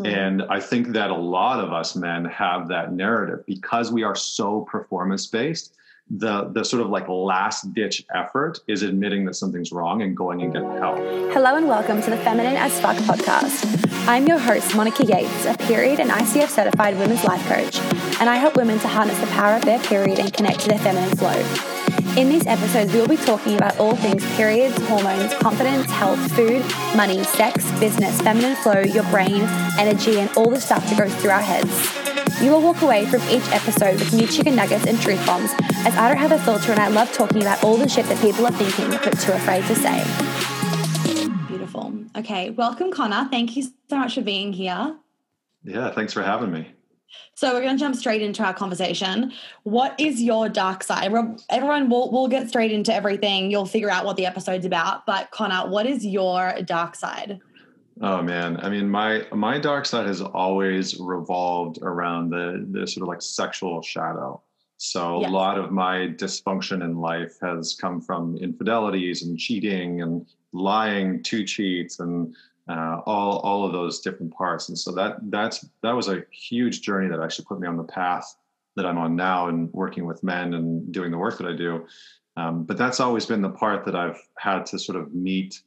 Mm-hmm. 0.00 0.06
And 0.06 0.42
I 0.44 0.58
think 0.58 0.88
that 0.88 1.10
a 1.10 1.14
lot 1.14 1.62
of 1.62 1.72
us 1.72 1.94
men 1.94 2.24
have 2.24 2.68
that 2.68 2.92
narrative 2.92 3.44
because 3.46 3.92
we 3.92 4.02
are 4.02 4.14
so 4.14 4.62
performance 4.62 5.26
based. 5.26 5.74
The, 6.10 6.50
the 6.52 6.64
sort 6.64 6.82
of 6.82 6.90
like 6.90 7.08
last 7.08 7.72
ditch 7.74 8.04
effort 8.14 8.60
is 8.66 8.82
admitting 8.82 9.24
that 9.26 9.34
something's 9.34 9.70
wrong 9.70 10.02
and 10.02 10.16
going 10.16 10.42
and 10.42 10.52
getting 10.52 10.68
help. 10.72 10.98
Hello 11.32 11.56
and 11.56 11.68
welcome 11.68 12.02
to 12.02 12.10
the 12.10 12.16
Feminine 12.18 12.56
as 12.56 12.78
Fuck 12.80 12.96
podcast. 12.96 13.88
I'm 14.08 14.26
your 14.26 14.38
host, 14.38 14.74
Monica 14.74 15.04
Yates, 15.04 15.46
a 15.46 15.56
period 15.58 16.00
and 16.00 16.10
ICF 16.10 16.48
certified 16.48 16.98
women's 16.98 17.24
life 17.24 17.46
coach, 17.46 17.78
and 18.20 18.28
I 18.28 18.36
help 18.36 18.56
women 18.56 18.78
to 18.80 18.88
harness 18.88 19.18
the 19.20 19.26
power 19.28 19.56
of 19.56 19.64
their 19.64 19.78
period 19.78 20.18
and 20.18 20.32
connect 20.32 20.60
to 20.60 20.68
their 20.68 20.78
feminine 20.78 21.16
flow. 21.16 21.71
In 22.16 22.28
these 22.28 22.46
episodes, 22.46 22.92
we 22.92 23.00
will 23.00 23.08
be 23.08 23.16
talking 23.16 23.56
about 23.56 23.78
all 23.78 23.96
things 23.96 24.24
periods, 24.36 24.76
hormones, 24.86 25.32
confidence, 25.34 25.90
health, 25.90 26.20
food, 26.32 26.62
money, 26.94 27.24
sex, 27.24 27.70
business, 27.80 28.20
feminine 28.20 28.54
flow, 28.56 28.80
your 28.80 29.04
brain, 29.04 29.42
energy, 29.78 30.20
and 30.20 30.30
all 30.36 30.50
the 30.50 30.60
stuff 30.60 30.84
that 30.90 30.98
goes 30.98 31.14
through 31.16 31.30
our 31.30 31.40
heads. 31.40 32.42
You 32.42 32.50
will 32.50 32.60
walk 32.62 32.82
away 32.82 33.06
from 33.06 33.22
each 33.30 33.48
episode 33.52 33.98
with 33.98 34.12
new 34.12 34.26
chicken 34.26 34.56
nuggets 34.56 34.86
and 34.86 35.00
truth 35.00 35.24
bombs, 35.24 35.52
as 35.86 35.94
I 35.96 36.08
don't 36.08 36.18
have 36.18 36.32
a 36.32 36.38
filter 36.38 36.72
and 36.72 36.80
I 36.80 36.88
love 36.88 37.12
talking 37.12 37.40
about 37.40 37.62
all 37.64 37.76
the 37.76 37.88
shit 37.88 38.06
that 38.06 38.20
people 38.20 38.46
are 38.46 38.52
thinking 38.52 38.90
but 38.90 39.18
too 39.20 39.32
afraid 39.32 39.64
to 39.66 39.74
say. 39.74 40.04
Beautiful. 41.48 41.94
Okay, 42.16 42.50
welcome, 42.50 42.90
Connor. 42.90 43.28
Thank 43.30 43.56
you 43.56 43.62
so 43.62 43.96
much 43.96 44.14
for 44.14 44.22
being 44.22 44.52
here. 44.52 44.96
Yeah, 45.64 45.90
thanks 45.92 46.12
for 46.12 46.22
having 46.22 46.52
me. 46.52 46.72
So 47.34 47.52
we're 47.52 47.62
going 47.62 47.76
to 47.76 47.80
jump 47.80 47.96
straight 47.96 48.22
into 48.22 48.42
our 48.42 48.54
conversation. 48.54 49.32
What 49.64 49.98
is 49.98 50.22
your 50.22 50.48
dark 50.48 50.82
side? 50.82 51.12
Everyone, 51.50 51.88
we'll, 51.88 52.10
we'll 52.10 52.28
get 52.28 52.48
straight 52.48 52.72
into 52.72 52.94
everything. 52.94 53.50
You'll 53.50 53.66
figure 53.66 53.90
out 53.90 54.04
what 54.04 54.16
the 54.16 54.26
episode's 54.26 54.66
about. 54.66 55.06
But 55.06 55.30
Connor, 55.30 55.68
what 55.70 55.86
is 55.86 56.04
your 56.04 56.54
dark 56.64 56.94
side? 56.94 57.40
Oh 58.00 58.22
man, 58.22 58.58
I 58.60 58.68
mean, 58.68 58.88
my 58.88 59.26
my 59.32 59.58
dark 59.58 59.84
side 59.86 60.06
has 60.06 60.22
always 60.22 60.98
revolved 60.98 61.78
around 61.82 62.30
the 62.30 62.66
the 62.70 62.86
sort 62.86 63.02
of 63.02 63.08
like 63.08 63.22
sexual 63.22 63.82
shadow. 63.82 64.42
So 64.78 65.20
yes. 65.20 65.30
a 65.30 65.32
lot 65.32 65.58
of 65.58 65.70
my 65.70 66.08
dysfunction 66.16 66.82
in 66.82 66.96
life 66.96 67.36
has 67.40 67.76
come 67.80 68.00
from 68.00 68.36
infidelities 68.38 69.22
and 69.22 69.38
cheating 69.38 70.02
and 70.02 70.26
lying 70.52 71.22
to 71.22 71.44
cheats 71.44 72.00
and 72.00 72.34
uh, 72.68 73.00
all 73.06 73.38
all 73.38 73.64
of 73.66 73.72
those 73.72 74.00
different 74.00 74.32
parts. 74.32 74.68
And 74.68 74.78
so 74.78 74.92
that 74.92 75.16
that's 75.30 75.66
that 75.82 75.92
was 75.92 76.08
a 76.08 76.24
huge 76.30 76.82
journey 76.82 77.08
that 77.08 77.20
actually 77.20 77.46
put 77.46 77.60
me 77.60 77.66
on 77.66 77.76
the 77.76 77.84
path 77.84 78.36
that 78.76 78.86
I'm 78.86 78.98
on 78.98 79.16
now 79.16 79.48
and 79.48 79.72
working 79.72 80.06
with 80.06 80.22
men 80.22 80.54
and 80.54 80.92
doing 80.92 81.10
the 81.10 81.18
work 81.18 81.38
that 81.38 81.46
I 81.46 81.54
do. 81.54 81.86
Um, 82.36 82.64
but 82.64 82.78
that's 82.78 83.00
always 83.00 83.26
been 83.26 83.42
the 83.42 83.50
part 83.50 83.84
that 83.84 83.94
I've 83.94 84.18
had 84.38 84.64
to 84.66 84.78
sort 84.78 84.96
of 84.96 85.12
meet, 85.12 85.60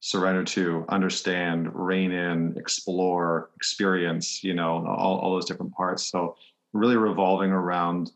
surrender 0.00 0.44
to, 0.44 0.84
understand, 0.90 1.74
rein 1.74 2.10
in, 2.10 2.54
explore, 2.58 3.50
experience. 3.56 4.44
You 4.44 4.54
know, 4.54 4.84
all 4.86 5.18
all 5.18 5.32
those 5.32 5.46
different 5.46 5.72
parts. 5.72 6.06
So 6.06 6.36
really 6.72 6.96
revolving 6.96 7.50
around. 7.50 8.10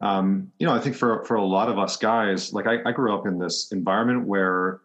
Um, 0.00 0.50
you 0.58 0.66
know, 0.66 0.74
I 0.74 0.80
think 0.80 0.96
for 0.96 1.24
for 1.26 1.36
a 1.36 1.44
lot 1.44 1.68
of 1.68 1.78
us 1.78 1.96
guys, 1.96 2.52
like 2.52 2.66
I, 2.66 2.78
I 2.86 2.92
grew 2.92 3.14
up 3.14 3.26
in 3.26 3.38
this 3.38 3.70
environment 3.70 4.26
where 4.26 4.80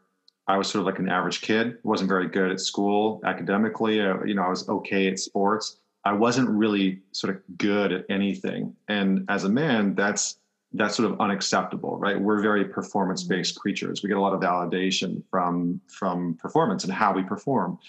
I 0.48 0.58
was 0.58 0.70
sort 0.70 0.82
of 0.82 0.86
like 0.86 1.00
an 1.00 1.10
average 1.10 1.42
kid. 1.42 1.78
wasn't 1.84 2.08
very 2.08 2.28
good 2.28 2.52
at 2.52 2.60
school 2.60 3.22
academically. 3.26 4.02
Uh, 4.02 4.24
you 4.24 4.34
know, 4.34 4.44
I 4.44 4.50
was 4.50 4.68
okay 4.70 5.08
at 5.08 5.20
sports. 5.20 5.78
I 6.06 6.14
wasn't 6.14 6.50
really 6.50 7.02
sort 7.12 7.36
of 7.36 7.42
good 7.58 7.92
at 7.92 8.06
anything. 8.10 8.74
And 8.88 9.26
as 9.30 9.44
a 9.44 9.50
man, 9.50 9.94
that's 9.96 10.38
that's 10.74 10.96
sort 10.96 11.12
of 11.12 11.20
unacceptable, 11.20 11.98
right? 11.98 12.20
We're 12.20 12.42
very 12.42 12.66
performance-based 12.66 13.56
mm-hmm. 13.56 13.62
creatures. 13.62 14.04
We 14.04 14.10
get 14.10 14.18
a 14.18 14.22
lot 14.22 14.34
of 14.34 14.42
validation 14.42 15.24
from 15.30 15.82
from 15.88 16.36
performance 16.36 16.84
and 16.84 16.94
how 16.94 17.14
we 17.14 17.24
perform. 17.24 17.80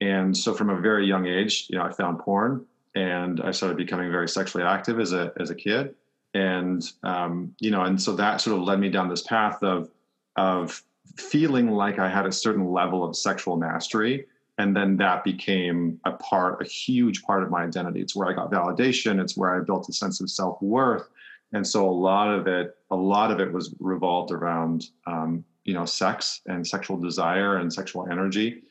And 0.00 0.36
so, 0.36 0.52
from 0.52 0.70
a 0.70 0.80
very 0.80 1.06
young 1.06 1.26
age, 1.26 1.66
you 1.70 1.78
know, 1.78 1.84
I 1.84 1.92
found 1.92 2.18
porn, 2.18 2.66
and 2.94 3.40
I 3.40 3.52
started 3.52 3.76
becoming 3.76 4.10
very 4.10 4.28
sexually 4.28 4.64
active 4.64 5.00
as 5.00 5.12
a 5.12 5.32
as 5.38 5.50
a 5.50 5.54
kid. 5.54 5.94
And 6.34 6.82
um, 7.02 7.54
you 7.58 7.70
know, 7.70 7.82
and 7.82 8.00
so 8.00 8.16
that 8.16 8.40
sort 8.40 8.58
of 8.58 8.64
led 8.64 8.80
me 8.80 8.90
down 8.90 9.08
this 9.08 9.22
path 9.22 9.62
of 9.62 9.90
of 10.36 10.82
feeling 11.16 11.70
like 11.70 11.98
I 11.98 12.08
had 12.08 12.26
a 12.26 12.32
certain 12.32 12.70
level 12.70 13.04
of 13.04 13.16
sexual 13.16 13.56
mastery. 13.56 14.26
And 14.58 14.76
then 14.76 14.96
that 14.98 15.24
became 15.24 15.98
a 16.04 16.12
part, 16.12 16.60
a 16.60 16.64
huge 16.64 17.22
part 17.22 17.42
of 17.42 17.50
my 17.50 17.62
identity. 17.62 18.00
It's 18.00 18.14
where 18.14 18.28
I 18.28 18.34
got 18.34 18.50
validation. 18.50 19.20
It's 19.20 19.36
where 19.36 19.54
I 19.54 19.64
built 19.64 19.88
a 19.88 19.92
sense 19.92 20.20
of 20.20 20.30
self 20.30 20.60
worth. 20.60 21.08
And 21.52 21.66
so 21.66 21.88
a 21.88 21.90
lot 21.90 22.32
of 22.32 22.46
it, 22.46 22.76
a 22.90 22.96
lot 22.96 23.30
of 23.30 23.40
it 23.40 23.52
was 23.52 23.74
revolved 23.80 24.30
around, 24.30 24.90
um, 25.06 25.44
you 25.64 25.74
know, 25.74 25.84
sex 25.84 26.40
and 26.46 26.66
sexual 26.66 26.96
desire 26.98 27.56
and 27.56 27.72
sexual 27.72 28.06
energy 28.10 28.62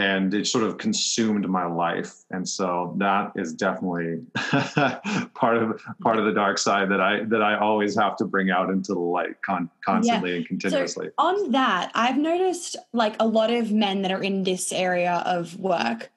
and 0.00 0.32
it 0.32 0.46
sort 0.46 0.64
of 0.64 0.78
consumed 0.78 1.46
my 1.46 1.66
life 1.66 2.24
and 2.30 2.48
so 2.48 2.94
that 2.96 3.30
is 3.36 3.52
definitely 3.52 4.20
part 5.34 5.58
of 5.58 5.78
part 6.00 6.18
of 6.18 6.24
the 6.24 6.32
dark 6.32 6.56
side 6.56 6.88
that 6.88 7.02
i 7.02 7.22
that 7.24 7.42
i 7.42 7.54
always 7.58 7.94
have 7.94 8.16
to 8.16 8.24
bring 8.24 8.50
out 8.50 8.70
into 8.70 8.94
the 8.94 8.98
light 8.98 9.40
con- 9.42 9.68
constantly 9.84 10.30
yeah. 10.30 10.36
and 10.36 10.46
continuously 10.46 11.08
so 11.08 11.12
on 11.18 11.50
that 11.50 11.90
i've 11.94 12.16
noticed 12.16 12.76
like 12.94 13.14
a 13.20 13.26
lot 13.26 13.52
of 13.52 13.72
men 13.72 14.00
that 14.00 14.10
are 14.10 14.22
in 14.22 14.42
this 14.42 14.72
area 14.72 15.22
of 15.26 15.58
work 15.58 16.10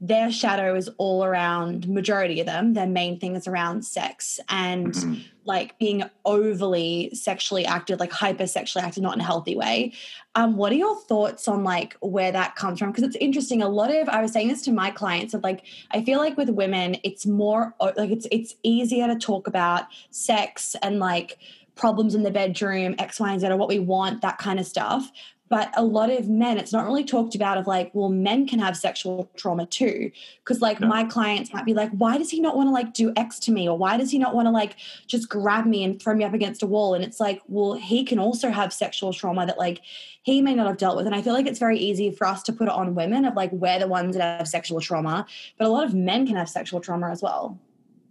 their 0.00 0.30
shadow 0.30 0.76
is 0.76 0.88
all 0.98 1.24
around 1.24 1.88
majority 1.88 2.40
of 2.40 2.46
them. 2.46 2.74
Their 2.74 2.86
main 2.86 3.18
thing 3.18 3.34
is 3.34 3.48
around 3.48 3.84
sex 3.84 4.38
and 4.48 4.94
mm-hmm. 4.94 5.14
like 5.44 5.76
being 5.78 6.04
overly 6.24 7.10
sexually 7.14 7.66
active 7.66 7.98
like 7.98 8.12
hyper 8.12 8.46
sexually 8.46 8.84
active 8.84 9.02
not 9.02 9.14
in 9.14 9.20
a 9.20 9.24
healthy 9.24 9.56
way. 9.56 9.92
Um, 10.36 10.56
what 10.56 10.70
are 10.70 10.76
your 10.76 10.96
thoughts 10.96 11.48
on 11.48 11.64
like 11.64 11.96
where 12.00 12.30
that 12.30 12.54
comes 12.54 12.78
from? 12.78 12.92
Because 12.92 13.02
it's 13.02 13.16
interesting. 13.16 13.60
A 13.60 13.68
lot 13.68 13.94
of 13.94 14.08
i 14.08 14.20
was 14.20 14.32
saying 14.32 14.48
this 14.48 14.62
to 14.62 14.72
my 14.72 14.90
clients 14.90 15.34
of 15.34 15.42
like 15.42 15.64
i 15.90 16.02
feel 16.02 16.18
like 16.18 16.36
with 16.36 16.48
women 16.50 16.96
it's 17.02 17.26
more 17.26 17.74
like 17.80 18.10
it's 18.10 18.26
it's 18.30 18.54
easier 18.62 19.06
to 19.06 19.16
talk 19.16 19.46
about 19.46 19.84
sex 20.10 20.76
and 20.82 20.98
like 20.98 21.38
problems 21.74 22.14
in 22.14 22.22
the 22.22 22.30
bedroom 22.30 22.94
x 22.98 23.20
y 23.20 23.32
and 23.32 23.40
z 23.40 23.46
or 23.46 23.56
what 23.56 23.68
we 23.68 23.78
want 23.78 24.20
that 24.22 24.38
kind 24.38 24.58
of 24.58 24.66
stuff 24.66 25.10
but 25.48 25.70
a 25.76 25.84
lot 25.84 26.10
of 26.10 26.28
men 26.28 26.58
it's 26.58 26.72
not 26.72 26.84
really 26.84 27.04
talked 27.04 27.34
about 27.34 27.58
of 27.58 27.66
like 27.66 27.90
well 27.94 28.08
men 28.08 28.46
can 28.46 28.58
have 28.58 28.76
sexual 28.76 29.30
trauma 29.36 29.66
too. 29.66 30.10
Because 30.38 30.60
like 30.60 30.80
my 30.80 31.04
clients 31.04 31.52
might 31.52 31.64
be 31.64 31.74
like 31.74 31.90
why 31.90 32.18
does 32.18 32.30
he 32.30 32.40
not 32.40 32.56
want 32.56 32.68
to 32.68 32.72
like 32.72 32.94
do 32.94 33.12
x 33.16 33.38
to 33.40 33.52
me? 33.52 33.68
Or 33.68 33.76
why 33.76 33.96
does 33.96 34.10
he 34.10 34.18
not 34.18 34.34
want 34.34 34.46
to 34.46 34.50
like 34.50 34.76
just 35.06 35.28
grab 35.28 35.66
me 35.66 35.84
and 35.84 36.00
throw 36.00 36.14
me 36.14 36.24
up 36.24 36.34
against 36.34 36.62
a 36.62 36.66
wall? 36.66 36.94
And 36.94 37.04
it's 37.04 37.20
like 37.20 37.42
well 37.48 37.74
he 37.74 38.04
can 38.04 38.18
also 38.18 38.50
have 38.50 38.72
sexual 38.72 39.12
trauma 39.12 39.46
that 39.46 39.58
like 39.58 39.80
he 40.22 40.42
may 40.42 40.54
not 40.54 40.66
have 40.66 40.76
dealt 40.76 40.96
with. 40.96 41.06
And 41.06 41.14
i 41.14 41.22
feel 41.22 41.32
like 41.32 41.46
it's 41.46 41.58
very 41.58 41.78
easy 41.78 42.10
for 42.10 42.26
us 42.26 42.42
to 42.44 42.52
put 42.52 42.68
it 42.68 42.74
on 42.74 42.94
women 42.94 43.24
of 43.24 43.34
like 43.34 43.52
we're 43.52 43.78
the 43.78 43.86
ones 43.86 44.16
that 44.16 44.38
have 44.38 44.48
sexual 44.48 44.80
trauma 44.80 45.26
but 45.56 45.66
a 45.66 45.70
lot 45.70 45.84
of 45.84 45.94
men 45.94 46.26
can 46.26 46.36
have 46.36 46.48
sexual 46.48 46.80
trauma 46.80 47.10
as 47.10 47.22
well 47.22 47.58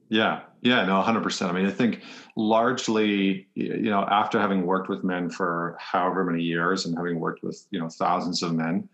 yeah, 0.10 0.42
yeah, 0.62 0.86
no, 0.86 1.02
100%. 1.02 1.50
I 1.50 1.52
mean, 1.52 1.66
I 1.66 1.72
think 1.72 2.02
largely, 2.36 3.48
you 3.56 3.90
know, 3.90 4.06
after 4.10 4.40
having 4.40 4.66
worked 4.66 4.90
with 4.90 5.04
men 5.04 5.30
for 5.30 5.78
however 5.80 6.24
many 6.24 6.44
years 6.44 6.86
and 6.86 6.98
having 6.98 7.20
worked 7.20 7.44
with, 7.44 7.66
you 7.72 7.80
know, 7.80 7.90
thousands 7.90 8.42
of 8.44 8.54
men, 8.54 8.88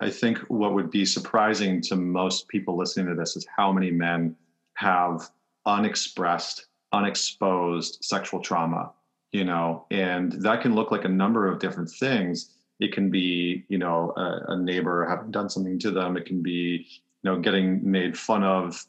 I 0.00 0.10
think 0.10 0.38
what 0.48 0.74
would 0.74 0.90
be 0.90 1.04
surprising 1.04 1.80
to 1.82 1.96
most 1.96 2.48
people 2.48 2.76
listening 2.76 3.06
to 3.08 3.14
this 3.14 3.36
is 3.36 3.46
how 3.56 3.72
many 3.72 3.90
men 3.90 4.36
have 4.74 5.30
unexpressed, 5.64 6.66
unexposed 6.92 7.98
sexual 8.02 8.40
trauma, 8.40 8.92
you 9.32 9.44
know, 9.44 9.86
and 9.90 10.32
that 10.42 10.60
can 10.60 10.74
look 10.74 10.90
like 10.90 11.04
a 11.04 11.08
number 11.08 11.50
of 11.50 11.60
different 11.60 11.90
things. 11.90 12.50
It 12.78 12.92
can 12.92 13.10
be, 13.10 13.64
you 13.68 13.78
know, 13.78 14.12
a, 14.16 14.52
a 14.52 14.58
neighbor 14.58 15.06
having 15.08 15.30
done 15.30 15.48
something 15.48 15.78
to 15.78 15.90
them. 15.90 16.16
It 16.16 16.26
can 16.26 16.42
be, 16.42 16.86
know 17.26 17.38
getting 17.38 17.80
made 17.88 18.16
fun 18.16 18.42
of 18.42 18.82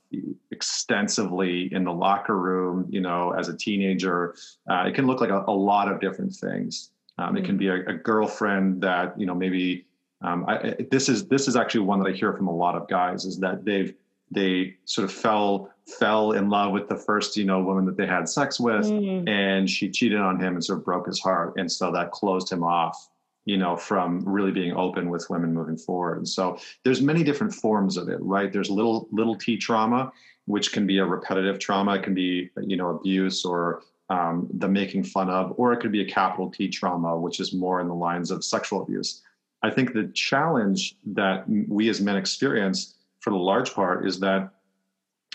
extensively 0.52 1.74
in 1.74 1.84
the 1.84 1.92
locker 1.92 2.38
room 2.38 2.86
you 2.90 3.02
know 3.02 3.32
as 3.32 3.50
a 3.50 3.58
teenager 3.58 4.36
uh, 4.70 4.84
it 4.88 4.96
can 4.96 5.06
look 5.06 5.20
like 5.20 5.30
a, 5.30 5.44
a 5.48 5.52
lot 5.52 5.92
of 5.92 6.00
different 6.00 6.34
things 6.34 6.92
um, 7.18 7.30
mm-hmm. 7.30 7.38
it 7.38 7.46
can 7.46 7.56
mm. 7.56 7.60
be 7.60 7.68
a, 7.68 7.86
a, 7.88 7.94
girlfriend 7.94 8.82
that 8.82 9.20
you 9.20 9.26
know 9.26 9.36
maybe 9.36 9.86
um, 10.22 10.46
I, 10.48 10.76
this 10.90 11.10
is 11.10 11.28
this 11.28 11.48
is 11.48 11.56
actually 11.56 11.82
one 11.82 12.00
that 12.00 12.10
i 12.10 12.14
hear 12.14 12.34
from 12.34 12.48
a 12.48 12.56
lot 12.56 12.76
of 12.76 12.88
guys 12.88 13.26
is 13.26 13.38
that 13.40 13.66
they've 13.66 13.94
they 14.32 14.76
sort 14.86 15.06
of 15.06 15.12
fell 15.12 15.72
fell 16.00 16.34
in 16.34 16.50
love 16.50 16.72
with 16.72 16.88
the 16.90 16.98
first 16.98 17.38
you 17.38 17.46
know 17.46 17.62
woman 17.62 17.86
that 17.86 17.98
they 17.98 18.08
had 18.08 18.28
sex 18.28 18.60
with 18.60 18.86
mm-hmm. 18.86 19.28
and 19.28 19.70
she 19.70 19.90
cheated 19.90 20.20
on 20.20 20.40
him 20.40 20.56
and 20.56 20.64
sort 20.64 20.80
of 20.80 20.86
broke 20.86 21.08
his 21.08 21.20
heart 21.20 21.54
and 21.58 21.72
so 21.72 21.92
that 21.92 22.12
closed 22.12 22.52
him 22.52 22.64
off 22.64 23.10
you 23.48 23.58
know 23.58 23.78
from 23.78 24.22
really 24.26 24.52
being 24.52 24.74
open 24.74 25.10
with 25.10 25.26
women 25.30 25.54
moving 25.54 25.78
forward 25.78 26.28
so 26.28 26.60
there's 26.84 27.02
many 27.02 27.24
different 27.24 27.54
forms 27.54 27.96
of 27.96 28.10
it 28.10 28.18
right 28.20 28.52
there's 28.52 28.70
little 28.70 29.08
little 29.12 29.36
t 29.36 29.58
trauma 29.58 30.12
which 30.46 30.74
can 30.74 30.86
be 30.86 30.98
a 30.98 31.06
repetitive 31.06 31.58
trauma 31.58 31.96
it 31.96 32.04
can 32.04 32.14
be 32.14 32.50
you 32.62 32.76
know 32.76 32.90
abuse 32.90 33.46
or 33.46 33.82
um, 34.10 34.48
the 34.54 34.68
making 34.68 35.04
fun 35.04 35.30
of 35.30 35.54
or 35.58 35.72
it 35.72 35.80
could 35.80 35.94
be 35.94 36.02
a 36.02 36.10
capital 36.10 36.52
t 36.52 36.68
trauma 36.68 37.18
which 37.18 37.40
is 37.40 37.54
more 37.54 37.80
in 37.80 37.88
the 37.88 37.96
lines 37.96 38.32
of 38.32 38.44
sexual 38.44 38.84
abuse 38.84 39.22
i 39.64 39.70
think 39.70 39.94
the 39.94 40.12
challenge 40.14 40.98
that 41.06 41.46
we 41.70 41.88
as 41.90 42.02
men 42.02 42.18
experience 42.18 42.96
for 43.22 43.30
the 43.30 43.38
large 43.38 43.74
part 43.74 44.06
is 44.06 44.20
that 44.20 44.52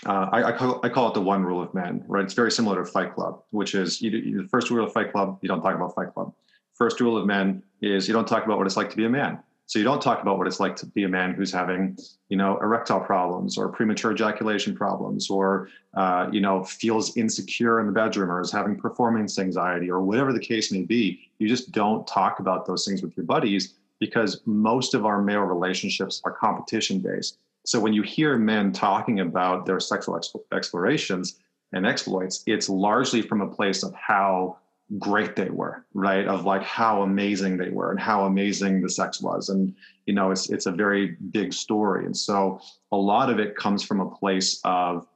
uh, 0.05 0.27
I, 0.33 0.49
I, 0.49 0.51
call, 0.51 0.81
I, 0.83 0.89
call, 0.89 1.07
it 1.07 1.13
the 1.13 1.21
one 1.21 1.43
rule 1.45 1.61
of 1.61 1.73
men, 1.73 2.03
right? 2.09 2.25
It's 2.25 2.33
very 2.33 2.51
similar 2.51 2.83
to 2.83 2.91
Fight 2.91 3.15
Club, 3.15 3.41
which 3.51 3.73
is 3.73 4.01
you, 4.01 4.11
you, 4.11 4.41
the 4.41 4.49
first 4.49 4.69
rule 4.69 4.85
of 4.85 4.91
Fight 4.91 5.13
Club, 5.13 5.39
you 5.41 5.47
don't 5.47 5.61
talk 5.61 5.73
about 5.73 5.95
Fight 5.95 6.13
Club. 6.13 6.33
First 6.75 6.99
rule 6.99 7.17
of 7.17 7.25
men 7.25 7.63
is 7.81 8.07
you 8.07 8.13
don't 8.13 8.27
talk 8.27 8.45
about 8.45 8.57
what 8.57 8.67
it's 8.67 8.77
like 8.77 8.89
to 8.89 8.97
be 8.97 9.05
a 9.05 9.09
man. 9.09 9.39
So 9.65 9.79
you 9.79 9.85
don't 9.85 10.01
talk 10.01 10.21
about 10.21 10.37
what 10.37 10.45
it's 10.45 10.59
like 10.59 10.75
to 10.77 10.85
be 10.85 11.03
a 11.03 11.09
man 11.09 11.33
who's 11.33 11.51
having, 11.51 11.97
you 12.29 12.37
know, 12.37 12.57
erectile 12.59 12.99
problems 12.99 13.57
or 13.57 13.69
premature 13.69 14.11
ejaculation 14.11 14.75
problems, 14.75 15.29
or 15.29 15.69
uh, 15.95 16.27
you 16.31 16.41
know, 16.41 16.63
feels 16.63 17.15
insecure 17.15 17.79
in 17.79 17.85
the 17.85 17.93
bedroom 17.93 18.29
or 18.29 18.41
is 18.41 18.51
having 18.51 18.75
performance 18.75 19.39
anxiety 19.39 19.89
or 19.89 20.01
whatever 20.01 20.33
the 20.33 20.39
case 20.39 20.71
may 20.71 20.81
be. 20.81 21.31
You 21.39 21.47
just 21.47 21.71
don't 21.71 22.05
talk 22.05 22.39
about 22.39 22.65
those 22.65 22.85
things 22.85 23.01
with 23.01 23.15
your 23.15 23.25
buddies 23.25 23.75
because 23.99 24.41
most 24.45 24.93
of 24.93 25.05
our 25.05 25.21
male 25.21 25.41
relationships 25.41 26.21
are 26.25 26.31
competition 26.31 26.99
based. 26.99 27.37
So 27.65 27.79
when 27.79 27.93
you 27.93 28.01
hear 28.01 28.37
men 28.37 28.73
talking 28.73 29.21
about 29.21 29.65
their 29.65 29.79
sexual 29.79 30.19
explorations 30.51 31.39
and 31.71 31.87
exploits, 31.87 32.43
it's 32.45 32.67
largely 32.67 33.21
from 33.21 33.39
a 33.39 33.47
place 33.47 33.81
of 33.81 33.93
how 33.95 34.57
great 34.99 35.35
they 35.35 35.49
were, 35.49 35.85
right? 35.93 36.27
Of 36.27 36.45
like 36.45 36.63
how 36.63 37.01
amazing 37.03 37.57
they 37.57 37.69
were 37.69 37.91
and 37.91 37.99
how 37.99 38.25
amazing 38.25 38.81
the 38.81 38.89
sex 38.89 39.21
was. 39.21 39.49
And, 39.49 39.73
you 40.05 40.13
know, 40.13 40.31
it's 40.31 40.49
it's 40.49 40.65
a 40.65 40.71
very 40.71 41.17
big 41.31 41.53
story. 41.53 42.05
And 42.05 42.15
so 42.15 42.61
a 42.91 42.97
lot 42.97 43.29
of 43.29 43.39
it 43.39 43.55
comes 43.55 43.83
from 43.83 44.01
a 44.01 44.09
place 44.09 44.59
of 44.63 45.07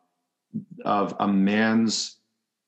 of 0.86 1.16
a 1.20 1.28
man's 1.28 2.18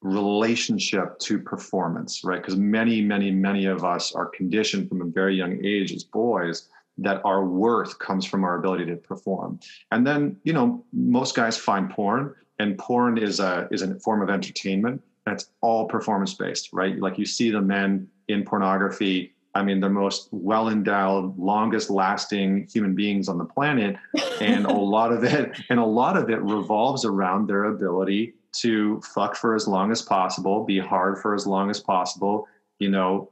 relationship 0.02 1.20
to 1.20 1.40
performance, 1.40 2.24
right? 2.24 2.42
Because 2.42 2.56
many, 2.56 3.02
many, 3.02 3.32
many 3.32 3.66
of 3.66 3.84
us 3.84 4.14
are 4.14 4.28
conditioned 4.28 4.88
from 4.88 5.02
a 5.02 5.06
very 5.06 5.36
young 5.36 5.64
age 5.64 5.92
as 5.92 6.04
boys 6.04 6.70
that 6.98 7.22
our 7.26 7.46
worth 7.46 7.98
comes 8.00 8.26
from 8.26 8.44
our 8.44 8.58
ability 8.58 8.86
to 8.86 8.96
perform. 8.96 9.60
And 9.92 10.06
then, 10.06 10.38
you 10.44 10.54
know, 10.54 10.84
most 10.94 11.36
guys 11.36 11.58
find 11.58 11.90
porn 11.90 12.36
and 12.60 12.78
porn 12.78 13.18
is 13.18 13.40
a 13.40 13.68
is 13.72 13.82
a 13.82 13.96
form 14.00 14.22
of 14.22 14.30
entertainment 14.30 15.02
it's 15.32 15.50
all 15.62 15.86
performance 15.86 16.34
based, 16.34 16.70
right? 16.74 16.98
Like 17.00 17.18
you 17.18 17.26
see 17.26 17.52
the 17.52 17.62
men 17.62 18.08
in 18.28 18.44
pornography. 18.44 19.34
I 19.56 19.64
mean, 19.64 19.80
the 19.80 19.90
most 19.90 20.30
well 20.32 20.70
endowed, 20.70 21.38
longest 21.38 21.90
lasting 21.90 22.68
human 22.72 22.96
beings 22.96 23.28
on 23.28 23.38
the 23.38 23.46
planet. 23.46 23.96
And 24.40 24.66
a 24.66 24.74
lot 24.74 25.12
of 25.12 25.24
it, 25.24 25.52
and 25.70 25.80
a 25.80 25.86
lot 25.86 26.18
of 26.18 26.30
it 26.30 26.42
revolves 26.42 27.06
around 27.06 27.48
their 27.48 27.66
ability 27.66 28.34
to 28.52 29.02
fuck 29.02 29.36
for 29.36 29.56
as 29.56 29.68
long 29.68 29.92
as 29.92 30.02
possible, 30.02 30.64
be 30.64 30.80
hard 30.80 31.20
for 31.20 31.36
as 31.36 31.46
long 31.46 31.70
as 31.70 31.80
possible, 31.80 32.48
you 32.80 32.90
know, 32.90 33.30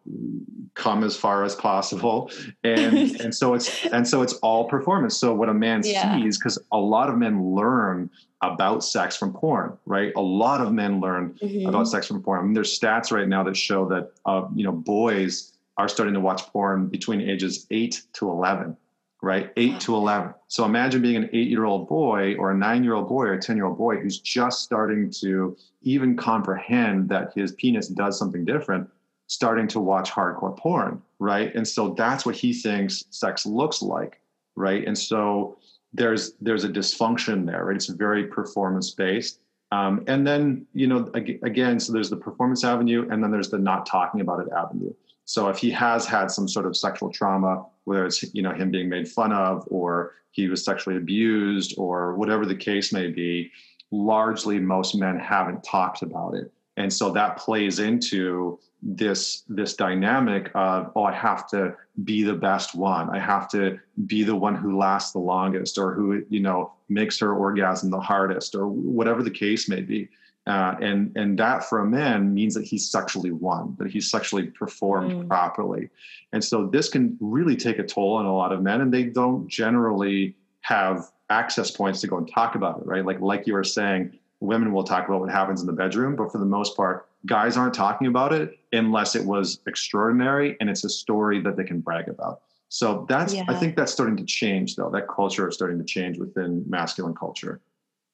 come 0.76 1.04
as 1.04 1.18
far 1.18 1.44
as 1.44 1.56
possible. 1.56 2.30
And 2.64 3.20
and 3.22 3.34
so 3.34 3.54
it's 3.54 3.86
and 3.88 4.08
so 4.08 4.22
it's 4.22 4.34
all 4.36 4.66
performance. 4.66 5.18
So 5.18 5.34
what 5.34 5.50
a 5.50 5.54
man 5.54 5.82
yeah. 5.84 6.18
sees, 6.18 6.38
because 6.38 6.60
a 6.72 6.78
lot 6.78 7.10
of 7.10 7.18
men 7.18 7.56
learn 7.56 8.10
about 8.42 8.84
sex 8.84 9.18
from 9.18 9.34
porn, 9.34 9.76
right? 9.86 10.14
A 10.16 10.22
lot 10.22 10.62
of 10.62 10.72
men 10.72 11.00
learn 11.00 11.34
mm-hmm. 11.42 11.68
about 11.68 11.88
sex 11.88 12.08
from 12.08 12.22
porn. 12.22 12.40
I 12.40 12.44
mean, 12.44 12.54
there's 12.54 12.78
stats 12.78 13.12
right 13.12 13.28
now 13.28 13.44
that 13.44 13.58
show 13.58 13.88
that 13.90 14.12
uh, 14.26 14.48
you 14.54 14.64
know 14.64 14.74
boys 14.74 15.54
are 15.78 15.88
starting 15.88 16.14
to 16.14 16.20
watch 16.20 16.44
porn 16.48 16.88
between 16.88 17.22
ages 17.22 17.66
eight 17.72 18.04
to 18.14 18.30
eleven, 18.30 18.76
right? 19.22 19.52
Eight 19.56 19.80
to 19.82 19.96
eleven. 19.96 20.34
So 20.50 20.66
imagine 20.66 21.02
being 21.02 21.16
an 21.16 21.30
eight-year-old 21.34 21.88
boy 21.88 22.36
or 22.38 22.52
a 22.52 22.56
nine-year-old 22.56 23.08
boy 23.08 23.24
or 23.24 23.34
a 23.34 23.42
ten-year-old 23.42 23.78
boy 23.78 23.98
who's 23.98 24.20
just 24.20 24.62
starting 24.62 25.10
to 25.22 25.58
even 25.84 26.18
comprehend 26.18 27.08
that 27.10 27.32
his 27.34 27.54
penis 27.54 27.88
does 27.88 28.20
something 28.20 28.44
different 28.44 28.90
starting 29.28 29.68
to 29.68 29.80
watch 29.80 30.10
hardcore 30.10 30.58
porn, 30.58 31.02
right? 31.20 31.54
And 31.54 31.68
so 31.68 31.94
that's 31.94 32.26
what 32.26 32.36
he 32.36 32.54
thinks 32.54 33.04
sex 33.12 33.46
looks 33.46 33.82
like, 33.82 34.20
right? 34.56 34.86
And 34.88 34.98
so 34.98 35.58
there's 35.94 36.34
there's 36.42 36.64
a 36.64 36.70
dysfunction 36.70 37.46
there, 37.46 37.66
right? 37.66 37.76
It's 37.76 37.88
very 37.88 38.28
performance 38.28 38.92
based. 38.92 39.40
Um, 39.72 40.04
and 40.08 40.26
then 40.26 40.66
you 40.74 40.88
know 40.88 41.12
again, 41.14 41.80
so 41.80 41.92
there's 41.92 42.10
the 42.10 42.18
performance 42.18 42.64
avenue, 42.64 43.08
and 43.12 43.22
then 43.22 43.32
there's 43.32 43.50
the 43.50 43.58
not 43.58 43.86
talking 43.86 44.22
about 44.22 44.40
it 44.40 44.48
avenue. 44.56 44.94
So 45.26 45.50
if 45.50 45.58
he 45.58 45.70
has 45.72 46.06
had 46.06 46.32
some 46.32 46.48
sort 46.48 46.66
of 46.66 46.78
sexual 46.78 47.12
trauma, 47.12 47.66
whether 47.84 48.06
it's 48.06 48.24
you 48.34 48.42
know 48.42 48.54
him 48.54 48.72
being 48.72 48.88
made 48.88 49.10
fun 49.10 49.34
of, 49.34 49.66
or 49.70 50.14
he 50.32 50.48
was 50.48 50.64
sexually 50.64 50.96
abused, 50.96 51.76
or 51.78 52.16
whatever 52.16 52.46
the 52.46 52.56
case 52.56 52.94
may 52.94 53.08
be, 53.08 53.52
largely 53.92 54.58
most 54.58 54.96
men 54.96 55.20
haven't 55.20 55.66
talked 55.66 56.02
about 56.02 56.34
it 56.34 56.52
and 56.78 56.92
so 56.92 57.12
that 57.12 57.38
plays 57.38 57.80
into 57.80 58.60
this 58.82 59.44
this 59.50 59.74
dynamic 59.74 60.52
of 60.56 60.92
oh 60.96 61.04
i 61.04 61.12
have 61.12 61.48
to 61.48 61.76
be 62.04 62.24
the 62.24 62.34
best 62.34 62.76
one. 62.76 63.10
I 63.10 63.20
have 63.20 63.50
to 63.50 63.80
be 64.06 64.24
the 64.24 64.36
one 64.36 64.56
who 64.56 64.78
lasts 64.78 65.14
the 65.14 65.20
longest 65.20 65.78
or 65.78 65.94
who 65.94 66.24
you 66.30 66.40
know 66.40 66.74
makes 66.90 67.20
her 67.20 67.34
orgasm 67.34 67.90
the 67.90 68.00
hardest 68.00 68.56
or 68.56 68.68
whatever 68.68 69.24
the 69.24 69.32
case 69.32 69.68
may 69.68 69.82
be. 69.82 70.10
Uh, 70.46 70.76
and 70.80 71.16
and 71.18 71.38
that 71.40 71.66
for 71.66 71.80
a 71.80 71.86
man 71.86 72.34
means 72.34 72.54
that 72.54 72.64
he's 72.64 72.90
sexually 72.90 73.32
won 73.32 73.76
that 73.80 73.90
he's 73.90 74.10
sexually 74.10 74.48
performed 74.48 75.12
mm. 75.12 75.28
properly. 75.28 75.90
And 76.32 76.44
so 76.44 76.68
this 76.68 76.88
can 76.88 77.18
really 77.20 77.56
take 77.56 77.80
a 77.80 77.84
toll 77.84 78.16
on 78.16 78.26
a 78.26 78.34
lot 78.36 78.54
of 78.54 78.62
men 78.62 78.82
and 78.82 78.94
they 78.94 79.04
don't 79.04 79.48
generally 79.48 80.36
have 80.62 81.06
access 81.30 81.72
points 81.72 82.00
to 82.02 82.08
go 82.08 82.18
and 82.18 82.32
talk 82.32 82.56
about 82.56 82.80
it 82.80 82.86
right? 82.86 83.06
Like 83.06 83.20
like 83.20 83.48
you 83.48 83.54
were 83.54 83.64
saying 83.64 84.18
women 84.40 84.72
will 84.72 84.84
talk 84.84 85.08
about 85.08 85.22
what 85.22 85.32
happens 85.32 85.62
in 85.62 85.68
the 85.68 85.74
bedroom, 85.74 86.16
but 86.16 86.32
for 86.32 86.38
the 86.38 86.46
most 86.46 86.76
part, 86.76 87.08
guys 87.26 87.58
aren't 87.58 87.74
talking 87.74 88.08
about 88.08 88.34
it 88.34 88.60
unless 88.72 89.16
it 89.16 89.26
was 89.26 89.60
extraordinary 89.68 90.56
and 90.60 90.70
it's 90.70 90.84
a 90.84 90.90
story 90.90 91.42
that 91.42 91.58
they 91.58 91.64
can 91.64 91.80
brag 91.80 92.08
about. 92.08 92.42
So 92.70 93.06
that's 93.08 93.34
yeah. 93.34 93.44
I 93.48 93.56
think 93.56 93.76
that's 93.76 93.92
starting 93.92 94.18
to 94.18 94.26
change 94.26 94.76
though. 94.76 94.90
That 94.90 95.08
culture 95.08 95.48
is 95.48 95.56
starting 95.56 95.80
to 95.80 95.86
change 95.86 96.18
within 96.18 96.64
masculine 96.68 97.16
culture. 97.16 97.62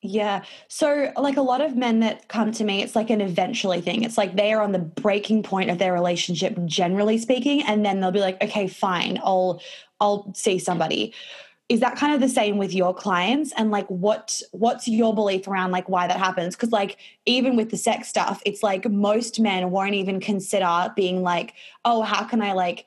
Yeah. 0.05 0.43
So, 0.67 1.13
like 1.17 1.37
a 1.37 1.41
lot 1.41 1.61
of 1.61 1.77
men 1.77 2.01
that 2.01 2.27
come 2.27 2.51
to 2.51 2.63
me, 2.65 2.83
it's 2.83 2.95
like 2.95 3.09
an 3.09 3.21
eventually 3.21 3.79
thing. 3.79 4.03
It's 4.03 4.17
like 4.17 4.35
they 4.35 4.51
are 4.51 4.61
on 4.61 4.73
the 4.73 4.79
breaking 4.79 5.43
point 5.43 5.69
of 5.69 5.77
their 5.77 5.93
relationship, 5.93 6.57
generally 6.65 7.17
speaking, 7.17 7.63
and 7.63 7.85
then 7.85 8.01
they'll 8.01 8.11
be 8.11 8.19
like, 8.19 8.43
"Okay, 8.43 8.67
fine, 8.67 9.17
I'll 9.23 9.61
I'll 10.01 10.31
see 10.35 10.59
somebody." 10.59 11.13
Is 11.73 11.79
that 11.79 11.95
kind 11.97 12.13
of 12.13 12.21
the 12.21 12.29
same 12.29 12.57
with 12.57 12.73
your 12.73 12.93
clients? 12.93 13.51
And 13.57 13.71
like 13.71 13.87
what 13.87 14.39
what's 14.51 14.87
your 14.87 15.13
belief 15.13 15.47
around 15.47 15.71
like 15.71 15.89
why 15.89 16.05
that 16.05 16.17
happens? 16.17 16.55
Because 16.55 16.71
like 16.71 16.97
even 17.25 17.55
with 17.55 17.69
the 17.71 17.77
sex 17.77 18.07
stuff 18.07 18.41
it's 18.45 18.63
like 18.63 18.89
most 18.89 19.39
men 19.39 19.71
won't 19.71 19.93
even 19.93 20.19
consider 20.19 20.91
being 20.95 21.21
like 21.21 21.53
oh 21.85 22.01
how 22.01 22.23
can 22.23 22.41
i 22.41 22.53
like 22.53 22.85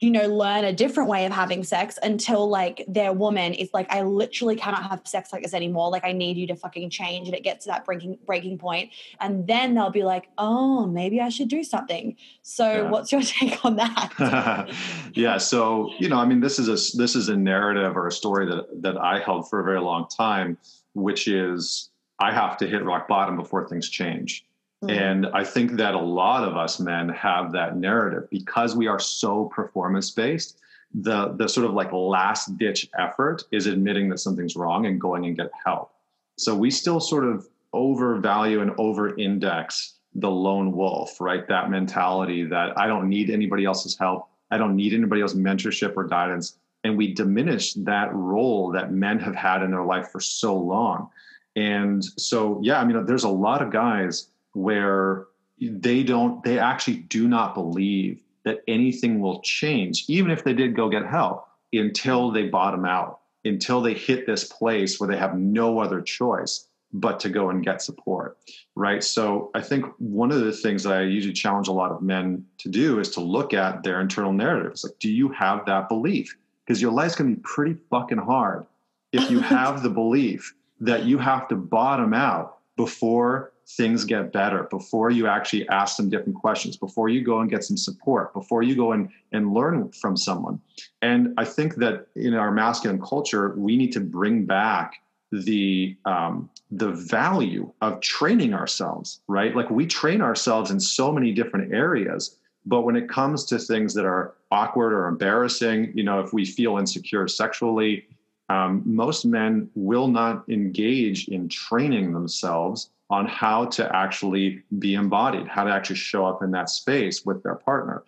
you 0.00 0.10
know, 0.10 0.26
learn 0.26 0.64
a 0.64 0.74
different 0.74 1.08
way 1.08 1.24
of 1.24 1.32
having 1.32 1.64
sex 1.64 1.98
until 2.02 2.50
like 2.50 2.84
their 2.86 3.14
woman 3.14 3.54
is 3.54 3.70
like, 3.72 3.90
I 3.90 4.02
literally 4.02 4.54
cannot 4.54 4.90
have 4.90 5.00
sex 5.06 5.32
like 5.32 5.42
this 5.42 5.54
anymore. 5.54 5.90
Like 5.90 6.04
I 6.04 6.12
need 6.12 6.36
you 6.36 6.46
to 6.48 6.54
fucking 6.54 6.90
change. 6.90 7.28
And 7.28 7.34
it 7.34 7.42
gets 7.42 7.64
to 7.64 7.70
that 7.70 7.86
breaking 7.86 8.18
breaking 8.26 8.58
point. 8.58 8.90
And 9.20 9.46
then 9.46 9.74
they'll 9.74 9.90
be 9.90 10.04
like, 10.04 10.28
oh, 10.36 10.86
maybe 10.86 11.20
I 11.20 11.30
should 11.30 11.48
do 11.48 11.64
something. 11.64 12.16
So 12.42 12.70
yeah. 12.70 12.90
what's 12.90 13.10
your 13.10 13.22
take 13.22 13.64
on 13.64 13.76
that? 13.76 14.70
yeah. 15.14 15.38
So, 15.38 15.90
you 15.98 16.10
know, 16.10 16.18
I 16.18 16.26
mean, 16.26 16.40
this 16.40 16.58
is 16.58 16.68
a 16.68 16.96
this 16.96 17.16
is 17.16 17.30
a 17.30 17.36
narrative 17.36 17.96
or 17.96 18.06
a 18.06 18.12
story 18.12 18.46
that 18.46 18.82
that 18.82 18.98
I 18.98 19.20
held 19.20 19.48
for 19.48 19.60
a 19.60 19.64
very 19.64 19.80
long 19.80 20.08
time, 20.08 20.58
which 20.92 21.26
is 21.26 21.88
I 22.18 22.32
have 22.32 22.58
to 22.58 22.66
hit 22.66 22.84
rock 22.84 23.08
bottom 23.08 23.36
before 23.36 23.66
things 23.66 23.88
change. 23.88 24.45
Mm-hmm. 24.84 24.90
And 24.90 25.26
I 25.28 25.42
think 25.44 25.72
that 25.72 25.94
a 25.94 25.98
lot 25.98 26.46
of 26.46 26.56
us 26.56 26.78
men 26.78 27.08
have 27.10 27.52
that 27.52 27.76
narrative 27.76 28.28
because 28.30 28.76
we 28.76 28.86
are 28.86 28.98
so 28.98 29.46
performance 29.46 30.10
based. 30.10 30.58
The, 30.94 31.34
the 31.36 31.48
sort 31.48 31.66
of 31.66 31.74
like 31.74 31.92
last 31.92 32.56
ditch 32.58 32.88
effort 32.98 33.44
is 33.52 33.66
admitting 33.66 34.08
that 34.10 34.18
something's 34.18 34.56
wrong 34.56 34.86
and 34.86 35.00
going 35.00 35.26
and 35.26 35.36
get 35.36 35.50
help. 35.64 35.92
So 36.36 36.54
we 36.54 36.70
still 36.70 37.00
sort 37.00 37.24
of 37.24 37.46
overvalue 37.72 38.60
and 38.60 38.72
over 38.78 39.16
index 39.18 39.94
the 40.14 40.30
lone 40.30 40.72
wolf, 40.72 41.20
right? 41.20 41.46
That 41.48 41.70
mentality 41.70 42.44
that 42.44 42.78
I 42.78 42.86
don't 42.86 43.08
need 43.08 43.30
anybody 43.30 43.64
else's 43.64 43.96
help. 43.98 44.28
I 44.50 44.58
don't 44.58 44.76
need 44.76 44.94
anybody 44.94 45.20
else's 45.20 45.38
mentorship 45.38 45.94
or 45.96 46.04
guidance. 46.04 46.58
And 46.84 46.96
we 46.96 47.12
diminish 47.12 47.74
that 47.74 48.14
role 48.14 48.70
that 48.72 48.92
men 48.92 49.18
have 49.18 49.34
had 49.34 49.62
in 49.62 49.70
their 49.70 49.84
life 49.84 50.08
for 50.10 50.20
so 50.20 50.56
long. 50.56 51.10
And 51.56 52.04
so, 52.04 52.60
yeah, 52.62 52.80
I 52.80 52.84
mean, 52.84 53.04
there's 53.06 53.24
a 53.24 53.28
lot 53.28 53.60
of 53.60 53.72
guys 53.72 54.28
where 54.56 55.26
they 55.60 56.02
don't 56.02 56.42
they 56.42 56.58
actually 56.58 56.96
do 56.96 57.28
not 57.28 57.54
believe 57.54 58.22
that 58.44 58.62
anything 58.66 59.20
will 59.20 59.40
change 59.42 60.04
even 60.08 60.30
if 60.30 60.44
they 60.44 60.54
did 60.54 60.74
go 60.74 60.88
get 60.88 61.04
help 61.04 61.46
until 61.74 62.30
they 62.30 62.46
bottom 62.46 62.86
out 62.86 63.20
until 63.44 63.82
they 63.82 63.92
hit 63.92 64.26
this 64.26 64.44
place 64.44 64.98
where 64.98 65.08
they 65.08 65.16
have 65.16 65.36
no 65.36 65.78
other 65.78 66.00
choice 66.00 66.68
but 66.92 67.20
to 67.20 67.28
go 67.28 67.50
and 67.50 67.64
get 67.64 67.82
support 67.82 68.38
right? 68.74 69.04
So 69.04 69.50
i 69.54 69.60
think 69.60 69.84
one 69.98 70.32
of 70.32 70.40
the 70.40 70.52
things 70.52 70.84
that 70.84 70.94
i 70.94 71.02
usually 71.02 71.34
challenge 71.34 71.68
a 71.68 71.72
lot 71.72 71.92
of 71.92 72.00
men 72.00 72.46
to 72.58 72.70
do 72.70 72.98
is 72.98 73.10
to 73.10 73.20
look 73.20 73.52
at 73.52 73.82
their 73.82 74.00
internal 74.00 74.32
narratives. 74.32 74.84
Like 74.84 74.98
do 74.98 75.10
you 75.10 75.28
have 75.32 75.66
that 75.66 75.90
belief? 75.90 76.34
Because 76.64 76.80
your 76.80 76.92
life's 76.92 77.14
going 77.14 77.30
to 77.30 77.36
be 77.36 77.42
pretty 77.44 77.76
fucking 77.90 78.18
hard 78.18 78.64
if 79.12 79.30
you 79.30 79.40
have 79.56 79.82
the 79.82 79.90
belief 79.90 80.54
that 80.80 81.04
you 81.04 81.18
have 81.18 81.46
to 81.48 81.56
bottom 81.56 82.14
out 82.14 82.58
before 82.76 83.52
things 83.68 84.04
get 84.04 84.32
better 84.32 84.64
before 84.64 85.10
you 85.10 85.26
actually 85.26 85.68
ask 85.68 85.96
some 85.96 86.08
different 86.08 86.36
questions 86.36 86.76
before 86.76 87.08
you 87.08 87.22
go 87.24 87.40
and 87.40 87.50
get 87.50 87.64
some 87.64 87.76
support 87.76 88.32
before 88.32 88.62
you 88.62 88.76
go 88.76 88.92
and, 88.92 89.08
and 89.32 89.52
learn 89.52 89.90
from 89.90 90.16
someone. 90.16 90.60
And 91.02 91.34
i 91.36 91.44
think 91.44 91.76
that 91.76 92.06
in 92.14 92.34
our 92.34 92.50
masculine 92.50 93.00
culture 93.00 93.54
we 93.56 93.76
need 93.76 93.92
to 93.92 94.00
bring 94.00 94.46
back 94.46 94.94
the 95.32 95.96
um, 96.04 96.48
the 96.70 96.92
value 96.92 97.72
of 97.80 98.00
training 98.00 98.54
ourselves 98.54 99.20
right? 99.28 99.54
Like 99.54 99.70
we 99.70 99.86
train 99.86 100.20
ourselves 100.20 100.70
in 100.70 100.78
so 100.78 101.12
many 101.12 101.32
different 101.32 101.72
areas 101.72 102.36
but 102.66 102.82
when 102.82 102.96
it 102.96 103.08
comes 103.08 103.44
to 103.46 103.58
things 103.58 103.94
that 103.94 104.04
are 104.04 104.34
awkward 104.50 104.92
or 104.92 105.06
embarrassing, 105.06 105.92
you 105.94 106.02
know, 106.02 106.20
if 106.20 106.32
we 106.32 106.44
feel 106.44 106.78
insecure 106.78 107.28
sexually, 107.28 108.04
um, 108.48 108.82
most 108.84 109.24
men 109.24 109.70
will 109.74 110.08
not 110.08 110.48
engage 110.48 111.28
in 111.28 111.48
training 111.48 112.12
themselves 112.12 112.90
on 113.08 113.26
how 113.26 113.66
to 113.66 113.94
actually 113.94 114.62
be 114.78 114.94
embodied, 114.94 115.46
how 115.46 115.64
to 115.64 115.70
actually 115.70 115.96
show 115.96 116.26
up 116.26 116.42
in 116.42 116.50
that 116.50 116.68
space 116.68 117.24
with 117.24 117.42
their 117.42 117.54
partner. 117.54 118.02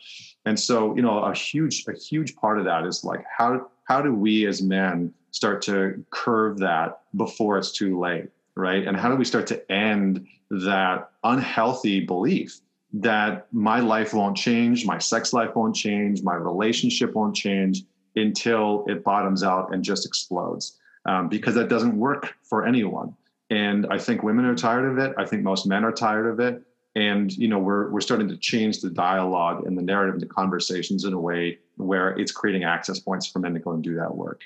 And 0.45 0.59
so, 0.59 0.95
you 0.97 1.03
know, 1.03 1.21
a 1.21 1.35
huge, 1.35 1.85
a 1.89 1.93
huge 1.93 2.35
part 2.37 2.59
of 2.59 2.65
that 2.65 2.85
is 2.85 3.05
like 3.05 3.25
how 3.37 3.69
how 3.85 4.03
do 4.03 4.13
we 4.13 4.47
as 4.47 4.61
men 4.61 5.15
start 5.31 5.63
to 5.63 6.05
curve 6.11 6.59
that 6.59 7.01
before 7.17 7.57
it's 7.59 7.73
too 7.73 7.99
late, 7.99 8.29
right? 8.55 8.87
And 8.87 8.97
how 8.97 9.09
do 9.09 9.17
we 9.17 9.25
start 9.25 9.47
to 9.49 9.73
end 9.73 10.27
that 10.51 11.11
unhealthy 11.25 12.01
belief 12.01 12.61
that 12.93 13.47
my 13.53 13.81
life 13.81 14.15
won't 14.15 14.37
change, 14.37 14.87
my 14.87 14.99
sex 14.99 15.33
life 15.33 15.55
won't 15.55 15.77
change, 15.77 16.23
my 16.23 16.35
relationship 16.35 17.15
won't 17.15 17.37
change 17.37 17.83
until 18.17 18.85
it 18.89 19.05
bottoms 19.05 19.43
out 19.43 19.73
and 19.73 19.83
just 19.85 20.07
explodes. 20.07 20.79
Um, 21.07 21.29
because 21.29 21.55
that 21.55 21.69
doesn't 21.69 21.97
work 21.97 22.35
for 22.43 22.67
anyone. 22.67 23.15
And 23.51 23.87
I 23.91 23.99
think 23.99 24.23
women 24.23 24.45
are 24.45 24.55
tired 24.55 24.91
of 24.91 24.99
it. 24.99 25.15
I 25.19 25.25
think 25.25 25.43
most 25.43 25.67
men 25.67 25.85
are 25.85 25.93
tired 25.93 26.27
of 26.27 26.41
it. 26.41 26.63
And 26.95 27.35
you 27.37 27.49
know, 27.49 27.59
we're 27.59 27.91
we're 27.91 28.01
starting 28.01 28.29
to 28.29 28.37
change 28.37 28.81
the 28.81 28.91
dialogue 28.91 29.67
and 29.67 29.77
the 29.77 29.83
narrative 29.83 30.15
and 30.15 30.23
the 30.23 30.27
conversations 30.27 31.05
in 31.05 31.13
a 31.13 31.21
way 31.21 31.59
where 31.77 32.11
it's 32.19 32.33
creating 32.33 32.65
access 32.65 32.99
points 32.99 33.27
for 33.27 33.39
men 33.39 33.55
to 33.55 33.61
go 33.61 33.73
and 33.73 33.83
do 33.83 33.95
that 33.97 34.15
work 34.15 34.43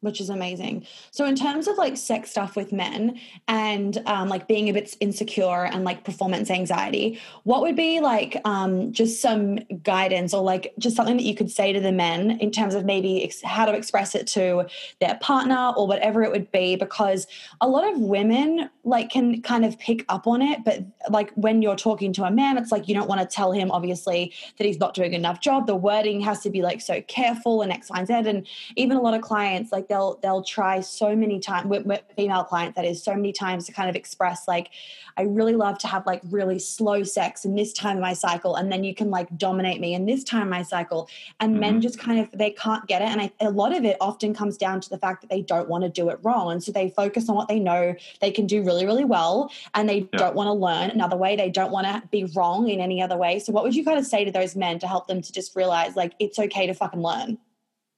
which 0.00 0.20
is 0.20 0.30
amazing. 0.30 0.86
So, 1.10 1.26
in 1.26 1.36
terms 1.36 1.68
of 1.68 1.76
like 1.76 1.96
sex 1.96 2.30
stuff 2.30 2.56
with 2.56 2.72
men 2.72 3.20
and 3.48 4.02
um, 4.06 4.28
like 4.28 4.48
being 4.48 4.68
a 4.68 4.72
bit 4.72 4.96
insecure 5.00 5.64
and 5.66 5.84
like 5.84 6.04
performance 6.04 6.50
anxiety, 6.50 7.20
what 7.44 7.60
would 7.62 7.76
be 7.76 8.00
like 8.00 8.40
um, 8.44 8.92
just 8.92 9.20
some 9.20 9.56
guidance 9.82 10.32
or 10.32 10.42
like 10.42 10.72
just 10.78 10.96
something 10.96 11.16
that 11.16 11.24
you 11.24 11.34
could 11.34 11.50
say 11.50 11.72
to 11.72 11.80
the 11.80 11.92
men 11.92 12.32
in 12.40 12.50
terms 12.50 12.74
of 12.74 12.84
maybe 12.84 13.24
ex- 13.24 13.42
how 13.42 13.66
to 13.66 13.74
express 13.74 14.14
it 14.14 14.26
to 14.28 14.66
their 15.00 15.16
partner 15.20 15.72
or 15.76 15.86
whatever 15.86 16.22
it 16.22 16.30
would 16.30 16.50
be? 16.50 16.76
Because 16.76 17.26
a 17.60 17.68
lot 17.68 17.86
of 17.92 18.00
women 18.00 18.70
like 18.84 19.10
can 19.10 19.42
kind 19.42 19.64
of 19.64 19.78
pick 19.78 20.04
up 20.08 20.26
on 20.26 20.40
it, 20.40 20.64
but 20.64 20.82
like 21.10 21.30
when 21.34 21.60
you're 21.60 21.76
talking 21.76 22.12
to 22.14 22.24
a 22.24 22.30
man, 22.30 22.56
it's 22.56 22.72
like 22.72 22.88
you 22.88 22.94
don't 22.94 23.08
want 23.08 23.20
to 23.20 23.26
tell 23.26 23.52
him 23.52 23.70
obviously 23.70 24.32
that 24.56 24.66
he's 24.66 24.80
not 24.80 24.94
doing 24.94 25.12
enough 25.12 25.40
job. 25.40 25.66
The 25.66 25.76
wording 25.76 26.20
has 26.22 26.40
to 26.40 26.50
be 26.50 26.62
like 26.62 26.80
so 26.80 27.02
careful 27.02 27.60
and 27.60 27.70
X, 27.70 27.90
Y, 27.90 27.98
and 27.98 28.06
Z. 28.06 28.14
And 28.14 28.46
even 28.76 28.96
a 28.96 29.00
lot 29.02 29.12
of 29.12 29.20
clients 29.20 29.72
like 29.72 29.89
they'll 29.90 30.18
they'll 30.22 30.42
try 30.42 30.80
so 30.80 31.14
many 31.14 31.40
times 31.40 31.66
with, 31.66 31.84
with, 31.84 32.00
female 32.16 32.44
clients 32.44 32.76
that 32.76 32.84
is 32.84 33.02
so 33.02 33.14
many 33.14 33.32
times 33.32 33.66
to 33.66 33.72
kind 33.72 33.90
of 33.90 33.96
express 33.96 34.48
like 34.48 34.70
i 35.16 35.22
really 35.22 35.54
love 35.54 35.76
to 35.76 35.86
have 35.86 36.06
like 36.06 36.22
really 36.30 36.58
slow 36.58 37.02
sex 37.02 37.44
in 37.44 37.54
this 37.56 37.72
time 37.72 37.96
of 37.96 38.02
my 38.02 38.12
cycle 38.12 38.54
and 38.56 38.70
then 38.70 38.84
you 38.84 38.94
can 38.94 39.10
like 39.10 39.28
dominate 39.36 39.80
me 39.80 39.92
in 39.92 40.06
this 40.06 40.24
time 40.24 40.42
of 40.42 40.48
my 40.48 40.62
cycle 40.62 41.08
and 41.40 41.52
mm-hmm. 41.52 41.60
men 41.60 41.80
just 41.80 41.98
kind 41.98 42.20
of 42.20 42.30
they 42.38 42.50
can't 42.50 42.86
get 42.86 43.02
it 43.02 43.08
and 43.08 43.20
I, 43.20 43.32
a 43.40 43.50
lot 43.50 43.76
of 43.76 43.84
it 43.84 43.96
often 44.00 44.32
comes 44.32 44.56
down 44.56 44.80
to 44.80 44.88
the 44.88 44.98
fact 44.98 45.20
that 45.22 45.30
they 45.30 45.42
don't 45.42 45.68
want 45.68 45.84
to 45.84 45.90
do 45.90 46.08
it 46.08 46.18
wrong 46.22 46.52
and 46.52 46.62
so 46.62 46.72
they 46.72 46.90
focus 46.90 47.28
on 47.28 47.34
what 47.34 47.48
they 47.48 47.58
know 47.58 47.94
they 48.20 48.30
can 48.30 48.46
do 48.46 48.62
really 48.62 48.86
really 48.86 49.04
well 49.04 49.50
and 49.74 49.88
they 49.88 50.08
yeah. 50.12 50.18
don't 50.18 50.36
want 50.36 50.46
to 50.46 50.52
learn 50.52 50.90
another 50.90 51.16
way 51.16 51.34
they 51.34 51.50
don't 51.50 51.72
want 51.72 51.86
to 51.86 52.02
be 52.10 52.24
wrong 52.36 52.68
in 52.68 52.80
any 52.80 53.02
other 53.02 53.16
way 53.16 53.38
so 53.40 53.52
what 53.52 53.64
would 53.64 53.74
you 53.74 53.84
kind 53.84 53.98
of 53.98 54.06
say 54.06 54.24
to 54.24 54.30
those 54.30 54.54
men 54.54 54.78
to 54.78 54.86
help 54.86 55.08
them 55.08 55.20
to 55.20 55.32
just 55.32 55.56
realize 55.56 55.96
like 55.96 56.14
it's 56.20 56.38
okay 56.38 56.66
to 56.66 56.74
fucking 56.74 57.02
learn 57.02 57.36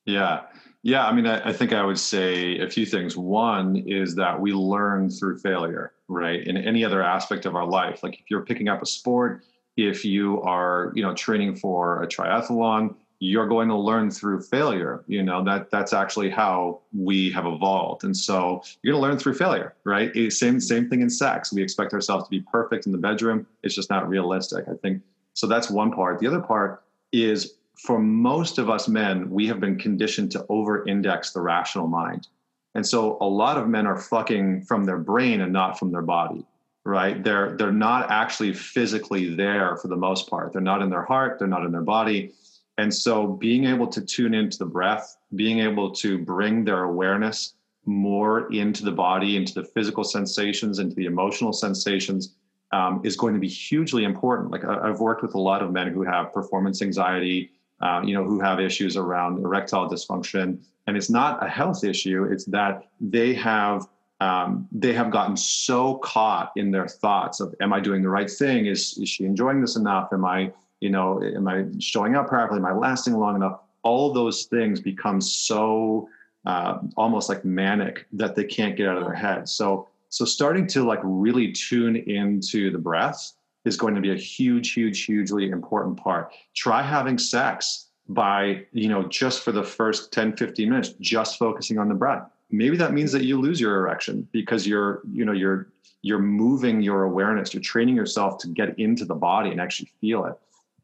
yeah 0.07 0.43
yeah, 0.83 1.07
I 1.07 1.13
mean, 1.13 1.27
I, 1.27 1.51
I, 1.51 1.53
think 1.53 1.73
I 1.73 1.85
would 1.85 1.99
say 1.99 2.59
a 2.59 2.69
few 2.69 2.85
things. 2.85 3.17
One 3.17 3.77
is 3.77 4.17
that 4.17 4.41
we 4.41 4.53
learn 4.53 5.11
through 5.11 5.39
failure, 5.39 5.93
right? 6.09 6.45
In 6.45 6.57
any 6.57 6.85
other 6.85 7.03
aspect 7.03 7.47
of 7.47 7.55
our 7.55 7.67
life, 7.67 8.03
like 8.03 8.15
if 8.15 8.25
you're 8.29 8.45
picking 8.45 8.69
up 8.69 8.83
a 8.83 8.87
sport, 8.87 9.45
if 9.77 10.05
you 10.05 10.43
are, 10.43 10.93
you 10.95 11.03
know, 11.03 11.15
training 11.15 11.57
for 11.57 12.03
a 12.03 12.07
triathlon, 12.07 12.97
you're 13.21 13.47
going 13.47 13.69
to 13.69 13.77
learn 13.77 14.11
through 14.11 14.43
failure. 14.43 15.05
You 15.07 15.23
know 15.23 15.45
that 15.45 15.71
that's 15.71 15.93
actually 15.93 16.29
how 16.29 16.81
we 16.93 17.31
have 17.31 17.47
evolved, 17.47 18.03
and 18.03 18.17
so 18.17 18.65
you're 18.83 18.95
going 18.95 19.03
to 19.03 19.09
learn 19.09 19.19
through 19.19 19.35
failure, 19.35 19.75
right? 19.85 20.11
Eh, 20.17 20.29
same 20.29 20.59
same 20.59 20.91
thing 20.91 21.03
in 21.03 21.09
sex. 21.09 21.53
We 21.53 21.63
expect 21.63 21.93
ourselves 21.93 22.25
to 22.25 22.31
be 22.31 22.41
perfect 22.41 22.85
in 22.87 22.91
the 22.91 22.99
bedroom. 22.99 23.47
It's 23.63 23.77
just 23.77 23.91
not 23.91 24.09
realistic. 24.09 24.65
I 24.69 24.75
think 24.83 25.03
so. 25.35 25.47
That's 25.47 25.71
one 25.71 25.93
part. 25.93 26.19
The 26.19 26.27
other 26.27 26.41
part 26.41 26.83
is 27.13 27.55
for 27.77 27.99
most 27.99 28.59
of 28.59 28.71
us 28.71 28.89
men, 28.89 29.31
we 29.31 29.47
have 29.47 29.61
been 29.61 29.79
conditioned 29.79 30.31
to 30.33 30.47
over 30.49 30.87
index 30.87 31.33
the 31.33 31.41
rational 31.41 31.89
mind. 31.89 32.29
And 32.75 32.87
so 32.87 33.19
a 33.21 33.27
lot 33.27 33.59
of 33.59 33.69
men 33.69 33.87
are 33.87 33.99
fucking 33.99 34.63
from 34.63 34.85
their 34.85 34.99
brain 34.99 35.41
and 35.41 35.53
not 35.53 35.79
from 35.79 35.91
their 35.93 36.03
body, 36.03 36.45
right? 36.85 37.23
They're 37.23 37.57
they're 37.57 37.73
not 37.73 38.11
actually 38.11 38.55
physically 38.55 39.35
there 39.35 39.77
for 39.77 39.89
the 39.89 39.97
most 39.97 40.29
part. 40.29 40.53
They're 40.53 40.63
not 40.63 40.83
in 40.83 40.91
their 40.91 41.05
heart, 41.05 41.39
they're 41.39 41.49
not 41.49 41.67
in 41.67 41.73
their 41.73 41.83
body. 41.83 42.33
And 42.79 42.93
so 42.93 43.27
being 43.27 43.67
able 43.67 43.87
to 43.89 44.01
tune 44.01 44.33
into 44.33 44.59
the 44.59 44.65
breath, 44.67 45.17
being 45.35 45.59
able 45.59 45.91
to 45.97 46.19
bring 46.19 46.65
their 46.65 46.85
awareness 46.85 47.55
more 47.85 48.51
into 48.53 48.85
the 48.85 48.93
body, 48.93 49.37
into 49.37 49.55
the 49.55 49.65
physical 49.65 50.05
sensations, 50.05 50.79
into 50.79 50.95
the 50.95 51.05
emotional 51.05 51.53
sensations, 51.53 52.35
um, 52.73 53.03
is 53.05 53.17
going 53.17 53.35
to 53.35 53.41
be 53.41 53.49
hugely 53.49 54.05
important. 54.05 54.51
Like 54.51 54.65
I've 54.65 55.01
worked 55.01 55.23
with 55.23 55.35
a 55.35 55.39
lot 55.39 55.63
of 55.63 55.73
men 55.73 55.89
who 55.93 56.03
have 56.03 56.33
performance 56.33 56.81
anxiety, 56.81 57.51
uh, 57.83 58.01
you 58.05 58.15
know, 58.15 58.25
who 58.25 58.41
have 58.41 58.61
issues 58.61 58.97
around 58.97 59.39
erectile 59.45 59.91
dysfunction. 59.91 60.59
And 60.87 60.97
it's 60.97 61.11
not 61.11 61.45
a 61.45 61.49
health 61.49 61.85
issue, 61.85 62.25
it's 62.25 62.45
that 62.47 62.89
they 63.01 63.35
have 63.35 63.87
um, 64.21 64.69
they 64.71 64.93
have 64.93 65.11
gotten 65.11 65.37
so 65.37 65.97
caught 65.97 66.53
in 66.55 66.71
their 66.71 66.87
thoughts 66.87 67.41
of 67.41 67.55
am 67.61 67.73
I 67.73 67.81
doing 67.81 68.03
the 68.03 68.09
right 68.09 68.31
thing? 68.31 68.67
Is 68.67 68.97
is 68.99 69.09
she 69.09 69.25
enjoying 69.25 69.61
this 69.61 69.75
enough? 69.75 70.13
Am 70.13 70.25
I, 70.25 70.53
you 70.81 70.91
know, 70.91 71.21
am 71.23 71.49
I 71.49 71.67
showing 71.81 72.15
up 72.15 72.29
properly? 72.29 72.61
Am 72.61 72.67
I 72.67 72.73
lasting 72.73 73.15
long 73.15 73.35
enough? 73.35 73.61
All 73.83 74.13
those 74.13 74.45
things 74.45 74.81
become 74.81 75.21
so 75.21 76.09
uh, 76.47 76.79
almost 76.97 77.29
like 77.29 77.45
manic 77.45 78.07
that 78.13 78.37
they 78.37 78.45
can't 78.45 78.77
get 78.77 78.89
out 78.89 78.97
of 78.97 79.05
their 79.05 79.15
head. 79.15 79.49
So 79.49 79.89
so 80.09 80.25
starting 80.25 80.69
to 80.69 80.85
like 80.85 81.01
really 81.03 81.51
tune 81.51 81.97
into 81.97 82.71
the 82.71 82.79
breath 82.79 83.33
is 83.65 83.77
going 83.77 83.95
to 83.95 84.01
be 84.01 84.13
a 84.13 84.17
huge, 84.17 84.73
huge, 84.73 85.05
hugely 85.05 85.51
important 85.51 85.97
part. 85.97 86.33
Try 86.55 86.83
having 86.83 87.19
sex 87.19 87.87
by, 88.09 88.65
you 88.73 88.89
know, 88.89 89.05
just 89.05 89.43
for 89.43 89.53
the 89.53 89.63
first 89.63 90.13
10, 90.13 90.37
15 90.37 90.69
minutes, 90.69 90.95
just 91.01 91.39
focusing 91.39 91.79
on 91.79 91.89
the 91.89 91.95
breath. 91.95 92.29
Maybe 92.51 92.77
that 92.77 92.93
means 92.93 93.13
that 93.13 93.25
you 93.25 93.41
lose 93.41 93.61
your 93.61 93.77
erection 93.79 94.29
because 94.33 94.67
you're, 94.67 95.03
you 95.13 95.25
know, 95.25 95.33
you're 95.33 95.69
you're 96.05 96.19
moving 96.19 96.83
your 96.83 97.05
awareness, 97.05 97.55
you're 97.55 97.63
training 97.63 97.95
yourself 97.95 98.37
to 98.39 98.49
get 98.49 98.77
into 98.79 99.05
the 99.05 99.15
body 99.15 99.51
and 99.51 99.61
actually 99.61 99.91
feel 100.01 100.25
it. 100.27 100.35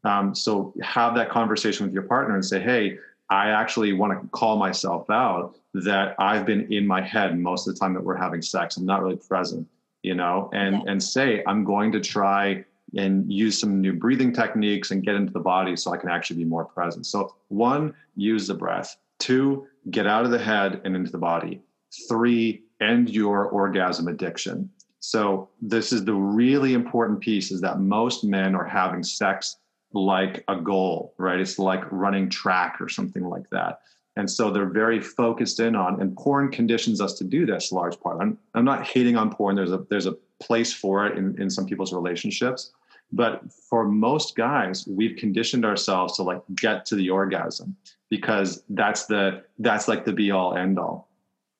Um, 0.05 0.33
so 0.33 0.73
have 0.81 1.13
that 1.15 1.29
conversation 1.29 1.85
with 1.85 1.93
your 1.93 2.03
partner 2.03 2.35
and 2.35 2.45
say, 2.45 2.61
hey, 2.61 2.97
I 3.29 3.49
actually 3.49 3.93
want 3.93 4.19
to 4.19 4.27
call 4.29 4.57
myself 4.57 5.09
out 5.09 5.55
that 5.73 6.15
I've 6.17 6.45
been 6.45 6.71
in 6.71 6.87
my 6.87 7.01
head 7.01 7.37
most 7.37 7.67
of 7.67 7.73
the 7.73 7.79
time 7.79 7.93
that 7.93 8.03
we're 8.03 8.15
having 8.15 8.41
sex. 8.41 8.77
I'm 8.77 8.85
not 8.85 9.03
really 9.03 9.17
present, 9.17 9.67
you 10.01 10.15
know, 10.15 10.49
and 10.53 10.75
yeah. 10.77 10.91
and 10.91 11.03
say 11.03 11.43
I'm 11.45 11.63
going 11.63 11.91
to 11.91 11.99
try 11.99 12.65
and 12.97 13.31
use 13.31 13.59
some 13.59 13.81
new 13.81 13.93
breathing 13.93 14.33
techniques 14.33 14.91
and 14.91 15.03
get 15.03 15.15
into 15.15 15.31
the 15.31 15.39
body 15.39 15.75
so 15.75 15.93
I 15.93 15.97
can 15.97 16.09
actually 16.09 16.37
be 16.37 16.45
more 16.45 16.65
present. 16.65 17.05
So, 17.05 17.35
one, 17.49 17.93
use 18.15 18.47
the 18.47 18.53
breath. 18.53 18.97
Two, 19.19 19.67
get 19.91 20.07
out 20.07 20.25
of 20.25 20.31
the 20.31 20.39
head 20.39 20.81
and 20.83 20.95
into 20.95 21.11
the 21.11 21.17
body. 21.17 21.61
Three, 22.07 22.63
end 22.81 23.09
your 23.09 23.45
orgasm 23.45 24.07
addiction. 24.07 24.69
So, 24.99 25.49
this 25.61 25.91
is 25.91 26.05
the 26.05 26.13
really 26.13 26.73
important 26.73 27.19
piece 27.19 27.51
is 27.51 27.61
that 27.61 27.79
most 27.79 28.23
men 28.23 28.55
are 28.55 28.65
having 28.65 29.03
sex 29.03 29.57
like 29.93 30.43
a 30.47 30.55
goal, 30.55 31.13
right? 31.17 31.39
It's 31.39 31.59
like 31.59 31.91
running 31.91 32.29
track 32.29 32.77
or 32.79 32.89
something 32.89 33.23
like 33.23 33.49
that. 33.51 33.79
And 34.15 34.29
so 34.29 34.51
they're 34.51 34.69
very 34.69 34.99
focused 34.99 35.59
in 35.59 35.75
on, 35.75 36.01
and 36.01 36.15
porn 36.17 36.51
conditions 36.51 36.99
us 36.99 37.13
to 37.19 37.23
do 37.23 37.45
this 37.45 37.71
large 37.71 37.99
part. 37.99 38.17
I'm, 38.21 38.37
I'm 38.53 38.65
not 38.65 38.85
hating 38.85 39.15
on 39.15 39.33
porn. 39.33 39.55
There's 39.55 39.71
a 39.71 39.85
there's 39.89 40.07
a 40.07 40.17
place 40.41 40.73
for 40.73 41.05
it 41.07 41.17
in, 41.17 41.39
in 41.41 41.49
some 41.49 41.65
people's 41.65 41.93
relationships. 41.93 42.71
But 43.11 43.51
for 43.51 43.85
most 43.85 44.35
guys, 44.35 44.85
we've 44.87 45.17
conditioned 45.17 45.65
ourselves 45.65 46.15
to 46.17 46.23
like 46.23 46.41
get 46.55 46.85
to 46.87 46.95
the 46.95 47.09
orgasm 47.09 47.75
because 48.09 48.63
that's 48.69 49.05
the 49.05 49.43
that's 49.59 49.87
like 49.87 50.05
the 50.05 50.13
be 50.13 50.31
all 50.31 50.55
end 50.55 50.77
all. 50.77 51.09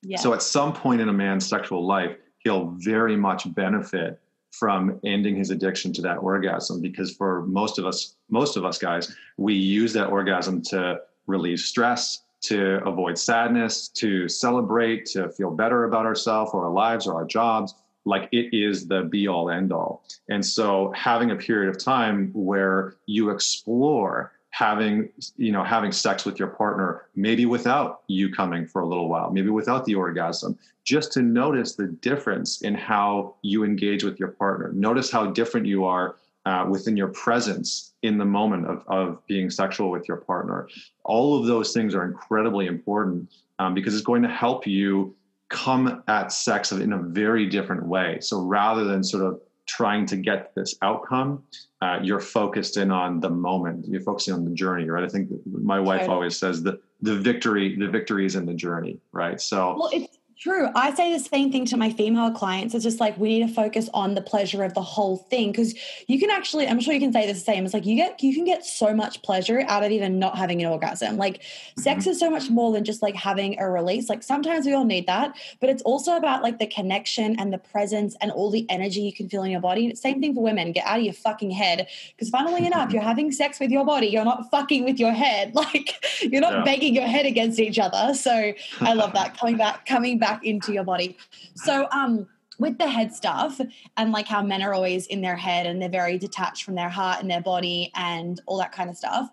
Yeah. 0.02 0.18
So 0.18 0.34
at 0.34 0.42
some 0.42 0.74
point 0.74 1.02
in 1.02 1.10
a 1.10 1.14
man's 1.14 1.48
sexual 1.48 1.86
life, 1.86 2.16
he'll 2.40 2.68
very 2.78 3.16
much 3.16 3.54
benefit 3.54 4.20
from 4.52 5.00
ending 5.04 5.36
his 5.36 5.52
addiction 5.52 5.94
to 5.94 6.02
that 6.02 6.18
orgasm 6.18 6.82
because 6.82 7.16
for 7.16 7.46
most 7.46 7.78
of 7.78 7.86
us 7.86 8.16
most 8.30 8.58
of 8.58 8.66
us 8.66 8.78
guys 8.80 9.16
we 9.38 9.54
use 9.54 9.94
that 9.94 10.08
orgasm 10.08 10.62
to 10.62 11.00
relieve 11.28 11.60
stress 11.60 12.24
to 12.42 12.84
avoid 12.86 13.18
sadness 13.18 13.88
to 13.90 14.28
celebrate 14.28 15.06
to 15.06 15.30
feel 15.30 15.52
better 15.52 15.84
about 15.84 16.06
ourselves 16.06 16.52
or 16.54 16.66
our 16.66 16.72
lives 16.72 17.06
or 17.06 17.14
our 17.14 17.26
jobs 17.26 17.76
like 18.06 18.30
it 18.32 18.56
is 18.56 18.88
the 18.88 19.04
be 19.04 19.28
all 19.28 19.50
end 19.50 19.72
all. 19.72 20.04
And 20.30 20.46
so 20.46 20.94
having 20.96 21.32
a 21.32 21.36
period 21.36 21.70
of 21.70 21.84
time 21.84 22.32
where 22.34 22.96
you 23.06 23.30
explore 23.30 24.34
having 24.52 25.10
you 25.38 25.52
know 25.52 25.64
having 25.64 25.92
sex 25.92 26.26
with 26.26 26.40
your 26.40 26.48
partner 26.48 27.06
maybe 27.16 27.46
without 27.46 28.02
you 28.08 28.34
coming 28.34 28.66
for 28.66 28.82
a 28.82 28.86
little 28.86 29.08
while 29.08 29.30
maybe 29.30 29.50
without 29.50 29.86
the 29.86 29.94
orgasm 29.94 30.58
just 30.84 31.14
to 31.14 31.22
notice 31.22 31.76
the 31.76 31.86
difference 31.86 32.64
in 32.64 32.74
how 32.74 33.36
you 33.44 33.64
engage 33.64 34.04
with 34.04 34.20
your 34.20 34.30
partner 34.30 34.72
notice 34.74 35.12
how 35.12 35.28
different 35.28 35.68
you 35.68 35.86
are 35.86 36.16
uh, 36.46 36.66
within 36.68 36.98
your 36.98 37.10
presence 37.10 37.94
in 38.02 38.18
the 38.18 38.26
moment 38.26 38.66
of, 38.66 38.84
of 38.88 39.26
being 39.28 39.50
sexual 39.50 39.92
with 39.92 40.08
your 40.08 40.18
partner. 40.18 40.68
All 41.04 41.40
of 41.40 41.46
those 41.46 41.74
things 41.74 41.94
are 41.94 42.06
incredibly 42.06 42.66
important 42.66 43.30
um, 43.60 43.74
because 43.74 43.94
it's 43.94 44.06
going 44.06 44.24
to 44.24 44.30
help 44.30 44.66
you 44.66 45.14
come 45.50 46.04
at 46.08 46.32
sex 46.32 46.72
in 46.72 46.94
a 46.94 47.02
very 47.02 47.48
different 47.48 47.86
way. 47.86 48.20
So 48.22 48.42
rather 48.42 48.84
than 48.84 49.04
sort 49.04 49.24
of 49.26 49.42
trying 49.66 50.06
to 50.08 50.18
get 50.18 50.54
this 50.56 50.76
outcome, 50.82 51.44
uh, 51.82 52.00
you're 52.02 52.20
focused 52.20 52.78
in 52.78 52.92
on 52.92 53.20
the 53.20 53.30
moment. 53.30 53.86
You're 53.88 54.02
focusing 54.02 54.34
on 54.34 54.46
the 54.46 54.52
journey, 54.52 54.90
right? 54.90 55.04
I 55.04 55.08
think 55.08 55.30
my 55.46 55.80
wife 55.80 56.10
always 56.10 56.38
says 56.38 56.64
that 56.64 56.82
the 57.02 57.16
victory, 57.16 57.76
the 57.78 57.88
victory 57.88 58.26
is 58.26 58.36
in 58.36 58.46
the 58.46 58.54
journey, 58.54 59.00
right? 59.12 59.40
So 59.40 59.76
well, 59.78 59.90
it's 59.94 60.19
True. 60.40 60.70
I 60.74 60.94
say 60.94 61.12
the 61.12 61.20
same 61.20 61.52
thing 61.52 61.66
to 61.66 61.76
my 61.76 61.90
female 61.90 62.32
clients. 62.32 62.74
It's 62.74 62.86
just 62.86 63.02
like 63.02 63.18
we 63.18 63.28
need 63.28 63.46
to 63.46 63.54
focus 63.54 63.90
on 63.94 64.16
the 64.16 64.22
pleasure 64.22 64.64
of 64.64 64.74
the 64.74 64.82
whole 64.82 65.18
thing 65.18 65.52
because 65.52 65.76
you 66.08 66.18
can 66.18 66.30
actually, 66.30 66.66
I'm 66.66 66.80
sure 66.80 66.94
you 66.94 67.00
can 67.02 67.12
say 67.12 67.28
the 67.28 67.38
same. 67.38 67.66
It's 67.66 67.74
like 67.74 67.86
you 67.86 67.98
get, 67.98 68.24
you 68.24 68.34
can 68.34 68.46
get 68.46 68.66
so 68.66 68.96
much 68.96 69.22
pleasure 69.22 69.66
out 69.68 69.84
of 69.84 69.92
even 69.92 70.18
not 70.18 70.38
having 70.38 70.62
an 70.62 70.72
orgasm. 70.72 71.18
Like 71.18 71.42
mm-hmm. 71.42 71.82
sex 71.82 72.08
is 72.08 72.20
so 72.20 72.30
much 72.30 72.50
more 72.50 72.72
than 72.72 72.86
just 72.86 73.02
like 73.02 73.16
having 73.16 73.60
a 73.60 73.70
release. 73.70 74.08
Like 74.08 74.24
sometimes 74.24 74.66
we 74.66 74.72
all 74.72 74.86
need 74.86 75.08
that, 75.08 75.36
but 75.60 75.70
it's 75.70 75.82
also 75.82 76.16
about 76.16 76.42
like 76.42 76.58
the 76.58 76.68
connection 76.68 77.38
and 77.38 77.52
the 77.52 77.58
presence 77.58 78.16
and 78.22 78.32
all 78.32 78.50
the 78.50 78.66
energy 78.70 79.02
you 79.02 79.12
can 79.12 79.28
feel 79.28 79.44
in 79.44 79.52
your 79.52 79.60
body. 79.60 79.94
Same 79.94 80.22
thing 80.22 80.34
for 80.34 80.42
women. 80.42 80.72
Get 80.72 80.86
out 80.86 81.00
of 81.00 81.04
your 81.04 81.16
fucking 81.16 81.52
head 81.52 81.90
because 82.16 82.30
funnily 82.30 82.66
enough, 82.66 82.94
you're 82.94 83.02
having 83.02 83.34
sex 83.34 83.60
with 83.60 83.72
your 83.72 83.84
body. 83.84 84.08
You're 84.08 84.24
not 84.24 84.50
fucking 84.50 84.86
with 84.86 85.00
your 85.00 85.12
head. 85.12 85.54
Like 85.60 86.06
you're 86.22 86.40
not 86.40 86.54
yeah. 86.54 86.64
banging 86.64 86.96
your 86.96 87.06
head 87.06 87.26
against 87.26 87.60
each 87.60 87.80
other. 87.80 88.14
So 88.14 88.54
I 88.80 88.94
love 88.94 89.12
that 89.14 89.38
coming 89.38 89.58
back, 89.58 89.86
coming 89.86 90.18
back 90.18 90.29
back 90.30 90.46
into 90.46 90.74
your 90.74 90.84
body. 90.84 91.18
So, 91.56 91.88
um, 91.92 92.28
with 92.60 92.78
the 92.78 92.90
head 92.90 93.14
stuff 93.14 93.62
and 93.96 94.12
like 94.12 94.28
how 94.28 94.42
men 94.42 94.62
are 94.62 94.74
always 94.74 95.08
in 95.08 95.22
their 95.22 95.38
head 95.38 95.66
and 95.66 95.82
they're 95.82 95.88
very 95.88 96.18
detached 96.18 96.64
from 96.66 96.76
their 96.76 96.90
heart 96.90 97.22
and 97.22 97.32
their 97.32 97.42
body 97.42 97.90
and 97.96 98.42
all 98.48 98.58
that 98.58 98.74
kind 98.74 98.90
of 98.90 98.98
stuff 98.98 99.30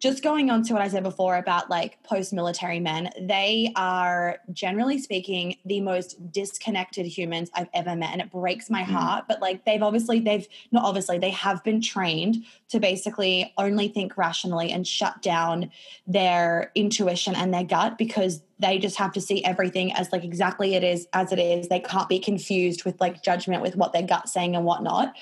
just 0.00 0.22
going 0.22 0.50
on 0.50 0.62
to 0.62 0.72
what 0.72 0.80
I 0.80 0.88
said 0.88 1.02
before 1.02 1.36
about 1.36 1.68
like 1.68 2.02
post 2.02 2.32
military 2.32 2.80
men, 2.80 3.10
they 3.20 3.70
are 3.76 4.38
generally 4.50 4.98
speaking 4.98 5.56
the 5.66 5.82
most 5.82 6.32
disconnected 6.32 7.04
humans 7.04 7.50
I've 7.54 7.68
ever 7.74 7.94
met. 7.94 8.12
And 8.12 8.22
it 8.22 8.30
breaks 8.30 8.70
my 8.70 8.82
mm. 8.82 8.86
heart. 8.86 9.26
But 9.28 9.42
like 9.42 9.66
they've 9.66 9.82
obviously, 9.82 10.18
they've 10.20 10.48
not 10.72 10.84
obviously, 10.84 11.18
they 11.18 11.30
have 11.30 11.62
been 11.64 11.82
trained 11.82 12.44
to 12.70 12.80
basically 12.80 13.52
only 13.58 13.88
think 13.88 14.16
rationally 14.16 14.72
and 14.72 14.86
shut 14.86 15.20
down 15.20 15.70
their 16.06 16.72
intuition 16.74 17.34
and 17.34 17.52
their 17.52 17.64
gut 17.64 17.98
because 17.98 18.40
they 18.60 18.78
just 18.78 18.96
have 18.96 19.12
to 19.12 19.20
see 19.20 19.44
everything 19.44 19.92
as 19.92 20.12
like 20.12 20.24
exactly 20.24 20.74
it 20.74 20.84
is 20.84 21.08
as 21.12 21.32
it 21.32 21.38
is. 21.38 21.68
They 21.68 21.80
can't 21.80 22.08
be 22.08 22.18
confused 22.18 22.84
with 22.84 23.00
like 23.00 23.22
judgment 23.22 23.62
with 23.62 23.76
what 23.76 23.92
their 23.92 24.02
gut 24.02 24.28
saying 24.28 24.54
and 24.54 24.64
whatnot. 24.64 25.14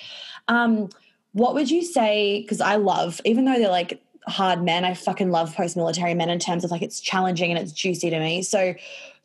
Um, 0.48 0.88
what 1.32 1.54
would 1.54 1.70
you 1.70 1.84
say? 1.84 2.40
Because 2.40 2.60
I 2.60 2.76
love, 2.76 3.20
even 3.24 3.44
though 3.44 3.58
they're 3.58 3.68
like 3.68 4.02
hard 4.28 4.62
men. 4.62 4.84
I 4.84 4.94
fucking 4.94 5.30
love 5.30 5.54
post 5.54 5.76
military 5.76 6.14
men 6.14 6.30
in 6.30 6.38
terms 6.38 6.64
of 6.64 6.70
like 6.70 6.82
it's 6.82 7.00
challenging 7.00 7.50
and 7.50 7.58
it's 7.58 7.72
juicy 7.72 8.10
to 8.10 8.20
me. 8.20 8.42
So, 8.42 8.74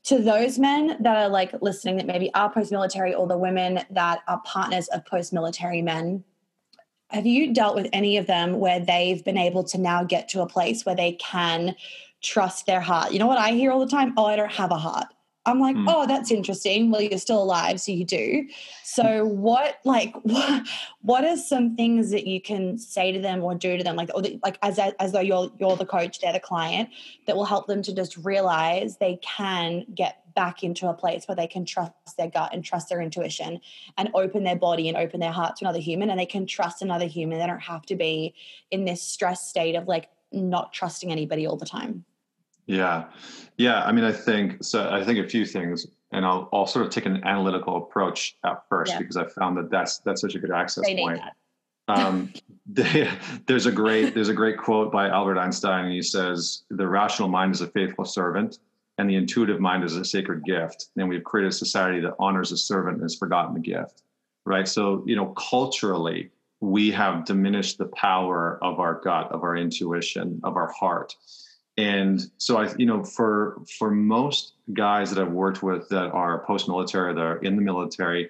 to 0.05 0.19
those 0.19 0.59
men 0.59 0.97
that 0.99 1.15
are 1.15 1.29
like 1.29 1.53
listening 1.61 1.95
that 1.95 2.05
maybe 2.05 2.33
are 2.33 2.51
post 2.51 2.71
military 2.71 3.13
or 3.13 3.25
the 3.25 3.37
women 3.37 3.81
that 3.89 4.19
are 4.27 4.41
partners 4.43 4.89
of 4.89 5.05
post 5.05 5.31
military 5.31 5.81
men, 5.81 6.25
have 7.09 7.25
you 7.25 7.53
dealt 7.53 7.75
with 7.75 7.87
any 7.93 8.17
of 8.17 8.27
them 8.27 8.59
where 8.59 8.81
they've 8.81 9.23
been 9.23 9.37
able 9.37 9.63
to 9.63 9.77
now 9.77 10.03
get 10.03 10.27
to 10.29 10.41
a 10.41 10.47
place 10.47 10.85
where 10.85 10.95
they 10.95 11.13
can 11.13 11.75
trust 12.23 12.65
their 12.65 12.81
heart? 12.81 13.11
You 13.11 13.19
know 13.19 13.27
what 13.27 13.37
I 13.37 13.51
hear 13.51 13.71
all 13.71 13.79
the 13.79 13.91
time? 13.91 14.13
Oh, 14.17 14.25
I 14.25 14.35
don't 14.35 14.51
have 14.51 14.71
a 14.71 14.77
heart. 14.77 15.07
I'm 15.45 15.59
like, 15.59 15.75
mm. 15.75 15.85
oh, 15.89 16.07
that's 16.07 16.31
interesting. 16.31 16.89
Well, 16.89 17.01
you're 17.01 17.19
still 17.19 17.43
alive, 17.43 17.81
so 17.81 17.91
you 17.91 18.05
do. 18.05 18.47
So, 18.85 19.25
what, 19.25 19.79
like, 19.83 20.15
what, 20.23 20.67
what 21.01 21.25
are 21.25 21.35
some 21.35 21.75
things 21.75 22.11
that 22.11 22.25
you 22.25 22.41
can 22.41 22.77
say 22.77 23.11
to 23.11 23.19
them 23.19 23.43
or 23.43 23.53
do 23.53 23.77
to 23.77 23.83
them, 23.83 23.97
like, 23.97 24.09
or 24.13 24.21
the, 24.21 24.39
like 24.41 24.57
as 24.61 24.79
as 24.79 25.11
though 25.11 25.19
you're 25.19 25.51
you're 25.59 25.75
the 25.75 25.85
coach, 25.85 26.19
they're 26.19 26.33
the 26.33 26.39
client, 26.39 26.89
that 27.27 27.35
will 27.35 27.45
help 27.45 27.67
them 27.67 27.81
to 27.83 27.93
just 27.93 28.15
realize 28.17 28.97
they 28.97 29.19
can 29.21 29.85
get 29.93 30.19
back 30.33 30.63
into 30.63 30.87
a 30.87 30.93
place 30.93 31.27
where 31.27 31.35
they 31.35 31.45
can 31.45 31.65
trust 31.65 31.93
their 32.17 32.29
gut 32.29 32.51
and 32.53 32.63
trust 32.63 32.89
their 32.89 33.01
intuition 33.01 33.59
and 33.97 34.09
open 34.15 34.43
their 34.43 34.55
body 34.55 34.87
and 34.87 34.97
open 34.97 35.19
their 35.19 35.31
heart 35.31 35.57
to 35.57 35.65
another 35.65 35.79
human, 35.79 36.09
and 36.09 36.19
they 36.19 36.25
can 36.25 36.45
trust 36.45 36.81
another 36.81 37.05
human. 37.05 37.37
They 37.37 37.47
don't 37.47 37.59
have 37.59 37.85
to 37.87 37.97
be 37.97 38.33
in 38.71 38.85
this 38.85 39.01
stress 39.01 39.45
state 39.45 39.75
of 39.75 39.89
like 39.89 40.09
not 40.31 40.71
trusting 40.71 41.11
anybody 41.11 41.45
all 41.45 41.57
the 41.57 41.65
time. 41.65 42.05
Yeah. 42.65 43.05
Yeah. 43.57 43.83
I 43.83 43.91
mean, 43.91 44.03
I 44.03 44.11
think 44.11 44.63
so. 44.63 44.89
I 44.89 45.03
think 45.03 45.19
a 45.19 45.27
few 45.27 45.45
things, 45.45 45.87
and 46.11 46.25
I'll, 46.25 46.49
I'll 46.53 46.67
sort 46.67 46.85
of 46.85 46.91
take 46.91 47.05
an 47.05 47.23
analytical 47.25 47.77
approach 47.77 48.37
at 48.45 48.67
first 48.69 48.91
yeah. 48.91 48.99
because 48.99 49.17
I 49.17 49.25
found 49.25 49.57
that 49.57 49.69
that's, 49.69 49.99
that's 49.99 50.21
such 50.21 50.35
a 50.35 50.39
good 50.39 50.51
access 50.51 50.85
they 50.85 50.95
point. 50.95 51.21
um, 51.87 52.33
they, 52.65 53.09
there's 53.47 53.65
a 53.65 53.71
great, 53.71 54.13
there's 54.13 54.29
a 54.29 54.33
great 54.33 54.57
quote 54.57 54.91
by 54.91 55.09
Albert 55.09 55.37
Einstein. 55.37 55.85
And 55.85 55.93
he 55.93 56.01
says, 56.01 56.63
the 56.69 56.87
rational 56.87 57.29
mind 57.29 57.53
is 57.55 57.61
a 57.61 57.67
faithful 57.67 58.05
servant 58.05 58.59
and 58.97 59.09
the 59.09 59.15
intuitive 59.15 59.59
mind 59.59 59.83
is 59.83 59.95
a 59.95 60.05
sacred 60.05 60.43
gift. 60.45 60.87
And 60.95 61.09
we've 61.09 61.23
created 61.23 61.49
a 61.49 61.55
society 61.55 61.99
that 62.01 62.13
honors 62.19 62.51
a 62.51 62.57
servant 62.57 62.95
and 62.95 63.03
has 63.03 63.15
forgotten 63.15 63.53
the 63.53 63.59
gift. 63.59 64.03
Right. 64.45 64.67
So, 64.67 65.03
you 65.05 65.15
know, 65.15 65.27
culturally, 65.27 66.29
we 66.59 66.91
have 66.91 67.25
diminished 67.25 67.77
the 67.77 67.85
power 67.87 68.59
of 68.61 68.79
our 68.79 69.01
gut, 69.01 69.31
of 69.31 69.43
our 69.43 69.55
intuition, 69.55 70.39
of 70.43 70.55
our 70.55 70.71
heart 70.71 71.15
and 71.77 72.29
so 72.37 72.57
i 72.57 72.73
you 72.77 72.85
know 72.85 73.03
for 73.03 73.57
for 73.77 73.89
most 73.89 74.53
guys 74.73 75.09
that 75.09 75.19
i've 75.21 75.31
worked 75.31 75.63
with 75.63 75.87
that 75.89 76.11
are 76.11 76.45
post-military 76.45 77.13
that 77.13 77.21
are 77.21 77.37
in 77.37 77.55
the 77.55 77.61
military 77.61 78.29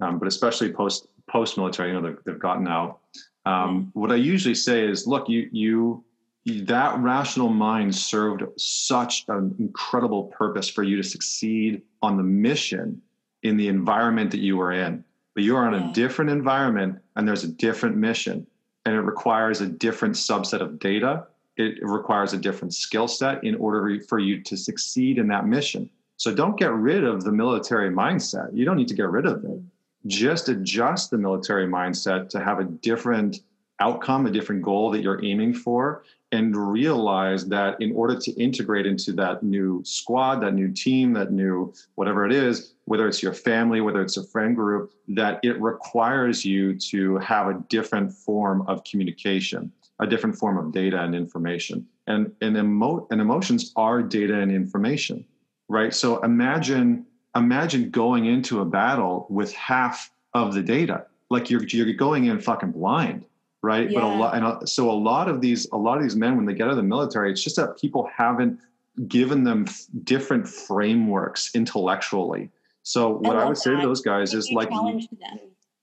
um, 0.00 0.18
but 0.18 0.28
especially 0.28 0.72
post 0.72 1.06
post-military 1.30 1.90
you 1.90 1.94
know 1.94 2.06
they've, 2.06 2.18
they've 2.24 2.38
gotten 2.38 2.68
out 2.68 3.00
um, 3.46 3.90
what 3.94 4.12
i 4.12 4.16
usually 4.16 4.54
say 4.54 4.86
is 4.86 5.06
look 5.06 5.28
you 5.28 5.48
you 5.52 6.04
that 6.44 6.98
rational 6.98 7.48
mind 7.48 7.94
served 7.94 8.42
such 8.56 9.24
an 9.28 9.54
incredible 9.58 10.24
purpose 10.24 10.68
for 10.68 10.82
you 10.82 10.96
to 10.96 11.02
succeed 11.02 11.82
on 12.02 12.16
the 12.16 12.22
mission 12.22 13.00
in 13.42 13.56
the 13.56 13.68
environment 13.68 14.30
that 14.32 14.40
you 14.40 14.56
were 14.56 14.72
in. 14.72 15.04
But 15.34 15.44
you 15.44 15.56
are 15.56 15.68
in 15.68 15.74
a 15.74 15.92
different 15.92 16.30
environment 16.30 16.98
and 17.16 17.26
there's 17.26 17.44
a 17.44 17.48
different 17.48 17.96
mission 17.96 18.46
and 18.84 18.94
it 18.94 19.00
requires 19.00 19.60
a 19.60 19.66
different 19.66 20.16
subset 20.16 20.60
of 20.60 20.78
data 20.78 21.26
it 21.56 21.78
requires 21.82 22.32
a 22.32 22.38
different 22.38 22.74
skill 22.74 23.08
set 23.08 23.42
in 23.44 23.54
order 23.56 24.00
for 24.08 24.18
you 24.18 24.40
to 24.42 24.56
succeed 24.56 25.18
in 25.18 25.28
that 25.28 25.46
mission. 25.46 25.88
So 26.16 26.34
don't 26.34 26.58
get 26.58 26.72
rid 26.72 27.04
of 27.04 27.24
the 27.24 27.32
military 27.32 27.90
mindset. 27.90 28.50
You 28.54 28.64
don't 28.64 28.76
need 28.76 28.88
to 28.88 28.94
get 28.94 29.10
rid 29.10 29.26
of 29.26 29.44
it. 29.44 29.60
Just 30.06 30.48
adjust 30.48 31.10
the 31.10 31.18
military 31.18 31.66
mindset 31.66 32.28
to 32.30 32.40
have 32.40 32.58
a 32.58 32.64
different 32.64 33.40
outcome, 33.80 34.26
a 34.26 34.30
different 34.30 34.62
goal 34.62 34.90
that 34.90 35.02
you're 35.02 35.24
aiming 35.24 35.54
for, 35.54 36.04
and 36.30 36.56
realize 36.56 37.46
that 37.46 37.80
in 37.80 37.92
order 37.92 38.18
to 38.18 38.32
integrate 38.32 38.86
into 38.86 39.12
that 39.12 39.42
new 39.42 39.82
squad, 39.84 40.40
that 40.40 40.54
new 40.54 40.72
team, 40.72 41.12
that 41.12 41.30
new 41.30 41.72
whatever 41.96 42.24
it 42.24 42.32
is, 42.32 42.72
whether 42.86 43.06
it's 43.06 43.22
your 43.22 43.34
family, 43.34 43.80
whether 43.80 44.00
it's 44.00 44.16
a 44.16 44.24
friend 44.24 44.56
group, 44.56 44.92
that 45.08 45.40
it 45.42 45.60
requires 45.60 46.44
you 46.44 46.78
to 46.78 47.18
have 47.18 47.48
a 47.48 47.62
different 47.68 48.12
form 48.12 48.62
of 48.66 48.82
communication 48.84 49.70
a 50.02 50.06
different 50.06 50.36
form 50.36 50.58
of 50.58 50.72
data 50.72 51.00
and 51.00 51.14
information. 51.14 51.86
And, 52.06 52.32
and, 52.40 52.56
emo- 52.56 53.06
and 53.10 53.20
emotions 53.20 53.72
are 53.76 54.02
data 54.02 54.38
and 54.38 54.50
information, 54.50 55.24
right? 55.68 55.94
So 55.94 56.20
imagine 56.22 57.06
imagine 57.34 57.90
going 57.90 58.26
into 58.26 58.60
a 58.60 58.64
battle 58.64 59.26
with 59.30 59.52
half 59.54 60.10
of 60.34 60.54
the 60.54 60.62
data. 60.62 61.06
Like 61.30 61.48
you're 61.48 61.64
you're 61.64 61.92
going 61.94 62.26
in 62.26 62.40
fucking 62.40 62.72
blind, 62.72 63.24
right? 63.62 63.90
Yeah. 63.90 64.00
But 64.00 64.06
a 64.06 64.14
lot 64.14 64.34
and 64.34 64.44
a, 64.44 64.66
so 64.66 64.90
a 64.90 64.92
lot 64.92 65.28
of 65.28 65.40
these 65.40 65.66
a 65.72 65.78
lot 65.78 65.96
of 65.96 66.02
these 66.02 66.16
men 66.16 66.36
when 66.36 66.44
they 66.44 66.54
get 66.54 66.64
out 66.64 66.70
of 66.70 66.76
the 66.76 66.82
military, 66.82 67.30
it's 67.30 67.42
just 67.42 67.56
that 67.56 67.78
people 67.80 68.08
haven't 68.14 68.60
given 69.08 69.44
them 69.44 69.64
f- 69.66 69.86
different 70.04 70.46
frameworks 70.46 71.54
intellectually. 71.54 72.50
So 72.82 73.16
what 73.16 73.36
I, 73.36 73.42
I 73.42 73.44
would 73.46 73.56
that. 73.56 73.60
say 73.60 73.70
to 73.70 73.80
those 73.80 74.02
guys 74.02 74.34
is 74.34 74.50
like 74.52 74.68
challenge 74.68 75.08
them, 75.08 75.38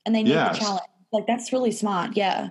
and 0.06 0.14
they 0.14 0.22
need 0.22 0.32
yes. 0.32 0.60
the 0.60 0.66
challenge. 0.66 0.84
Like 1.12 1.26
that's 1.26 1.52
really 1.52 1.72
smart. 1.72 2.16
Yeah. 2.16 2.50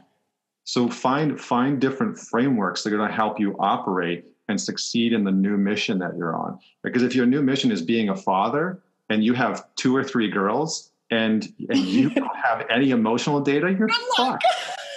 So 0.69 0.87
find 0.87 1.41
find 1.41 1.81
different 1.81 2.19
frameworks 2.19 2.83
that 2.83 2.93
are 2.93 2.99
going 2.99 3.09
to 3.09 3.15
help 3.15 3.41
you 3.41 3.57
operate 3.59 4.27
and 4.49 4.61
succeed 4.61 5.15
in 5.15 5.25
the 5.25 5.33
new 5.33 5.57
mission 5.57 5.99
that 6.01 6.15
you're 6.15 6.37
on. 6.37 6.59
Because 6.83 7.03
if 7.03 7.15
your 7.15 7.25
new 7.25 7.41
mission 7.41 7.73
is 7.73 7.81
being 7.81 8.11
a 8.11 8.15
father 8.15 8.79
and 9.09 9.25
you 9.25 9.33
have 9.33 9.65
two 9.77 9.97
or 9.97 10.05
three 10.05 10.29
girls 10.29 10.91
and 11.11 11.51
and 11.71 11.79
you 11.79 12.11
don't 12.15 12.37
have 12.37 12.67
any 12.69 12.91
emotional 12.91 13.41
data, 13.41 13.75
you're 13.79 13.89
fucked. 14.15 14.45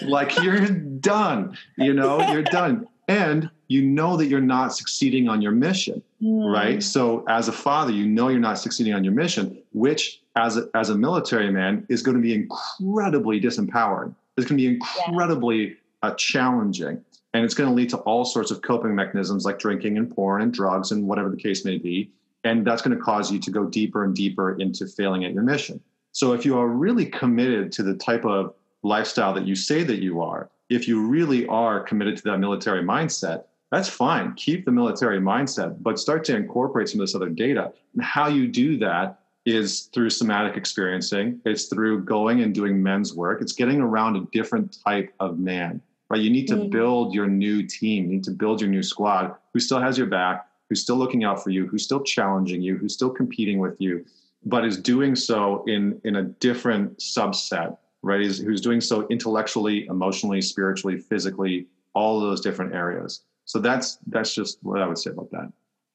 like 0.01 0.35
you're 0.43 0.67
done. 0.67 1.57
You 1.77 1.93
know, 1.93 2.19
you're 2.33 2.43
done. 2.43 2.85
And 3.07 3.49
you 3.69 3.81
know 3.81 4.17
that 4.17 4.25
you're 4.25 4.41
not 4.41 4.75
succeeding 4.75 5.29
on 5.29 5.41
your 5.41 5.53
mission, 5.53 6.03
mm. 6.21 6.53
right? 6.53 6.83
So 6.83 7.23
as 7.29 7.47
a 7.47 7.53
father, 7.53 7.93
you 7.93 8.07
know 8.07 8.27
you're 8.27 8.41
not 8.41 8.59
succeeding 8.59 8.93
on 8.93 9.05
your 9.05 9.13
mission, 9.13 9.63
which 9.71 10.21
as 10.35 10.57
a, 10.57 10.69
as 10.75 10.89
a 10.89 10.97
military 10.97 11.49
man 11.49 11.85
is 11.87 12.01
going 12.01 12.17
to 12.17 12.21
be 12.21 12.33
incredibly 12.33 13.39
disempowering 13.39 14.13
it's 14.41 14.49
going 14.49 14.57
to 14.57 14.63
be 14.63 14.73
incredibly 14.73 15.67
yeah. 15.67 15.73
uh, 16.03 16.15
challenging. 16.15 17.03
And 17.33 17.45
it's 17.45 17.53
going 17.53 17.69
to 17.69 17.75
lead 17.75 17.89
to 17.91 17.97
all 17.99 18.25
sorts 18.25 18.51
of 18.51 18.61
coping 18.61 18.93
mechanisms 18.93 19.45
like 19.45 19.57
drinking 19.57 19.97
and 19.97 20.13
porn 20.13 20.41
and 20.41 20.53
drugs 20.53 20.91
and 20.91 21.07
whatever 21.07 21.29
the 21.29 21.37
case 21.37 21.63
may 21.63 21.77
be. 21.77 22.11
And 22.43 22.65
that's 22.65 22.81
going 22.81 22.97
to 22.97 23.01
cause 23.01 23.31
you 23.31 23.39
to 23.39 23.51
go 23.51 23.65
deeper 23.65 24.03
and 24.03 24.13
deeper 24.13 24.59
into 24.59 24.85
failing 24.87 25.23
at 25.23 25.33
your 25.33 25.43
mission. 25.43 25.79
So 26.11 26.33
if 26.33 26.45
you 26.45 26.57
are 26.57 26.67
really 26.67 27.05
committed 27.05 27.71
to 27.73 27.83
the 27.83 27.93
type 27.93 28.25
of 28.25 28.53
lifestyle 28.83 29.33
that 29.35 29.45
you 29.45 29.55
say 29.55 29.83
that 29.83 30.01
you 30.01 30.21
are, 30.21 30.49
if 30.69 30.87
you 30.87 31.05
really 31.05 31.45
are 31.47 31.79
committed 31.79 32.17
to 32.17 32.23
that 32.23 32.39
military 32.39 32.83
mindset, 32.83 33.43
that's 33.71 33.87
fine. 33.87 34.33
Keep 34.33 34.65
the 34.65 34.71
military 34.71 35.19
mindset, 35.19 35.81
but 35.81 35.99
start 35.99 36.25
to 36.25 36.35
incorporate 36.35 36.89
some 36.89 36.99
of 36.99 37.07
this 37.07 37.15
other 37.15 37.29
data. 37.29 37.71
And 37.93 38.03
how 38.03 38.27
you 38.27 38.47
do 38.47 38.77
that 38.79 39.20
is 39.45 39.89
through 39.93 40.09
somatic 40.09 40.55
experiencing, 40.55 41.41
it's 41.45 41.65
through 41.65 42.03
going 42.03 42.41
and 42.41 42.53
doing 42.53 42.81
men's 42.81 43.13
work, 43.13 43.41
it's 43.41 43.53
getting 43.53 43.81
around 43.81 44.15
a 44.15 44.27
different 44.31 44.77
type 44.83 45.13
of 45.19 45.39
man, 45.39 45.81
right? 46.09 46.21
You 46.21 46.29
need 46.29 46.47
to 46.47 46.55
mm-hmm. 46.55 46.69
build 46.69 47.13
your 47.13 47.27
new 47.27 47.63
team, 47.65 48.05
you 48.05 48.11
need 48.11 48.23
to 48.25 48.31
build 48.31 48.61
your 48.61 48.69
new 48.69 48.83
squad 48.83 49.35
who 49.53 49.59
still 49.59 49.79
has 49.79 49.97
your 49.97 50.07
back, 50.07 50.47
who's 50.69 50.81
still 50.81 50.95
looking 50.95 51.23
out 51.23 51.43
for 51.43 51.49
you, 51.49 51.67
who's 51.67 51.83
still 51.83 52.03
challenging 52.03 52.61
you, 52.61 52.77
who's 52.77 52.93
still 52.93 53.09
competing 53.09 53.59
with 53.59 53.75
you, 53.79 54.05
but 54.45 54.63
is 54.63 54.79
doing 54.79 55.15
so 55.15 55.63
in, 55.67 55.99
in 56.03 56.17
a 56.17 56.23
different 56.23 56.97
subset, 56.99 57.77
right? 58.03 58.21
Is, 58.21 58.37
who's 58.37 58.61
doing 58.61 58.79
so 58.79 59.07
intellectually, 59.07 59.87
emotionally, 59.87 60.41
spiritually, 60.41 60.97
physically, 60.97 61.67
all 61.93 62.17
of 62.17 62.29
those 62.29 62.41
different 62.41 62.73
areas. 62.73 63.23
So 63.45 63.59
that's 63.59 63.97
that's 64.07 64.33
just 64.33 64.59
what 64.61 64.81
I 64.81 64.87
would 64.87 64.97
say 64.97 65.09
about 65.11 65.29
that. 65.31 65.51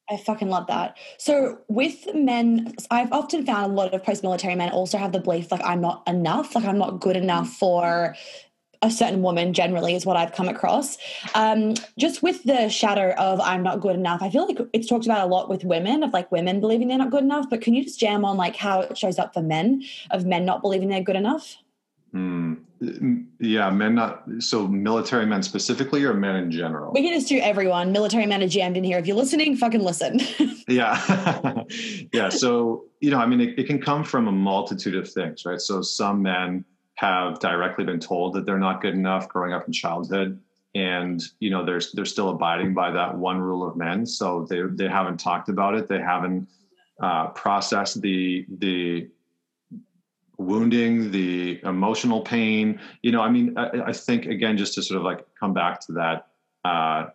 I 0.09 0.17
fucking 0.17 0.49
love 0.49 0.67
that. 0.67 0.97
So 1.17 1.59
with 1.67 2.13
men, 2.13 2.73
I've 2.89 3.11
often 3.11 3.45
found 3.45 3.71
a 3.71 3.75
lot 3.75 3.93
of 3.93 4.03
post-military 4.03 4.55
men 4.55 4.69
also 4.69 4.97
have 4.97 5.11
the 5.11 5.19
belief 5.19 5.51
like 5.51 5.61
I'm 5.63 5.81
not 5.81 6.03
enough, 6.07 6.55
like 6.55 6.63
I'm 6.63 6.77
not 6.77 7.01
good 7.01 7.17
enough 7.17 7.49
for 7.49 8.15
a 8.81 8.91
certain 8.91 9.21
woman 9.21 9.53
generally 9.53 9.95
is 9.95 10.05
what 10.05 10.17
I've 10.17 10.33
come 10.33 10.47
across. 10.47 10.97
Um, 11.33 11.73
just 11.97 12.21
with 12.21 12.43
the 12.43 12.69
shadow 12.69 13.11
of 13.17 13.41
I'm 13.41 13.63
not 13.63 13.81
good 13.81 13.95
enough, 13.95 14.21
I 14.21 14.29
feel 14.29 14.45
like 14.45 14.59
it's 14.73 14.87
talked 14.87 15.05
about 15.05 15.25
a 15.27 15.29
lot 15.29 15.49
with 15.49 15.63
women 15.63 16.03
of 16.03 16.13
like 16.13 16.31
women 16.31 16.59
believing 16.59 16.87
they're 16.87 16.97
not 16.97 17.11
good 17.11 17.23
enough. 17.23 17.49
But 17.49 17.61
can 17.61 17.73
you 17.73 17.83
just 17.83 17.99
jam 17.99 18.23
on 18.23 18.37
like 18.37 18.55
how 18.55 18.81
it 18.81 18.97
shows 18.97 19.19
up 19.19 19.33
for 19.33 19.41
men 19.41 19.83
of 20.11 20.25
men 20.25 20.45
not 20.45 20.61
believing 20.61 20.89
they're 20.89 21.01
good 21.01 21.15
enough? 21.15 21.57
Mm, 22.13 23.25
yeah, 23.39 23.69
men 23.69 23.95
not 23.95 24.23
so 24.39 24.67
military 24.67 25.25
men 25.25 25.43
specifically 25.43 26.03
or 26.03 26.13
men 26.13 26.35
in 26.35 26.51
general. 26.51 26.93
We 26.93 27.01
can 27.01 27.13
just 27.13 27.27
do 27.27 27.39
everyone. 27.39 27.91
Military 27.91 28.25
men 28.25 28.41
are 28.43 28.47
jammed 28.47 28.77
in 28.77 28.83
here. 28.83 28.97
If 28.97 29.07
you're 29.07 29.17
listening, 29.17 29.57
fucking 29.57 29.81
listen. 29.81 30.19
yeah, 30.67 31.63
yeah. 32.13 32.29
So 32.29 32.85
you 33.01 33.11
know, 33.11 33.19
I 33.19 33.25
mean, 33.25 33.41
it, 33.41 33.59
it 33.59 33.67
can 33.67 33.81
come 33.81 34.03
from 34.03 34.27
a 34.27 34.31
multitude 34.31 34.95
of 34.95 35.09
things, 35.09 35.45
right? 35.45 35.59
So 35.59 35.81
some 35.81 36.21
men 36.21 36.65
have 36.95 37.39
directly 37.39 37.83
been 37.83 37.99
told 37.99 38.33
that 38.33 38.45
they're 38.45 38.57
not 38.57 38.81
good 38.81 38.93
enough 38.93 39.27
growing 39.29 39.53
up 39.53 39.67
in 39.67 39.73
childhood 39.73 40.39
and 40.75 41.23
you 41.39 41.49
know 41.49 41.65
they're 41.65 41.81
they're 41.93 42.05
still 42.05 42.29
abiding 42.29 42.73
by 42.73 42.91
that 42.91 43.15
one 43.17 43.39
rule 43.39 43.67
of 43.67 43.75
men 43.75 44.05
so 44.05 44.45
they 44.49 44.61
they 44.71 44.87
haven't 44.87 45.17
talked 45.17 45.49
about 45.49 45.75
it 45.75 45.87
they 45.87 45.99
haven't 45.99 46.47
uh, 47.01 47.27
processed 47.29 48.01
the 48.01 48.45
the 48.59 49.07
wounding 50.37 51.11
the 51.11 51.59
emotional 51.63 52.21
pain 52.21 52.79
you 53.01 53.11
know 53.11 53.21
i 53.21 53.29
mean 53.29 53.57
I, 53.57 53.81
I, 53.87 53.93
think 53.93 54.27
again 54.27 54.55
just 54.55 54.75
to 54.75 54.83
sort 54.83 54.99
of 54.99 55.03
like 55.03 55.25
come 55.39 55.51
back 55.53 55.79
to 55.87 55.93
that 55.93 56.27
uh, 56.63 57.07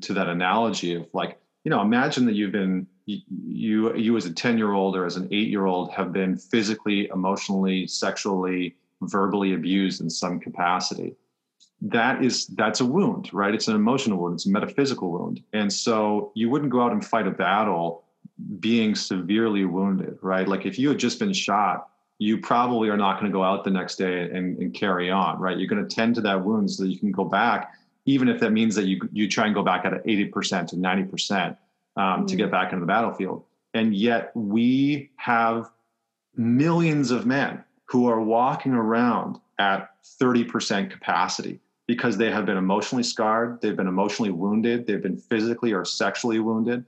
to 0.00 0.12
that 0.14 0.28
analogy 0.28 0.94
of 0.94 1.06
like 1.12 1.38
you 1.64 1.70
know 1.70 1.82
imagine 1.82 2.24
that 2.26 2.34
you've 2.34 2.52
been 2.52 2.86
you 3.06 3.94
you 3.96 4.16
as 4.16 4.26
a 4.26 4.32
10 4.32 4.58
year 4.58 4.72
old 4.72 4.96
or 4.96 5.04
as 5.04 5.16
an 5.16 5.28
8 5.30 5.48
year 5.48 5.66
old 5.66 5.90
have 5.92 6.12
been 6.12 6.36
physically 6.36 7.08
emotionally 7.12 7.86
sexually 7.86 8.76
verbally 9.02 9.54
abused 9.54 10.00
in 10.00 10.08
some 10.08 10.38
capacity. 10.38 11.16
That 11.80 12.24
is 12.24 12.46
that's 12.48 12.80
a 12.80 12.86
wound 12.86 13.30
right? 13.32 13.54
It's 13.54 13.68
an 13.68 13.74
emotional 13.74 14.18
wound. 14.18 14.34
It's 14.34 14.46
a 14.46 14.50
metaphysical 14.50 15.10
wound. 15.10 15.42
And 15.52 15.72
so 15.72 16.30
you 16.34 16.48
wouldn't 16.48 16.70
go 16.70 16.82
out 16.82 16.92
and 16.92 17.04
fight 17.04 17.26
a 17.26 17.32
battle 17.32 18.04
being 18.60 18.94
severely 18.94 19.64
wounded 19.64 20.18
right? 20.22 20.46
Like 20.46 20.64
if 20.64 20.78
you 20.78 20.88
had 20.88 20.98
just 20.98 21.18
been 21.18 21.32
shot 21.32 21.88
you 22.18 22.38
probably 22.38 22.88
are 22.88 22.96
not 22.96 23.18
going 23.18 23.30
to 23.30 23.34
go 23.34 23.42
out 23.42 23.64
the 23.64 23.70
next 23.70 23.96
day 23.96 24.22
and, 24.22 24.58
and 24.58 24.74
carry 24.74 25.10
on 25.10 25.38
right 25.38 25.58
you're 25.58 25.68
going 25.68 25.86
to 25.86 25.94
tend 25.94 26.14
to 26.14 26.20
that 26.20 26.44
wound 26.44 26.70
so 26.70 26.82
that 26.82 26.90
you 26.90 26.98
can 26.98 27.12
go 27.12 27.24
back 27.24 27.72
even 28.04 28.28
if 28.28 28.40
that 28.40 28.52
means 28.52 28.74
that 28.74 28.84
you 28.84 29.00
you 29.12 29.28
try 29.28 29.46
and 29.46 29.54
go 29.54 29.62
back 29.62 29.84
at 29.84 30.04
80% 30.04 30.68
to 30.68 30.76
90% 30.76 31.46
um, 31.46 31.56
mm-hmm. 31.96 32.26
to 32.26 32.36
get 32.36 32.48
mm. 32.48 32.52
back 32.52 32.72
into 32.72 32.80
the 32.80 32.86
battlefield 32.86 33.44
and 33.74 33.94
yet 33.94 34.30
we 34.34 35.10
have 35.16 35.70
millions 36.36 37.10
of 37.10 37.26
men 37.26 37.62
who 37.86 38.08
are 38.08 38.20
walking 38.20 38.72
around 38.72 39.38
at 39.58 39.90
30% 40.20 40.90
capacity 40.90 41.60
because 41.86 42.16
they 42.16 42.30
have 42.30 42.46
been 42.46 42.56
emotionally 42.56 43.02
scarred, 43.02 43.60
they've 43.60 43.76
been 43.76 43.86
emotionally 43.86 44.30
wounded, 44.30 44.86
they've 44.86 45.02
been 45.02 45.16
physically 45.16 45.72
or 45.72 45.84
sexually 45.84 46.38
wounded, 46.38 46.84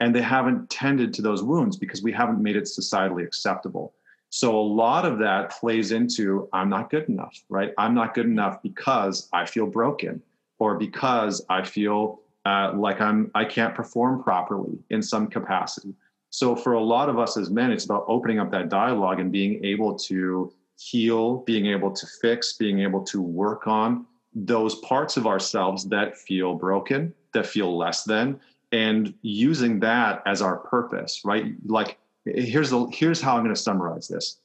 and 0.00 0.14
they 0.14 0.22
haven't 0.22 0.68
tended 0.70 1.12
to 1.14 1.22
those 1.22 1.42
wounds 1.42 1.76
because 1.76 2.02
we 2.02 2.12
haven't 2.12 2.42
made 2.42 2.56
it 2.56 2.64
societally 2.64 3.24
acceptable. 3.24 3.94
So 4.30 4.58
a 4.58 4.60
lot 4.60 5.06
of 5.06 5.18
that 5.18 5.50
plays 5.50 5.92
into 5.92 6.48
I'm 6.52 6.68
not 6.68 6.90
good 6.90 7.08
enough, 7.08 7.42
right? 7.48 7.72
I'm 7.78 7.94
not 7.94 8.14
good 8.14 8.26
enough 8.26 8.62
because 8.62 9.28
I 9.32 9.46
feel 9.46 9.66
broken 9.66 10.22
or 10.58 10.76
because 10.76 11.44
I 11.48 11.64
feel 11.64 12.20
uh, 12.44 12.72
like 12.74 13.00
I'm 13.00 13.30
I 13.34 13.44
can't 13.44 13.74
perform 13.74 14.22
properly 14.22 14.78
in 14.90 15.02
some 15.02 15.28
capacity. 15.28 15.94
So 16.30 16.54
for 16.54 16.74
a 16.74 16.80
lot 16.80 17.08
of 17.08 17.18
us 17.18 17.36
as 17.36 17.50
men, 17.50 17.72
it's 17.72 17.84
about 17.84 18.04
opening 18.06 18.38
up 18.38 18.50
that 18.50 18.68
dialogue 18.68 19.18
and 19.18 19.32
being 19.32 19.64
able 19.64 19.98
to 20.00 20.52
heal, 20.78 21.38
being 21.38 21.66
able 21.66 21.90
to 21.90 22.06
fix, 22.20 22.52
being 22.52 22.80
able 22.80 23.02
to 23.04 23.20
work 23.22 23.66
on 23.66 24.06
those 24.34 24.76
parts 24.76 25.16
of 25.16 25.26
ourselves 25.26 25.84
that 25.88 26.16
feel 26.16 26.54
broken, 26.54 27.14
that 27.32 27.46
feel 27.46 27.76
less 27.76 28.04
than, 28.04 28.38
and 28.72 29.14
using 29.22 29.80
that 29.80 30.22
as 30.26 30.42
our 30.42 30.58
purpose, 30.58 31.22
right? 31.24 31.54
Like 31.66 31.98
here's 32.34 32.70
the 32.70 32.86
here's 32.86 33.20
how 33.20 33.36
I'm 33.36 33.42
going 33.42 33.54
to 33.54 33.60
summarize 33.60 34.08
this. 34.08 34.40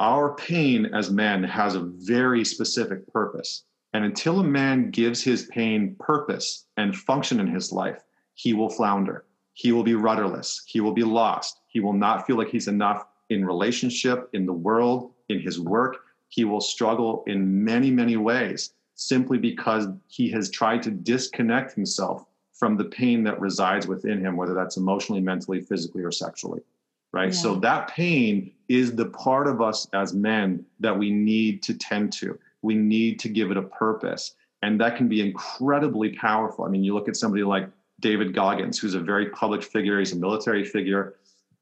Our 0.00 0.34
pain 0.36 0.86
as 0.94 1.10
men 1.10 1.42
has 1.44 1.74
a 1.74 1.80
very 1.80 2.44
specific 2.44 3.10
purpose. 3.12 3.64
And 3.94 4.04
until 4.04 4.40
a 4.40 4.44
man 4.44 4.90
gives 4.90 5.22
his 5.22 5.46
pain 5.46 5.96
purpose 5.98 6.66
and 6.76 6.94
function 6.94 7.40
in 7.40 7.46
his 7.46 7.72
life, 7.72 8.02
he 8.34 8.52
will 8.52 8.68
flounder 8.68 9.24
he 9.58 9.72
will 9.72 9.82
be 9.82 9.96
rudderless. 9.96 10.62
He 10.66 10.80
will 10.80 10.92
be 10.92 11.02
lost. 11.02 11.62
He 11.66 11.80
will 11.80 11.92
not 11.92 12.24
feel 12.28 12.36
like 12.36 12.48
he's 12.48 12.68
enough 12.68 13.04
in 13.28 13.44
relationship, 13.44 14.30
in 14.32 14.46
the 14.46 14.52
world, 14.52 15.14
in 15.28 15.40
his 15.40 15.58
work. 15.58 15.96
He 16.28 16.44
will 16.44 16.60
struggle 16.60 17.24
in 17.26 17.64
many, 17.64 17.90
many 17.90 18.16
ways 18.16 18.74
simply 18.94 19.36
because 19.36 19.88
he 20.06 20.30
has 20.30 20.48
tried 20.48 20.84
to 20.84 20.92
disconnect 20.92 21.74
himself 21.74 22.24
from 22.52 22.76
the 22.76 22.84
pain 22.84 23.24
that 23.24 23.40
resides 23.40 23.88
within 23.88 24.24
him, 24.24 24.36
whether 24.36 24.54
that's 24.54 24.76
emotionally, 24.76 25.20
mentally, 25.20 25.60
physically, 25.60 26.04
or 26.04 26.12
sexually. 26.12 26.60
Right. 27.12 27.32
Yeah. 27.32 27.40
So 27.40 27.54
that 27.56 27.88
pain 27.88 28.52
is 28.68 28.94
the 28.94 29.06
part 29.06 29.46
of 29.46 29.62
us 29.62 29.88
as 29.94 30.12
men 30.12 30.64
that 30.80 30.96
we 30.96 31.10
need 31.10 31.62
to 31.64 31.74
tend 31.74 32.12
to. 32.14 32.38
We 32.62 32.74
need 32.74 33.18
to 33.20 33.28
give 33.28 33.50
it 33.50 33.56
a 33.56 33.62
purpose. 33.62 34.34
And 34.62 34.80
that 34.80 34.96
can 34.96 35.08
be 35.08 35.20
incredibly 35.20 36.10
powerful. 36.10 36.64
I 36.64 36.68
mean, 36.68 36.84
you 36.84 36.94
look 36.94 37.08
at 37.08 37.16
somebody 37.16 37.44
like 37.44 37.70
David 38.00 38.34
Goggins, 38.34 38.78
who's 38.78 38.94
a 38.94 39.00
very 39.00 39.30
public 39.30 39.62
figure. 39.62 39.98
He's 39.98 40.12
a 40.12 40.16
military 40.16 40.64
figure. 40.64 41.14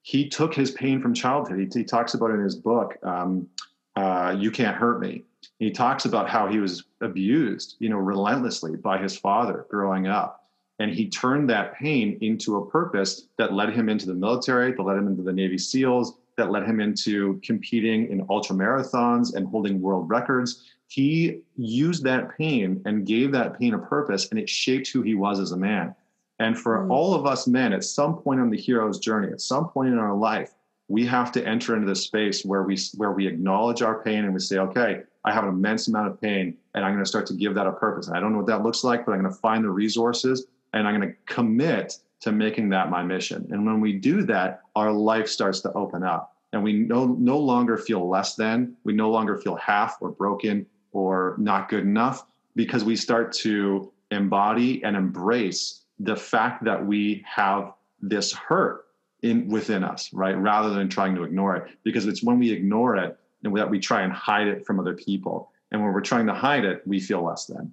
He 0.03 0.29
took 0.29 0.55
his 0.55 0.71
pain 0.71 1.01
from 1.01 1.15
childhood. 1.15 1.59
He, 1.59 1.81
he 1.81 1.85
talks 1.85 2.15
about 2.15 2.31
in 2.31 2.41
his 2.41 2.55
book, 2.55 2.97
um, 3.03 3.49
uh, 3.97 4.37
"You 4.39 4.51
Can't 4.51 4.77
Hurt 4.77 5.01
Me." 5.01 5.25
He 5.59 5.71
talks 5.71 6.05
about 6.05 6.29
how 6.29 6.47
he 6.47 6.59
was 6.59 6.85
abused, 7.01 7.77
you 7.79 7.89
know, 7.89 7.97
relentlessly 7.97 8.77
by 8.77 8.99
his 8.99 9.17
father 9.17 9.67
growing 9.71 10.07
up, 10.07 10.46
and 10.79 10.91
he 10.91 11.09
turned 11.09 11.49
that 11.49 11.75
pain 11.75 12.19
into 12.21 12.57
a 12.57 12.71
purpose 12.71 13.29
that 13.39 13.53
led 13.53 13.73
him 13.73 13.89
into 13.89 14.07
the 14.07 14.15
military, 14.15 14.73
that 14.73 14.83
led 14.83 14.99
him 14.99 15.07
into 15.07 15.23
the 15.23 15.33
Navy 15.33 15.59
SEALs, 15.59 16.19
that 16.37 16.51
led 16.51 16.65
him 16.65 16.81
into 16.81 17.41
competing 17.43 18.11
in 18.11 18.27
ultra 18.29 18.55
marathons 18.55 19.35
and 19.35 19.49
holding 19.49 19.81
world 19.81 20.09
records. 20.09 20.65
He 20.89 21.41
used 21.57 22.05
that 22.05 22.37
pain 22.37 22.83
and 22.85 23.07
gave 23.07 23.33
that 23.33 23.59
pain 23.59 23.75
a 23.75 23.79
purpose, 23.79 24.29
and 24.31 24.39
it 24.39 24.49
shaped 24.49 24.89
who 24.89 25.03
he 25.03 25.15
was 25.15 25.41
as 25.41 25.53
a 25.53 25.57
man. 25.57 25.95
And 26.39 26.59
for 26.59 26.79
mm. 26.79 26.91
all 26.91 27.15
of 27.15 27.27
us 27.27 27.47
men, 27.47 27.73
at 27.73 27.83
some 27.83 28.19
point 28.19 28.41
on 28.41 28.51
the 28.51 28.59
hero's 28.59 28.99
journey, 28.99 29.33
at 29.33 29.41
some 29.41 29.69
point 29.71 29.89
in 29.89 29.99
our 29.99 30.15
life, 30.15 30.53
we 30.89 31.05
have 31.07 31.33
to 31.33 31.45
enter 31.45 31.75
into 31.75 31.89
this 31.89 32.05
space 32.05 32.45
where 32.45 32.63
we 32.63 32.79
where 32.97 33.13
we 33.13 33.27
acknowledge 33.27 33.83
our 33.83 34.05
pain 34.05 34.25
and 34.25 34.33
we 34.33 34.39
say, 34.39 34.59
okay, 34.59 35.01
I 35.25 35.33
have 35.33 35.43
an 35.43 35.51
immense 35.51 35.89
amount 35.89 36.09
of 36.09 36.21
pain, 36.21 36.57
and 36.75 36.85
I'm 36.85 36.93
going 36.93 37.03
to 37.03 37.09
start 37.09 37.27
to 37.27 37.35
give 37.35 37.55
that 37.55 37.67
a 37.67 37.73
purpose. 37.73 38.07
And 38.07 38.17
I 38.17 38.21
don't 38.21 38.33
know 38.33 38.39
what 38.39 38.47
that 38.47 38.63
looks 38.63 38.85
like, 38.85 39.05
but 39.05 39.13
I'm 39.13 39.23
going 39.23 39.33
to 39.33 39.41
find 39.41 39.65
the 39.65 39.71
resources 39.71 40.47
and 40.79 40.87
I'm 40.87 40.99
going 40.99 41.09
to 41.09 41.17
commit 41.33 41.99
to 42.21 42.33
making 42.33 42.69
that 42.71 42.91
my 42.91 43.03
mission. 43.03 43.47
And 43.51 43.65
when 43.67 43.81
we 43.81 43.93
do 43.93 44.23
that, 44.25 44.61
our 44.75 44.93
life 44.93 45.29
starts 45.29 45.61
to 45.61 45.73
open 45.73 46.03
up, 46.03 46.35
and 46.53 46.63
we 46.63 46.73
no 46.73 47.07
no 47.07 47.39
longer 47.39 47.77
feel 47.77 48.09
less 48.09 48.35
than, 48.35 48.77
we 48.85 48.93
no 48.93 49.11
longer 49.11 49.37
feel 49.37 49.57
half 49.57 49.97
or 50.01 50.11
broken 50.11 50.67
or 50.93 51.37
not 51.39 51.69
good 51.69 51.85
enough 51.85 52.27
because 52.55 52.85
we 52.85 52.97
start 52.97 53.33
to 53.33 53.93
embody 54.11 54.83
and 54.83 54.97
embrace 54.97 55.83
the 55.99 56.17
fact 56.17 56.65
that 56.65 56.85
we 56.85 57.25
have 57.27 57.73
this 58.01 58.33
hurt 58.33 58.87
in 59.23 59.49
within 59.49 59.83
us, 59.85 60.11
right? 60.13 60.37
Rather 60.39 60.71
than 60.71 60.89
trying 60.89 61.15
to 61.15 61.23
ignore 61.23 61.57
it, 61.57 61.77
because 61.83 62.07
it's 62.07 62.23
when 62.23 62.39
we 62.39 62.51
ignore 62.51 62.97
it 62.97 63.19
and 63.45 63.57
that 63.57 63.71
we 63.71 63.79
try 63.79 64.03
and 64.03 64.13
hide 64.13 64.47
it 64.47 64.67
from 64.67 64.81
other 64.81 64.95
people. 64.95 65.51
And 65.71 65.83
when 65.83 65.93
we're 65.93 66.01
trying 66.01 66.27
to 66.27 66.35
hide 66.35 66.65
it, 66.65 66.83
we 66.87 67.01
feel 67.01 67.25
less 67.25 67.47
than. 67.47 67.73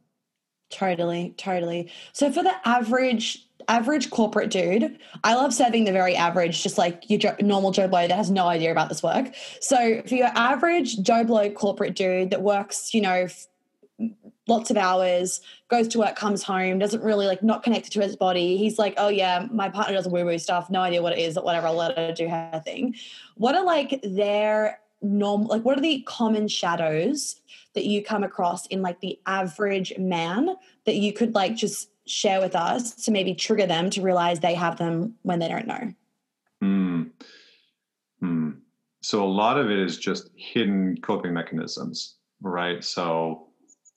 Totally, 0.73 1.35
totally. 1.37 1.91
So 2.13 2.31
for 2.31 2.41
the 2.41 2.53
average 2.67 3.45
average 3.69 4.09
corporate 4.09 4.49
dude, 4.49 4.99
I 5.23 5.35
love 5.35 5.53
serving 5.53 5.85
the 5.85 5.91
very 5.91 6.15
average, 6.15 6.63
just 6.63 6.77
like 6.77 7.03
your 7.07 7.37
normal 7.39 7.71
Joe 7.71 7.87
Blow 7.87 8.07
that 8.07 8.15
has 8.15 8.29
no 8.29 8.47
idea 8.47 8.71
about 8.71 8.89
this 8.89 9.01
work. 9.01 9.33
So 9.61 10.01
for 10.07 10.15
your 10.15 10.31
average 10.35 11.01
Joe 11.01 11.23
Blow 11.23 11.49
corporate 11.49 11.95
dude 11.95 12.31
that 12.31 12.41
works, 12.41 12.93
you 12.93 13.01
know, 13.01 13.27
lots 14.47 14.69
of 14.71 14.75
hours, 14.75 15.39
goes 15.69 15.87
to 15.89 15.99
work, 15.99 16.15
comes 16.15 16.43
home, 16.43 16.79
doesn't 16.79 17.03
really 17.03 17.27
like 17.27 17.43
not 17.43 17.63
connected 17.63 17.91
to 17.93 18.01
his 18.01 18.15
body. 18.15 18.57
He's 18.57 18.77
like, 18.79 18.95
oh 18.97 19.09
yeah, 19.09 19.47
my 19.51 19.69
partner 19.69 19.93
does 19.93 20.07
woo 20.07 20.25
woo 20.25 20.39
stuff, 20.39 20.69
no 20.69 20.81
idea 20.81 21.01
what 21.01 21.13
it 21.13 21.19
is, 21.19 21.37
whatever, 21.39 21.67
I'll 21.67 21.75
let 21.75 21.97
her 21.97 22.11
do 22.11 22.27
her 22.27 22.61
thing. 22.65 22.95
What 23.35 23.55
are 23.55 23.63
like 23.63 24.01
their 24.03 24.79
normal, 25.01 25.47
like 25.47 25.63
what 25.63 25.77
are 25.77 25.81
the 25.81 26.01
common 26.01 26.47
shadows 26.47 27.39
that 27.73 27.85
you 27.85 28.03
come 28.03 28.23
across 28.23 28.65
in 28.67 28.81
like 28.81 28.99
the 28.99 29.19
average 29.25 29.93
man 29.97 30.55
that 30.85 30.95
you 30.95 31.13
could 31.13 31.35
like 31.35 31.55
just 31.55 31.89
share 32.05 32.41
with 32.41 32.55
us 32.55 32.93
to 33.05 33.11
maybe 33.11 33.33
trigger 33.33 33.65
them 33.65 33.89
to 33.89 34.01
realize 34.01 34.39
they 34.39 34.53
have 34.55 34.77
them 34.77 35.15
when 35.21 35.39
they 35.39 35.47
don't 35.47 35.67
know? 35.67 35.93
Hmm. 36.61 37.03
Hmm. 38.19 38.49
So 39.01 39.23
a 39.23 39.27
lot 39.27 39.57
of 39.57 39.69
it 39.69 39.79
is 39.79 39.97
just 39.97 40.29
hidden 40.35 40.97
coping 41.01 41.33
mechanisms, 41.33 42.15
right? 42.41 42.83
So 42.83 43.47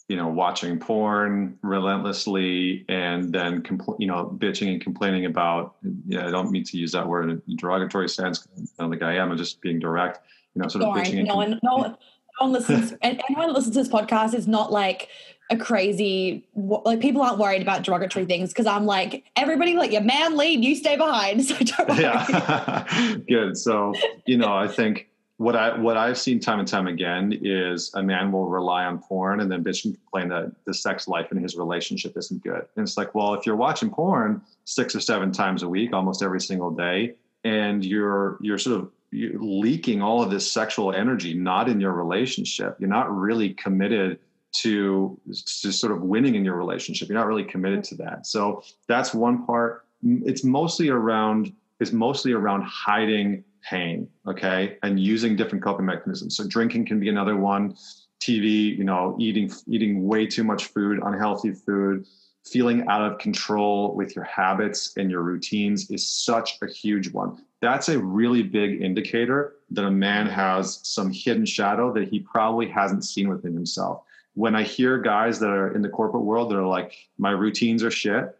you 0.09 0.17
know, 0.17 0.29
watching 0.29 0.79
porn 0.79 1.59
relentlessly 1.62 2.85
and 2.89 3.33
then, 3.33 3.62
compl- 3.62 3.97
you 3.99 4.07
know, 4.07 4.37
bitching 4.39 4.71
and 4.71 4.81
complaining 4.81 5.27
about, 5.27 5.77
yeah, 6.07 6.29
I 6.29 6.31
don't 6.31 6.53
mean 6.53 6.62
to 6.65 6.77
use 6.77 6.93
that 6.93 7.07
word 7.07 7.29
in 7.29 7.43
a 7.49 7.57
derogatory 7.57 8.09
sense. 8.09 8.47
I 8.57 8.83
don't 8.83 8.91
think 8.91 9.03
I 9.03 9.17
am. 9.17 9.33
I'm 9.33 9.37
just 9.37 9.61
being 9.61 9.81
direct, 9.81 10.21
you 10.55 10.62
know, 10.62 10.69
sort 10.69 10.85
of 10.85 10.95
bitching. 10.95 11.27
No 11.27 11.35
no 11.35 11.37
one, 11.37 11.61
no 11.62 11.99
one 12.38 12.53
listens, 12.53 12.92
and 13.03 13.20
anyone 13.29 13.49
that 13.49 13.55
listens 13.55 13.75
to 13.77 13.83
this 13.83 13.88
podcast 13.88 14.35
is 14.35 14.46
not 14.46 14.72
like 14.72 15.09
a 15.51 15.57
crazy, 15.57 16.44
like 16.55 17.01
people 17.01 17.22
aren't 17.22 17.38
worried 17.38 17.62
about 17.62 17.85
derogatory 17.85 18.25
things 18.25 18.51
because 18.51 18.66
I'm 18.66 18.85
like, 18.85 19.25
everybody 19.37 19.75
let 19.75 19.92
your 19.92 20.03
man 20.03 20.37
lead, 20.37 20.64
you 20.64 20.75
stay 20.75 20.96
behind. 20.96 21.40
So 21.46 21.57
don't 21.59 21.88
worry. 21.88 22.03
Yeah. 22.03 23.16
Good. 23.29 23.57
So, 23.57 23.94
you 24.27 24.37
know, 24.37 24.55
I 24.55 24.66
think, 24.66 25.09
what 25.38 25.55
I 25.55 25.79
what 25.79 25.96
I've 25.96 26.16
seen 26.16 26.40
time 26.40 26.61
and 26.61 26.68
time 26.68 26.87
again 26.87 27.38
is 27.42 27.90
a 27.94 28.03
man 28.03 28.33
will 28.33 28.49
rely 28.49 28.87
on 28.87 28.99
porn 28.99 29.40
and 29.40 29.51
then 29.51 29.62
bitch 29.62 29.85
and 29.85 29.94
complain 29.94 30.29
that 30.31 30.53
the 30.64 30.72
sex 30.72 31.07
life 31.07 31.31
in 31.31 31.37
his 31.37 31.57
relationship 31.57 32.16
isn't 32.16 32.42
good. 32.42 32.64
And 32.77 32.87
it's 32.87 32.96
like, 32.96 33.14
well, 33.14 33.35
if 33.35 33.44
you're 33.44 33.57
watching 33.57 33.90
porn 33.90 34.40
six 34.64 34.94
or 34.94 35.01
seven 35.01 35.33
times 35.33 35.62
a 35.62 35.68
week, 35.68 35.92
almost 35.92 36.22
every 36.22 36.40
single 36.40 36.70
day, 36.70 37.16
and 37.44 37.85
you're 37.85 38.38
you're 38.40 38.59
sort 38.59 38.81
of 38.81 38.90
leaking 39.12 40.03
all 40.03 40.23
of 40.23 40.31
this 40.31 40.51
sexual 40.51 40.92
energy 40.92 41.35
not 41.35 41.69
in 41.69 41.81
your 41.81 41.92
relationship, 41.92 42.77
you're 42.79 42.88
not 42.88 43.14
really 43.14 43.51
committed 43.55 44.19
to 44.59 45.19
to 45.27 45.73
sort 45.73 45.92
of 45.92 46.03
winning 46.03 46.35
in 46.35 46.45
your 46.45 46.57
relationship. 46.57 47.09
You're 47.09 47.19
not 47.19 47.27
really 47.27 47.45
committed 47.45 47.85
to 47.85 47.95
that. 47.97 48.27
So 48.27 48.62
that's 48.88 49.12
one 49.12 49.45
part. 49.45 49.85
It's 50.03 50.45
mostly 50.45 50.88
around 50.88 51.53
is 51.81 51.92
mostly 51.92 52.33
around 52.33 52.62
hiding 52.62 53.45
pain 53.62 54.09
okay 54.27 54.79
and 54.83 55.01
using 55.01 55.37
different 55.37 55.62
coping 55.62 55.87
mechanisms 55.87 56.37
so 56.37 56.47
drinking 56.47 56.87
can 56.87 57.01
be 57.01 57.09
another 57.09 57.37
one 57.37 57.75
tv 58.21 58.77
you 58.77 58.85
know 58.85 59.16
eating 59.19 59.51
eating 59.66 60.07
way 60.07 60.27
too 60.27 60.45
much 60.45 60.66
food 60.66 61.01
unhealthy 61.05 61.53
food 61.53 62.07
feeling 62.45 62.87
out 62.88 63.03
of 63.03 63.19
control 63.19 63.95
with 63.95 64.14
your 64.14 64.25
habits 64.25 64.97
and 64.97 65.11
your 65.11 65.23
routines 65.23 65.90
is 65.90 66.07
such 66.07 66.59
a 66.62 66.66
huge 66.66 67.11
one 67.12 67.42
that's 67.61 67.88
a 67.88 67.99
really 67.99 68.42
big 68.42 68.83
indicator 68.83 69.55
that 69.71 69.85
a 69.85 69.90
man 69.90 70.27
has 70.27 70.81
some 70.83 71.11
hidden 71.11 71.47
shadow 71.47 71.92
that 71.92 72.09
he 72.09 72.21
probably 72.21 72.69
hasn't 72.69 73.05
seen 73.05 73.29
within 73.29 73.55
himself 73.55 74.03
when 74.35 74.55
i 74.55 74.62
hear 74.62 74.99
guys 74.99 75.38
that 75.38 75.51
are 75.51 75.75
in 75.75 75.83
the 75.83 75.88
corporate 75.88 76.25
world 76.25 76.51
that 76.51 76.57
are 76.57 76.66
like 76.66 76.95
my 77.19 77.31
routines 77.31 77.83
are 77.83 77.90
shit 77.90 78.37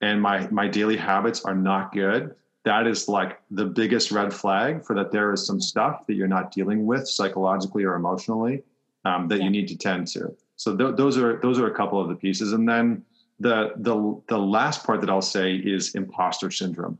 and 0.00 0.20
my 0.20 0.48
my 0.50 0.68
daily 0.68 0.96
habits 0.96 1.44
are 1.44 1.54
not 1.54 1.92
good 1.92 2.34
that 2.64 2.86
is 2.86 3.08
like 3.08 3.40
the 3.50 3.64
biggest 3.64 4.10
red 4.10 4.32
flag 4.32 4.84
for 4.84 4.94
that 4.94 5.10
there 5.10 5.32
is 5.32 5.46
some 5.46 5.60
stuff 5.60 6.06
that 6.06 6.14
you're 6.14 6.28
not 6.28 6.52
dealing 6.52 6.84
with 6.86 7.08
psychologically 7.08 7.84
or 7.84 7.94
emotionally 7.94 8.62
um, 9.04 9.28
that 9.28 9.38
yeah. 9.38 9.44
you 9.44 9.50
need 9.50 9.68
to 9.68 9.76
tend 9.76 10.06
to. 10.08 10.34
So 10.56 10.76
th- 10.76 10.96
those 10.96 11.16
are 11.16 11.40
those 11.40 11.58
are 11.58 11.66
a 11.66 11.74
couple 11.74 12.00
of 12.00 12.08
the 12.08 12.14
pieces, 12.14 12.52
and 12.52 12.68
then 12.68 13.02
the 13.38 13.72
the 13.76 14.20
the 14.28 14.38
last 14.38 14.84
part 14.84 15.00
that 15.00 15.08
I'll 15.08 15.22
say 15.22 15.54
is 15.54 15.94
imposter 15.94 16.50
syndrome. 16.50 16.98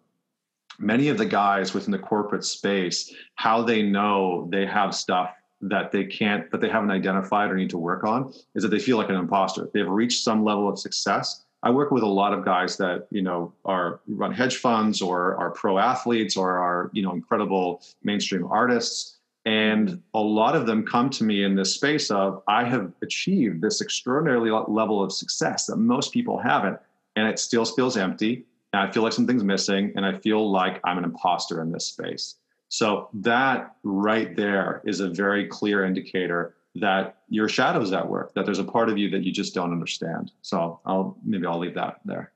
Many 0.80 1.08
of 1.08 1.18
the 1.18 1.26
guys 1.26 1.74
within 1.74 1.92
the 1.92 1.98
corporate 1.98 2.44
space, 2.44 3.14
how 3.34 3.62
they 3.62 3.82
know 3.82 4.48
they 4.50 4.64
have 4.64 4.94
stuff 4.94 5.30
that 5.60 5.92
they 5.92 6.04
can't 6.04 6.50
that 6.50 6.60
they 6.60 6.68
haven't 6.68 6.90
identified 6.90 7.50
or 7.50 7.54
need 7.54 7.70
to 7.70 7.78
work 7.78 8.02
on 8.04 8.32
is 8.54 8.62
that 8.62 8.70
they 8.70 8.78
feel 8.78 8.96
like 8.96 9.10
an 9.10 9.14
imposter. 9.14 9.68
They've 9.74 9.88
reached 9.88 10.24
some 10.24 10.42
level 10.42 10.68
of 10.68 10.78
success. 10.78 11.44
I 11.62 11.70
work 11.70 11.90
with 11.90 12.02
a 12.02 12.06
lot 12.08 12.32
of 12.32 12.44
guys 12.44 12.78
that 12.78 13.06
you 13.10 13.20
know 13.20 13.52
are 13.64 14.00
run 14.08 14.32
hedge 14.32 14.56
funds 14.56 15.02
or 15.02 15.36
are 15.36 15.50
pro 15.50 15.78
athletes 15.78 16.36
or 16.36 16.56
are 16.56 16.90
you 16.94 17.02
know 17.02 17.12
incredible 17.12 17.82
mainstream 18.02 18.46
artists, 18.46 19.18
and 19.44 20.00
a 20.14 20.20
lot 20.20 20.56
of 20.56 20.66
them 20.66 20.86
come 20.86 21.10
to 21.10 21.24
me 21.24 21.44
in 21.44 21.54
this 21.54 21.74
space 21.74 22.10
of 22.10 22.42
I 22.48 22.64
have 22.64 22.90
achieved 23.02 23.60
this 23.60 23.82
extraordinary 23.82 24.50
level 24.50 25.04
of 25.04 25.12
success 25.12 25.66
that 25.66 25.76
most 25.76 26.12
people 26.12 26.38
haven't, 26.38 26.78
and 27.16 27.28
it 27.28 27.38
still 27.38 27.66
feels 27.66 27.98
empty, 27.98 28.46
and 28.72 28.82
I 28.82 28.90
feel 28.90 29.02
like 29.02 29.12
something's 29.12 29.44
missing, 29.44 29.92
and 29.96 30.04
I 30.06 30.18
feel 30.18 30.50
like 30.50 30.80
I'm 30.84 30.98
an 30.98 31.04
imposter 31.04 31.60
in 31.62 31.72
this 31.72 31.86
space. 31.86 32.36
So 32.68 33.08
that 33.14 33.74
right 33.82 34.36
there 34.36 34.80
is 34.84 35.00
a 35.00 35.08
very 35.08 35.46
clear 35.46 35.84
indicator 35.84 36.54
that 36.76 37.16
your 37.28 37.48
shadow's 37.48 37.92
at 37.92 38.08
work, 38.08 38.32
that 38.34 38.44
there's 38.44 38.60
a 38.60 38.64
part 38.64 38.88
of 38.88 38.96
you 38.96 39.10
that 39.10 39.24
you 39.24 39.32
just 39.32 39.54
don't 39.54 39.72
understand. 39.72 40.30
So 40.42 40.80
I'll 40.86 41.16
maybe 41.24 41.46
I'll 41.46 41.58
leave 41.58 41.74
that 41.74 42.00
there. 42.04 42.32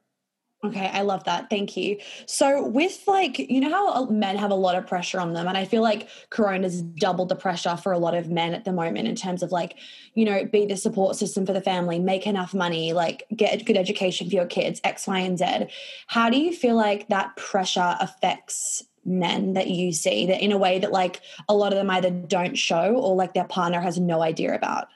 Okay, 0.64 0.88
I 0.90 1.02
love 1.02 1.24
that. 1.24 1.50
Thank 1.50 1.76
you. 1.76 1.98
So, 2.24 2.66
with 2.66 3.02
like, 3.06 3.38
you 3.38 3.60
know 3.60 3.68
how 3.68 3.92
uh, 3.92 4.06
men 4.06 4.36
have 4.36 4.50
a 4.50 4.54
lot 4.54 4.76
of 4.76 4.86
pressure 4.86 5.20
on 5.20 5.34
them, 5.34 5.46
and 5.46 5.58
I 5.58 5.66
feel 5.66 5.82
like 5.82 6.08
Corona's 6.30 6.80
doubled 6.80 7.28
the 7.28 7.36
pressure 7.36 7.76
for 7.76 7.92
a 7.92 7.98
lot 7.98 8.14
of 8.14 8.30
men 8.30 8.54
at 8.54 8.64
the 8.64 8.72
moment 8.72 9.06
in 9.06 9.14
terms 9.14 9.42
of 9.42 9.52
like, 9.52 9.76
you 10.14 10.24
know, 10.24 10.46
be 10.46 10.64
the 10.64 10.78
support 10.78 11.16
system 11.16 11.44
for 11.44 11.52
the 11.52 11.60
family, 11.60 11.98
make 11.98 12.26
enough 12.26 12.54
money, 12.54 12.94
like 12.94 13.24
get 13.36 13.60
a 13.60 13.64
good 13.64 13.76
education 13.76 14.30
for 14.30 14.34
your 14.36 14.46
kids, 14.46 14.80
X, 14.84 15.06
Y, 15.06 15.18
and 15.18 15.38
Z. 15.38 15.66
How 16.06 16.30
do 16.30 16.38
you 16.38 16.50
feel 16.54 16.76
like 16.76 17.08
that 17.08 17.36
pressure 17.36 17.96
affects 18.00 18.82
men 19.04 19.52
that 19.52 19.68
you 19.68 19.92
see 19.92 20.24
that 20.24 20.42
in 20.42 20.50
a 20.50 20.56
way 20.56 20.78
that 20.78 20.92
like 20.92 21.20
a 21.46 21.54
lot 21.54 21.74
of 21.74 21.76
them 21.76 21.90
either 21.90 22.08
don't 22.08 22.56
show 22.56 22.94
or 22.94 23.14
like 23.14 23.34
their 23.34 23.44
partner 23.44 23.82
has 23.82 24.00
no 24.00 24.22
idea 24.22 24.54
about? 24.54 24.88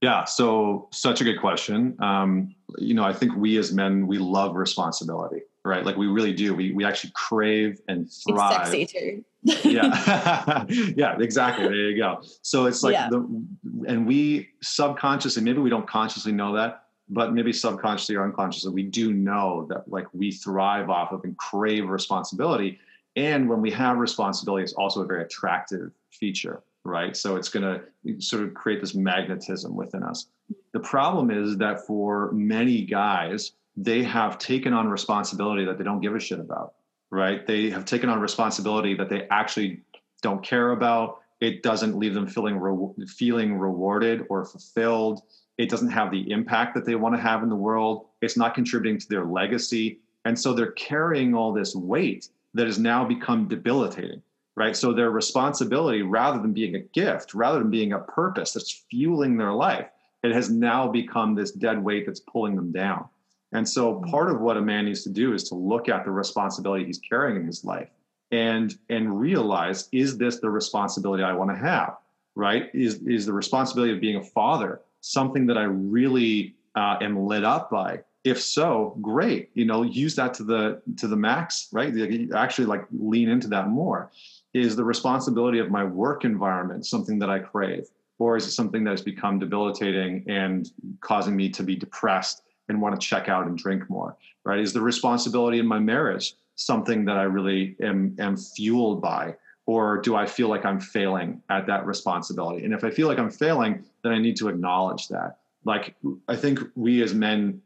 Yeah, 0.00 0.24
so 0.24 0.88
such 0.92 1.20
a 1.20 1.24
good 1.24 1.40
question. 1.40 1.96
Um, 2.00 2.54
you 2.78 2.94
know, 2.94 3.04
I 3.04 3.12
think 3.12 3.34
we 3.36 3.56
as 3.58 3.72
men 3.72 4.06
we 4.06 4.18
love 4.18 4.54
responsibility, 4.54 5.42
right? 5.64 5.84
Like 5.84 5.96
we 5.96 6.06
really 6.06 6.32
do. 6.32 6.54
We 6.54 6.72
we 6.72 6.84
actually 6.84 7.12
crave 7.14 7.80
and 7.88 8.08
thrive. 8.10 8.60
It's 8.60 8.70
sexy 8.70 8.86
too. 8.86 9.24
yeah, 9.68 10.64
yeah, 10.96 11.18
exactly. 11.18 11.66
There 11.66 11.74
you 11.74 11.96
go. 11.96 12.22
So 12.42 12.66
it's 12.66 12.82
like 12.82 12.92
yeah. 12.92 13.08
the 13.10 13.44
and 13.88 14.06
we 14.06 14.50
subconsciously, 14.62 15.42
maybe 15.42 15.58
we 15.58 15.70
don't 15.70 15.88
consciously 15.88 16.32
know 16.32 16.54
that, 16.54 16.84
but 17.08 17.32
maybe 17.32 17.52
subconsciously 17.52 18.14
or 18.16 18.24
unconsciously, 18.24 18.72
we 18.72 18.84
do 18.84 19.12
know 19.12 19.66
that 19.68 19.88
like 19.88 20.06
we 20.12 20.30
thrive 20.30 20.90
off 20.90 21.12
of 21.12 21.24
and 21.24 21.36
crave 21.38 21.88
responsibility. 21.88 22.78
And 23.16 23.48
when 23.48 23.60
we 23.60 23.70
have 23.72 23.98
responsibility, 23.98 24.62
it's 24.62 24.74
also 24.74 25.02
a 25.02 25.06
very 25.06 25.24
attractive 25.24 25.90
feature, 26.12 26.62
right? 26.88 27.16
So 27.16 27.36
it's 27.36 27.48
going 27.48 27.80
to 28.04 28.20
sort 28.20 28.42
of 28.42 28.54
create 28.54 28.80
this 28.80 28.94
magnetism 28.94 29.76
within 29.76 30.02
us. 30.02 30.26
The 30.72 30.80
problem 30.80 31.30
is 31.30 31.56
that 31.58 31.86
for 31.86 32.32
many 32.32 32.84
guys, 32.84 33.52
they 33.76 34.02
have 34.02 34.38
taken 34.38 34.72
on 34.72 34.88
responsibility 34.88 35.64
that 35.64 35.78
they 35.78 35.84
don't 35.84 36.00
give 36.00 36.14
a 36.14 36.20
shit 36.20 36.40
about, 36.40 36.74
right? 37.10 37.46
They 37.46 37.70
have 37.70 37.84
taken 37.84 38.08
on 38.08 38.20
responsibility 38.20 38.94
that 38.94 39.08
they 39.08 39.26
actually 39.30 39.82
don't 40.22 40.42
care 40.42 40.72
about. 40.72 41.20
It 41.40 41.62
doesn't 41.62 41.96
leave 41.96 42.14
them 42.14 42.26
feeling 42.26 42.58
re- 42.58 43.06
feeling 43.06 43.58
rewarded 43.58 44.26
or 44.28 44.44
fulfilled 44.44 45.22
it 45.58 45.68
doesn't 45.68 45.90
have 45.90 46.12
the 46.12 46.30
impact 46.30 46.74
that 46.76 46.86
they 46.86 46.94
want 46.94 47.16
to 47.16 47.20
have 47.20 47.42
in 47.42 47.48
the 47.48 47.56
world. 47.56 48.06
It's 48.22 48.36
not 48.36 48.54
contributing 48.54 48.98
to 49.00 49.08
their 49.08 49.24
legacy. 49.24 49.98
And 50.24 50.38
so 50.38 50.54
they're 50.54 50.72
carrying 50.72 51.34
all 51.34 51.52
this 51.52 51.74
weight 51.74 52.28
that 52.54 52.66
has 52.66 52.78
now 52.78 53.04
become 53.04 53.48
debilitating, 53.48 54.22
right? 54.58 54.76
So 54.76 54.92
their 54.92 55.10
responsibility, 55.10 56.02
rather 56.02 56.42
than 56.42 56.52
being 56.52 56.74
a 56.74 56.80
gift, 56.80 57.32
rather 57.32 57.60
than 57.60 57.70
being 57.70 57.92
a 57.92 58.00
purpose 58.00 58.52
that's 58.52 58.84
fueling 58.90 59.36
their 59.36 59.52
life, 59.52 59.86
it 60.24 60.32
has 60.32 60.50
now 60.50 60.88
become 60.88 61.36
this 61.36 61.52
dead 61.52 61.82
weight 61.82 62.06
that's 62.06 62.20
pulling 62.20 62.56
them 62.56 62.72
down. 62.72 63.06
And 63.52 63.66
so 63.66 63.94
mm. 63.94 64.10
part 64.10 64.30
of 64.30 64.40
what 64.40 64.56
a 64.56 64.60
man 64.60 64.86
needs 64.86 65.04
to 65.04 65.10
do 65.10 65.32
is 65.32 65.44
to 65.44 65.54
look 65.54 65.88
at 65.88 66.04
the 66.04 66.10
responsibility 66.10 66.84
he's 66.84 66.98
carrying 66.98 67.36
in 67.36 67.46
his 67.46 67.64
life 67.64 67.88
and 68.32 68.76
and 68.90 69.18
realize 69.18 69.88
is 69.92 70.18
this 70.18 70.40
the 70.40 70.50
responsibility 70.50 71.22
I 71.22 71.32
want 71.32 71.50
to 71.50 71.56
have? 71.56 71.96
Right? 72.34 72.68
Is 72.74 73.00
is 73.06 73.26
the 73.26 73.32
responsibility 73.32 73.94
of 73.94 74.00
being 74.00 74.16
a 74.16 74.24
father 74.24 74.80
something 75.00 75.46
that 75.46 75.56
I 75.56 75.62
really 75.62 76.56
uh, 76.74 76.96
am 77.00 77.26
lit 77.26 77.44
up 77.44 77.70
by? 77.70 78.00
If 78.24 78.42
so, 78.42 78.98
great. 79.00 79.50
You 79.54 79.64
know, 79.64 79.82
use 79.84 80.16
that 80.16 80.34
to 80.34 80.44
the 80.44 80.82
to 80.96 81.06
the 81.06 81.16
max, 81.16 81.68
right? 81.72 81.94
Actually, 82.34 82.66
like 82.66 82.84
lean 82.90 83.28
into 83.28 83.48
that 83.48 83.68
more. 83.68 84.10
Is 84.58 84.76
the 84.76 84.84
responsibility 84.84 85.58
of 85.58 85.70
my 85.70 85.84
work 85.84 86.24
environment 86.24 86.86
something 86.86 87.18
that 87.20 87.30
I 87.30 87.38
crave? 87.38 87.86
or 88.18 88.36
is 88.36 88.46
it 88.46 88.52
something 88.52 88.84
that 88.84 88.90
has 88.90 89.02
become 89.02 89.38
debilitating 89.38 90.24
and 90.28 90.70
causing 91.00 91.36
me 91.36 91.48
to 91.50 91.62
be 91.62 91.76
depressed 91.76 92.42
and 92.68 92.80
want 92.80 93.00
to 93.00 93.06
check 93.06 93.28
out 93.28 93.46
and 93.46 93.56
drink 93.56 93.88
more 93.88 94.16
right? 94.44 94.60
Is 94.60 94.72
the 94.72 94.80
responsibility 94.80 95.58
in 95.58 95.66
my 95.66 95.78
marriage 95.78 96.34
something 96.56 97.04
that 97.04 97.16
i 97.16 97.22
really 97.22 97.76
am, 97.80 98.16
am 98.18 98.36
fueled 98.36 99.00
by? 99.00 99.36
Or 99.66 100.00
do 100.00 100.16
i 100.16 100.26
feel 100.26 100.48
like 100.48 100.64
i'm 100.64 100.80
failing 100.80 101.42
at 101.50 101.66
that 101.66 101.86
responsibility? 101.86 102.64
And 102.64 102.74
if 102.74 102.84
i 102.84 102.90
feel 102.90 103.08
like 103.08 103.18
i'm 103.18 103.30
failing 103.30 103.84
then 104.02 104.12
i 104.12 104.18
need 104.18 104.36
to 104.36 104.48
acknowledge 104.48 105.08
that. 105.08 105.38
Like 105.64 105.94
i 106.28 106.36
think 106.36 106.60
we 106.74 107.02
as 107.02 107.14
men 107.14 107.60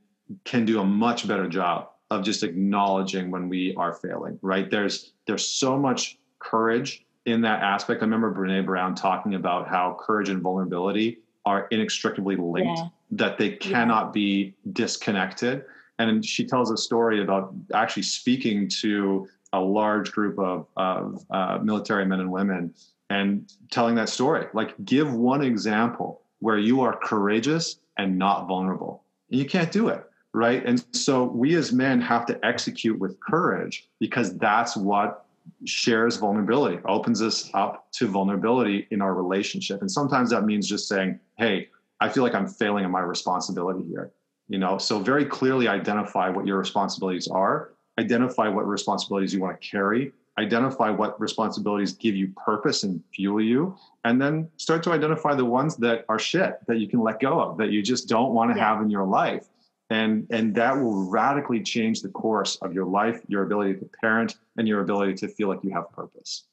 can 0.45 0.65
do 0.65 0.81
a 0.81 0.85
much 0.85 1.27
better 1.27 1.49
job 1.49 1.89
of 2.11 2.23
just 2.23 2.43
acknowledging 2.43 3.31
when 3.31 3.49
we 3.49 3.75
are 3.77 3.95
failing 3.95 4.39
right? 4.43 4.71
There's 4.71 5.13
there's 5.27 5.49
so 5.49 5.79
much 5.79 6.19
courage 6.43 7.05
in 7.27 7.41
that 7.43 7.63
aspect. 7.63 8.03
I 8.03 8.05
remember 8.05 8.35
Brené 8.35 8.65
Brown 8.65 8.95
talking 8.95 9.35
about 9.35 9.69
how 9.69 9.97
courage 10.01 10.29
and 10.29 10.41
vulnerability 10.41 11.19
are 11.45 11.67
inextricably 11.71 12.37
linked 12.37 12.79
yeah. 12.79 12.89
that 13.13 13.39
they 13.39 13.51
cannot 13.51 14.07
yeah. 14.07 14.13
be 14.13 14.55
disconnected. 14.73 15.65
And 15.99 16.25
she 16.25 16.47
tells 16.47 16.71
a 16.71 16.77
story 16.77 17.23
about 17.23 17.55
actually 17.75 18.05
speaking 18.05 18.69
to 18.81 19.29
a 19.53 19.61
large 19.61 20.13
group 20.13 20.39
of, 20.39 20.67
of 20.77 21.25
uh, 21.31 21.59
military 21.63 22.07
men 22.07 22.21
and 22.21 22.33
women 22.33 22.75
and 23.11 23.53
telling 23.71 23.95
that 23.97 24.09
story. 24.09 24.47
Like 24.55 24.75
give 24.85 25.13
one 25.13 25.43
example 25.43 26.23
where 26.39 26.59
you 26.59 26.81
are 26.81 26.97
courageous 26.97 27.79
and 27.99 28.19
not 28.19 28.49
vulnerable. 28.49 29.05
And 29.31 29.39
you 29.39 29.47
can't 29.47 29.71
do 29.71 29.89
it 29.89 30.05
right? 30.35 30.65
And 30.65 30.85
so 30.93 31.25
we 31.25 31.55
as 31.57 31.73
men 31.73 32.01
have 32.01 32.27
to 32.27 32.45
execute 32.45 32.99
with 32.99 33.19
courage 33.21 33.89
because 34.01 34.37
that's 34.39 34.77
what 34.77 35.27
shares 35.65 36.17
vulnerability 36.17 36.79
opens 36.87 37.23
us 37.23 37.51
up 37.55 37.91
to 37.93 38.09
vulnerability 38.09 38.87
in 38.91 39.01
our 39.01 39.15
relationship. 39.15 39.81
And 39.81 39.91
sometimes 39.91 40.31
that 40.31 40.45
means 40.45 40.69
just 40.69 40.89
saying 40.89 41.19
hey 41.39 41.69
i 42.01 42.09
feel 42.09 42.23
like 42.23 42.35
i'm 42.35 42.47
failing 42.47 42.85
in 42.85 42.91
my 42.91 43.01
responsibility 43.01 43.85
here 43.85 44.13
you 44.49 44.59
know? 44.59 44.77
So 44.77 44.99
very 44.99 45.25
clearly 45.25 45.67
identify 45.67 46.29
what 46.29 46.47
your 46.47 46.59
responsibilities 46.59 47.27
are 47.27 47.71
identify 47.99 48.49
what 48.49 48.67
responsibilities 48.67 49.35
you 49.35 49.41
want 49.41 49.61
to 49.61 49.69
carry 49.69 50.13
identify 50.39 50.89
what 50.89 51.21
responsibilities 51.21 51.93
give 51.93 52.17
you 52.17 52.33
purpose 52.43 52.85
and 52.85 53.03
fuel 53.15 53.39
you 53.39 53.77
and 54.05 54.21
then 54.21 54.49
start 54.57 54.83
to 54.83 54.91
identify 54.91 55.35
the 55.35 55.45
ones 55.45 55.77
that 55.77 56.07
are 56.09 56.19
shit 56.19 56.59
that 56.67 56.79
you 56.79 56.89
can 56.89 57.01
let 57.01 57.21
go 57.21 57.39
of 57.39 57.59
that 57.59 57.71
you 57.71 57.83
just 57.83 58.09
don't 58.09 58.33
want 58.33 58.51
to 58.51 58.57
yeah. 58.57 58.67
have 58.67 58.83
in 58.83 58.89
your 58.89 59.05
life 59.05 59.49
and 59.93 60.27
and 60.31 60.55
that 60.55 60.77
will 60.77 61.09
radically 61.09 61.61
change 61.63 62.03
the 62.03 62.09
course 62.09 62.57
of 62.63 62.73
your 62.73 62.87
life 62.87 63.21
your 63.29 63.43
ability 63.43 63.75
to 63.75 63.89
parent 64.01 64.37
and 64.57 64.67
your 64.67 64.81
ability 64.81 65.15
to 65.15 65.29
feel 65.29 65.49
like 65.49 65.61
you 65.63 65.71
have 65.71 65.91
purpose. 65.93 66.45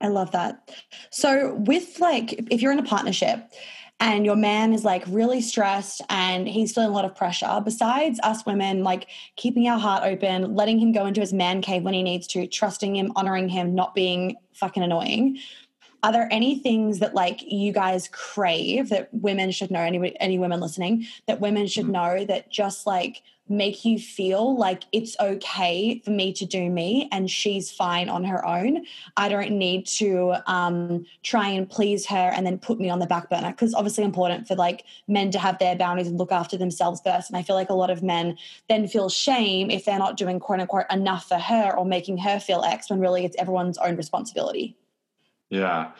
I 0.00 0.08
love 0.08 0.32
that. 0.32 0.70
So 1.10 1.54
with 1.54 2.00
like 2.00 2.32
if 2.50 2.60
you're 2.60 2.72
in 2.72 2.78
a 2.78 2.84
partnership 2.84 3.52
and 4.00 4.26
your 4.26 4.34
man 4.34 4.72
is 4.72 4.84
like 4.84 5.04
really 5.06 5.40
stressed 5.40 6.02
and 6.08 6.48
he's 6.48 6.72
feeling 6.72 6.90
a 6.90 6.92
lot 6.92 7.04
of 7.04 7.14
pressure 7.14 7.60
besides 7.64 8.18
us 8.24 8.44
women 8.44 8.82
like 8.82 9.06
keeping 9.36 9.68
our 9.68 9.78
heart 9.78 10.02
open 10.04 10.54
letting 10.54 10.78
him 10.78 10.90
go 10.92 11.06
into 11.06 11.20
his 11.20 11.32
man 11.32 11.62
cave 11.62 11.82
when 11.82 11.94
he 11.94 12.02
needs 12.02 12.26
to 12.26 12.46
trusting 12.48 12.96
him 12.96 13.12
honoring 13.14 13.48
him 13.48 13.74
not 13.74 13.94
being 13.94 14.34
fucking 14.54 14.82
annoying 14.82 15.38
are 16.02 16.12
there 16.12 16.28
any 16.30 16.58
things 16.58 16.98
that 16.98 17.14
like 17.14 17.40
you 17.42 17.72
guys 17.72 18.08
crave 18.08 18.88
that 18.88 19.08
women 19.12 19.50
should 19.50 19.70
know 19.70 19.80
any 19.80 20.16
any 20.18 20.38
women 20.38 20.60
listening 20.60 21.06
that 21.26 21.40
women 21.40 21.66
should 21.66 21.84
mm-hmm. 21.84 21.92
know 21.92 22.24
that 22.24 22.50
just 22.50 22.86
like 22.86 23.22
make 23.48 23.84
you 23.84 23.98
feel 23.98 24.56
like 24.56 24.84
it's 24.92 25.16
okay 25.20 26.00
for 26.04 26.10
me 26.10 26.32
to 26.32 26.46
do 26.46 26.70
me 26.70 27.08
and 27.12 27.30
she's 27.30 27.70
fine 27.70 28.08
on 28.08 28.24
her 28.24 28.44
own. 28.46 28.84
I 29.16 29.28
don't 29.28 29.52
need 29.52 29.86
to 29.98 30.34
um, 30.46 31.04
try 31.22 31.48
and 31.48 31.68
please 31.68 32.06
her 32.06 32.30
and 32.34 32.46
then 32.46 32.58
put 32.58 32.80
me 32.80 32.88
on 32.88 32.98
the 32.98 33.06
back 33.06 33.28
burner 33.28 33.50
because 33.50 33.74
obviously 33.74 34.04
important 34.04 34.48
for 34.48 34.54
like 34.54 34.84
men 35.06 35.30
to 35.32 35.38
have 35.38 35.58
their 35.58 35.76
boundaries 35.76 36.08
and 36.08 36.18
look 36.18 36.32
after 36.32 36.56
themselves 36.56 37.00
first. 37.04 37.30
And 37.30 37.36
I 37.36 37.42
feel 37.42 37.56
like 37.56 37.70
a 37.70 37.74
lot 37.74 37.90
of 37.90 38.02
men 38.02 38.38
then 38.68 38.88
feel 38.88 39.08
shame 39.08 39.70
if 39.70 39.84
they're 39.84 39.98
not 39.98 40.16
doing 40.16 40.40
quote 40.40 40.60
unquote 40.60 40.86
enough 40.90 41.28
for 41.28 41.38
her 41.38 41.76
or 41.76 41.84
making 41.84 42.18
her 42.18 42.40
feel 42.40 42.62
X 42.62 42.90
when 42.90 43.00
really 43.00 43.24
it's 43.24 43.36
everyone's 43.38 43.78
own 43.78 43.96
responsibility. 43.96 44.76
Yeah. 45.52 45.90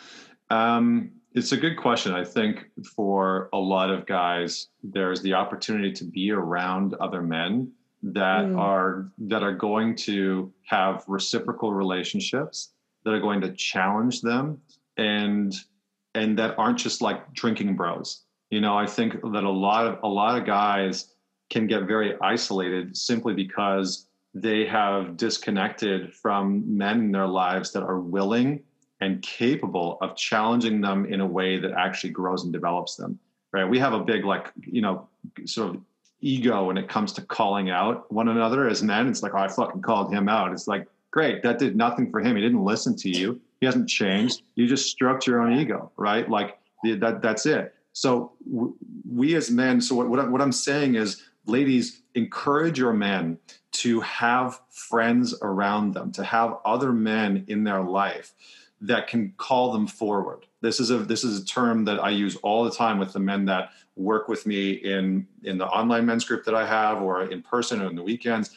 Um, 0.48 1.12
it's 1.34 1.52
a 1.52 1.56
good 1.58 1.76
question. 1.76 2.14
I 2.14 2.24
think 2.24 2.70
for 2.96 3.50
a 3.52 3.58
lot 3.58 3.90
of 3.90 4.06
guys, 4.06 4.68
there's 4.82 5.20
the 5.20 5.34
opportunity 5.34 5.92
to 5.92 6.04
be 6.04 6.30
around 6.30 6.94
other 6.94 7.20
men 7.22 7.70
that 8.02 8.46
mm. 8.46 8.58
are 8.58 9.12
that 9.18 9.42
are 9.42 9.54
going 9.54 9.94
to 9.94 10.52
have 10.64 11.04
reciprocal 11.06 11.72
relationships 11.72 12.72
that 13.04 13.12
are 13.12 13.20
going 13.20 13.40
to 13.42 13.52
challenge 13.52 14.22
them 14.22 14.60
and 14.96 15.54
and 16.14 16.38
that 16.38 16.58
aren't 16.58 16.78
just 16.78 17.02
like 17.02 17.32
drinking 17.34 17.76
bros. 17.76 18.24
You 18.50 18.60
know, 18.60 18.76
I 18.76 18.86
think 18.86 19.12
that 19.12 19.44
a 19.44 19.50
lot 19.50 19.86
of 19.86 19.98
a 20.02 20.08
lot 20.08 20.38
of 20.38 20.46
guys 20.46 21.14
can 21.50 21.66
get 21.66 21.82
very 21.82 22.16
isolated 22.22 22.96
simply 22.96 23.34
because 23.34 24.06
they 24.34 24.64
have 24.64 25.18
disconnected 25.18 26.14
from 26.14 26.76
men 26.76 27.00
in 27.00 27.12
their 27.12 27.28
lives 27.28 27.72
that 27.72 27.82
are 27.82 28.00
willing 28.00 28.62
and 29.02 29.20
capable 29.22 29.98
of 30.00 30.16
challenging 30.16 30.80
them 30.80 31.04
in 31.06 31.20
a 31.20 31.26
way 31.26 31.58
that 31.58 31.72
actually 31.72 32.10
grows 32.10 32.44
and 32.44 32.52
develops 32.52 32.96
them 32.96 33.18
right? 33.52 33.68
We 33.68 33.78
have 33.78 33.92
a 33.92 34.00
big 34.00 34.24
like 34.24 34.50
you 34.60 34.80
know 34.80 35.08
sort 35.44 35.74
of 35.74 35.80
ego 36.20 36.66
when 36.66 36.78
it 36.78 36.88
comes 36.88 37.12
to 37.12 37.22
calling 37.22 37.70
out 37.70 38.10
one 38.12 38.28
another 38.28 38.68
as 38.68 38.82
men. 38.82 39.08
It's 39.08 39.22
like 39.22 39.34
oh, 39.34 39.38
i 39.38 39.48
fucking 39.48 39.82
called 39.82 40.12
him 40.12 40.28
out. 40.28 40.52
It's 40.52 40.66
like 40.66 40.86
great 41.10 41.42
that 41.42 41.58
did 41.58 41.76
nothing 41.76 42.10
for 42.10 42.20
him. 42.20 42.36
He 42.36 42.42
didn't 42.42 42.64
listen 42.64 42.96
to 42.96 43.10
you. 43.10 43.40
He 43.60 43.66
hasn't 43.66 43.88
changed. 43.88 44.42
You 44.54 44.66
just 44.66 44.90
stroked 44.90 45.26
your 45.26 45.40
own 45.40 45.58
ego 45.58 45.92
right? 45.96 46.28
Like 46.28 46.58
that 46.84 47.20
that's 47.22 47.46
it. 47.46 47.74
So 47.92 48.32
we 49.08 49.34
as 49.36 49.50
men 49.50 49.80
so 49.80 49.94
what, 49.94 50.30
what, 50.30 50.40
I'm 50.40 50.52
saying 50.52 50.94
is 50.94 51.22
ladies 51.46 52.02
encourage 52.14 52.78
your 52.78 52.94
men 52.94 53.38
to 53.72 54.00
have 54.00 54.60
friends 54.70 55.34
around 55.42 55.92
them 55.92 56.10
to 56.12 56.24
have 56.24 56.56
other 56.64 56.92
men 56.92 57.44
in 57.48 57.64
their 57.64 57.82
life 57.82 58.32
that 58.82 59.06
can 59.06 59.32
call 59.36 59.72
them 59.72 59.86
forward. 59.86 60.46
This 60.60 60.80
is 60.80 60.90
a 60.90 60.98
this 60.98 61.24
is 61.24 61.40
a 61.40 61.44
term 61.44 61.84
that 61.86 62.02
I 62.02 62.10
use 62.10 62.36
all 62.36 62.64
the 62.64 62.70
time 62.70 62.98
with 62.98 63.12
the 63.12 63.20
men 63.20 63.46
that 63.46 63.70
work 63.96 64.28
with 64.28 64.44
me 64.44 64.72
in 64.72 65.26
in 65.44 65.58
the 65.58 65.66
online 65.66 66.04
men's 66.04 66.24
group 66.24 66.44
that 66.44 66.54
I 66.54 66.66
have 66.66 67.00
or 67.00 67.22
in 67.24 67.42
person 67.42 67.80
or 67.80 67.88
in 67.88 67.96
the 67.96 68.02
weekends. 68.02 68.50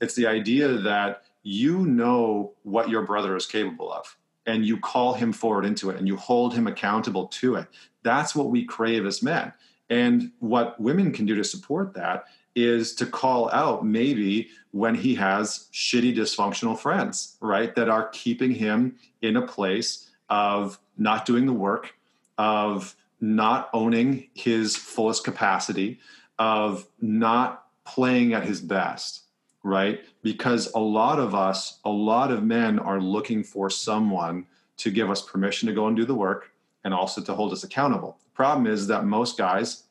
It's 0.00 0.14
the 0.14 0.26
idea 0.26 0.68
that 0.68 1.22
you 1.42 1.86
know 1.86 2.54
what 2.62 2.88
your 2.88 3.02
brother 3.02 3.36
is 3.36 3.46
capable 3.46 3.92
of 3.92 4.16
and 4.46 4.66
you 4.66 4.78
call 4.78 5.14
him 5.14 5.32
forward 5.32 5.64
into 5.64 5.90
it 5.90 5.96
and 5.96 6.08
you 6.08 6.16
hold 6.16 6.54
him 6.54 6.66
accountable 6.66 7.26
to 7.26 7.54
it. 7.54 7.68
That's 8.02 8.34
what 8.34 8.50
we 8.50 8.64
crave 8.64 9.06
as 9.06 9.22
men. 9.22 9.52
And 9.90 10.32
what 10.40 10.78
women 10.80 11.12
can 11.12 11.24
do 11.24 11.34
to 11.36 11.44
support 11.44 11.94
that 11.94 12.24
is 12.54 12.94
to 12.96 13.06
call 13.06 13.50
out 13.50 13.84
maybe 13.84 14.48
when 14.72 14.94
he 14.94 15.14
has 15.14 15.68
shitty 15.72 16.16
dysfunctional 16.16 16.78
friends, 16.78 17.36
right? 17.40 17.74
That 17.74 17.88
are 17.88 18.08
keeping 18.08 18.52
him 18.52 18.96
in 19.22 19.36
a 19.36 19.46
place 19.46 20.10
of 20.28 20.78
not 20.96 21.24
doing 21.24 21.46
the 21.46 21.52
work, 21.52 21.94
of 22.36 22.94
not 23.20 23.70
owning 23.72 24.28
his 24.34 24.76
fullest 24.76 25.24
capacity, 25.24 25.98
of 26.38 26.86
not 27.00 27.64
playing 27.84 28.34
at 28.34 28.44
his 28.44 28.60
best, 28.60 29.22
right? 29.62 30.00
Because 30.22 30.72
a 30.74 30.78
lot 30.78 31.18
of 31.18 31.34
us, 31.34 31.80
a 31.84 31.90
lot 31.90 32.30
of 32.30 32.44
men 32.44 32.78
are 32.78 33.00
looking 33.00 33.42
for 33.42 33.70
someone 33.70 34.46
to 34.76 34.90
give 34.90 35.10
us 35.10 35.22
permission 35.22 35.68
to 35.68 35.74
go 35.74 35.86
and 35.86 35.96
do 35.96 36.04
the 36.04 36.14
work 36.14 36.52
and 36.84 36.94
also 36.94 37.20
to 37.20 37.34
hold 37.34 37.52
us 37.52 37.64
accountable. 37.64 38.18
The 38.24 38.36
problem 38.36 38.66
is 38.66 38.86
that 38.86 39.04
most 39.04 39.36
guys 39.36 39.84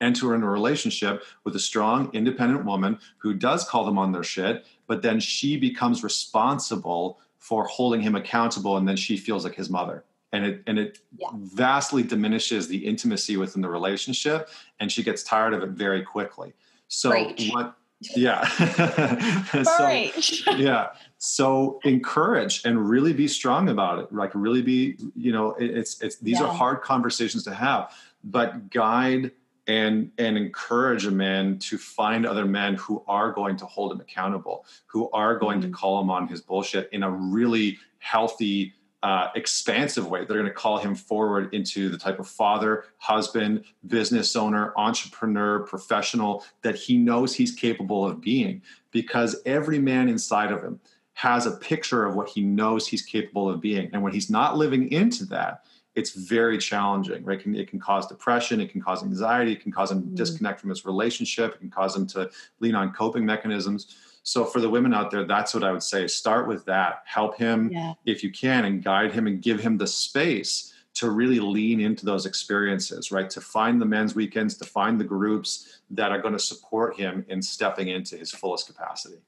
enter 0.00 0.34
in 0.34 0.42
a 0.42 0.50
relationship 0.50 1.22
with 1.44 1.56
a 1.56 1.60
strong, 1.60 2.10
independent 2.12 2.64
woman 2.64 2.98
who 3.18 3.34
does 3.34 3.64
call 3.68 3.84
them 3.84 3.98
on 3.98 4.12
their 4.12 4.22
shit, 4.22 4.66
but 4.86 5.02
then 5.02 5.20
she 5.20 5.56
becomes 5.56 6.02
responsible 6.02 7.18
for 7.38 7.66
holding 7.66 8.00
him 8.00 8.14
accountable, 8.14 8.76
and 8.76 8.88
then 8.88 8.96
she 8.96 9.16
feels 9.16 9.44
like 9.44 9.54
his 9.54 9.68
mother. 9.68 10.04
And 10.32 10.46
it 10.46 10.62
and 10.66 10.78
it 10.78 10.98
yeah. 11.16 11.28
vastly 11.34 12.02
diminishes 12.02 12.66
the 12.66 12.84
intimacy 12.84 13.36
within 13.36 13.62
the 13.62 13.68
relationship, 13.68 14.48
and 14.80 14.90
she 14.90 15.02
gets 15.02 15.22
tired 15.22 15.54
of 15.54 15.62
it 15.62 15.70
very 15.70 16.02
quickly. 16.02 16.54
So 16.88 17.10
what? 17.52 17.76
Yeah. 18.16 18.46
so, 19.62 20.10
yeah. 20.56 20.88
So 21.18 21.80
encourage 21.84 22.64
and 22.64 22.88
really 22.88 23.12
be 23.12 23.28
strong 23.28 23.68
about 23.68 23.98
it. 24.00 24.12
Like 24.12 24.30
really 24.34 24.62
be, 24.62 24.96
you 25.14 25.32
know, 25.32 25.54
it's 25.58 26.00
it's 26.02 26.16
these 26.16 26.40
yeah. 26.40 26.46
are 26.46 26.52
hard 26.52 26.82
conversations 26.82 27.44
to 27.44 27.54
have, 27.54 27.94
but 28.24 28.70
guide 28.70 29.30
and 29.66 30.10
and 30.18 30.36
encourage 30.36 31.06
a 31.06 31.10
man 31.10 31.58
to 31.58 31.78
find 31.78 32.26
other 32.26 32.44
men 32.44 32.74
who 32.74 33.02
are 33.06 33.32
going 33.32 33.56
to 33.56 33.66
hold 33.66 33.92
him 33.92 34.00
accountable 34.00 34.66
who 34.86 35.10
are 35.10 35.38
going 35.38 35.60
mm-hmm. 35.60 35.70
to 35.70 35.76
call 35.76 36.00
him 36.00 36.10
on 36.10 36.28
his 36.28 36.40
bullshit 36.40 36.88
in 36.92 37.02
a 37.02 37.10
really 37.10 37.78
healthy 37.98 38.74
uh, 39.02 39.28
expansive 39.34 40.06
way 40.06 40.24
they're 40.24 40.38
going 40.38 40.44
to 40.44 40.52
call 40.52 40.78
him 40.78 40.94
forward 40.94 41.52
into 41.54 41.88
the 41.88 41.98
type 41.98 42.18
of 42.18 42.26
father 42.26 42.84
husband 42.98 43.64
business 43.86 44.34
owner 44.36 44.72
entrepreneur 44.76 45.60
professional 45.60 46.44
that 46.62 46.74
he 46.74 46.96
knows 46.96 47.34
he's 47.34 47.52
capable 47.52 48.06
of 48.06 48.20
being 48.20 48.62
because 48.90 49.36
every 49.44 49.78
man 49.78 50.08
inside 50.08 50.50
of 50.50 50.62
him 50.62 50.80
has 51.14 51.46
a 51.46 51.52
picture 51.52 52.04
of 52.04 52.16
what 52.16 52.28
he 52.28 52.42
knows 52.42 52.86
he's 52.86 53.02
capable 53.02 53.48
of 53.48 53.60
being 53.60 53.88
and 53.92 54.02
when 54.02 54.12
he's 54.12 54.30
not 54.30 54.56
living 54.56 54.90
into 54.90 55.24
that 55.24 55.64
it's 55.94 56.10
very 56.10 56.58
challenging, 56.58 57.24
right? 57.24 57.38
It 57.38 57.42
can, 57.42 57.54
it 57.54 57.68
can 57.68 57.78
cause 57.78 58.06
depression, 58.06 58.60
it 58.60 58.70
can 58.70 58.82
cause 58.82 59.02
anxiety, 59.02 59.52
it 59.52 59.62
can 59.62 59.72
cause 59.72 59.90
him 59.90 60.02
mm. 60.02 60.14
disconnect 60.14 60.60
from 60.60 60.70
his 60.70 60.84
relationship, 60.84 61.54
it 61.54 61.58
can 61.60 61.70
cause 61.70 61.94
him 61.94 62.06
to 62.08 62.30
lean 62.60 62.74
on 62.74 62.92
coping 62.92 63.24
mechanisms. 63.24 63.96
So 64.22 64.44
for 64.44 64.60
the 64.60 64.70
women 64.70 64.94
out 64.94 65.10
there, 65.10 65.24
that's 65.24 65.52
what 65.52 65.62
I 65.62 65.70
would 65.70 65.82
say. 65.82 66.06
Start 66.06 66.48
with 66.48 66.64
that. 66.64 67.02
Help 67.04 67.36
him 67.36 67.70
yeah. 67.70 67.92
if 68.06 68.24
you 68.24 68.32
can 68.32 68.64
and 68.64 68.82
guide 68.82 69.12
him 69.12 69.26
and 69.26 69.42
give 69.42 69.60
him 69.60 69.76
the 69.76 69.86
space 69.86 70.72
to 70.94 71.10
really 71.10 71.40
lean 71.40 71.80
into 71.80 72.06
those 72.06 72.24
experiences, 72.24 73.10
right? 73.10 73.28
To 73.30 73.40
find 73.40 73.80
the 73.80 73.86
men's 73.86 74.14
weekends, 74.14 74.56
to 74.58 74.64
find 74.64 74.98
the 74.98 75.04
groups 75.04 75.80
that 75.90 76.12
are 76.12 76.20
going 76.20 76.32
to 76.32 76.40
support 76.40 76.96
him 76.96 77.26
in 77.28 77.42
stepping 77.42 77.88
into 77.88 78.16
his 78.16 78.30
fullest 78.30 78.66
capacity. 78.66 79.18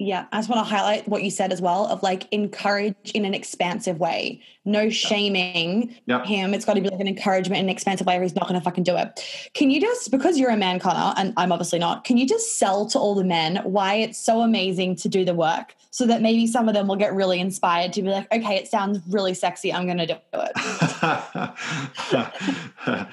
Yeah, 0.00 0.26
I 0.30 0.38
just 0.38 0.48
want 0.48 0.64
to 0.64 0.70
highlight 0.72 1.08
what 1.08 1.24
you 1.24 1.30
said 1.30 1.52
as 1.52 1.60
well 1.60 1.88
of 1.88 2.04
like 2.04 2.28
encourage 2.30 3.10
in 3.14 3.24
an 3.24 3.34
expansive 3.34 3.98
way. 3.98 4.40
No 4.64 4.90
shaming 4.90 5.92
yeah. 6.06 6.24
him. 6.24 6.54
It's 6.54 6.64
got 6.64 6.74
to 6.74 6.80
be 6.80 6.88
like 6.88 7.00
an 7.00 7.08
encouragement 7.08 7.58
in 7.58 7.66
an 7.66 7.70
expansive 7.70 8.06
way 8.06 8.16
or 8.16 8.22
he's 8.22 8.36
not 8.36 8.46
going 8.46 8.54
to 8.54 8.64
fucking 8.64 8.84
do 8.84 8.96
it. 8.96 9.20
Can 9.54 9.70
you 9.70 9.80
just, 9.80 10.12
because 10.12 10.38
you're 10.38 10.52
a 10.52 10.56
man, 10.56 10.78
Connor, 10.78 11.14
and 11.16 11.34
I'm 11.36 11.50
obviously 11.50 11.80
not, 11.80 12.04
can 12.04 12.16
you 12.16 12.28
just 12.28 12.60
sell 12.60 12.86
to 12.90 12.98
all 12.98 13.16
the 13.16 13.24
men 13.24 13.56
why 13.64 13.94
it's 13.94 14.24
so 14.24 14.42
amazing 14.42 14.94
to 14.96 15.08
do 15.08 15.24
the 15.24 15.34
work 15.34 15.74
so 15.90 16.06
that 16.06 16.22
maybe 16.22 16.46
some 16.46 16.68
of 16.68 16.74
them 16.74 16.86
will 16.86 16.94
get 16.94 17.12
really 17.12 17.40
inspired 17.40 17.92
to 17.94 18.02
be 18.02 18.08
like, 18.08 18.32
okay, 18.32 18.54
it 18.54 18.68
sounds 18.68 19.00
really 19.08 19.34
sexy. 19.34 19.72
I'm 19.72 19.86
going 19.86 19.98
to 19.98 20.06
do 20.06 20.14
it. 20.32 20.52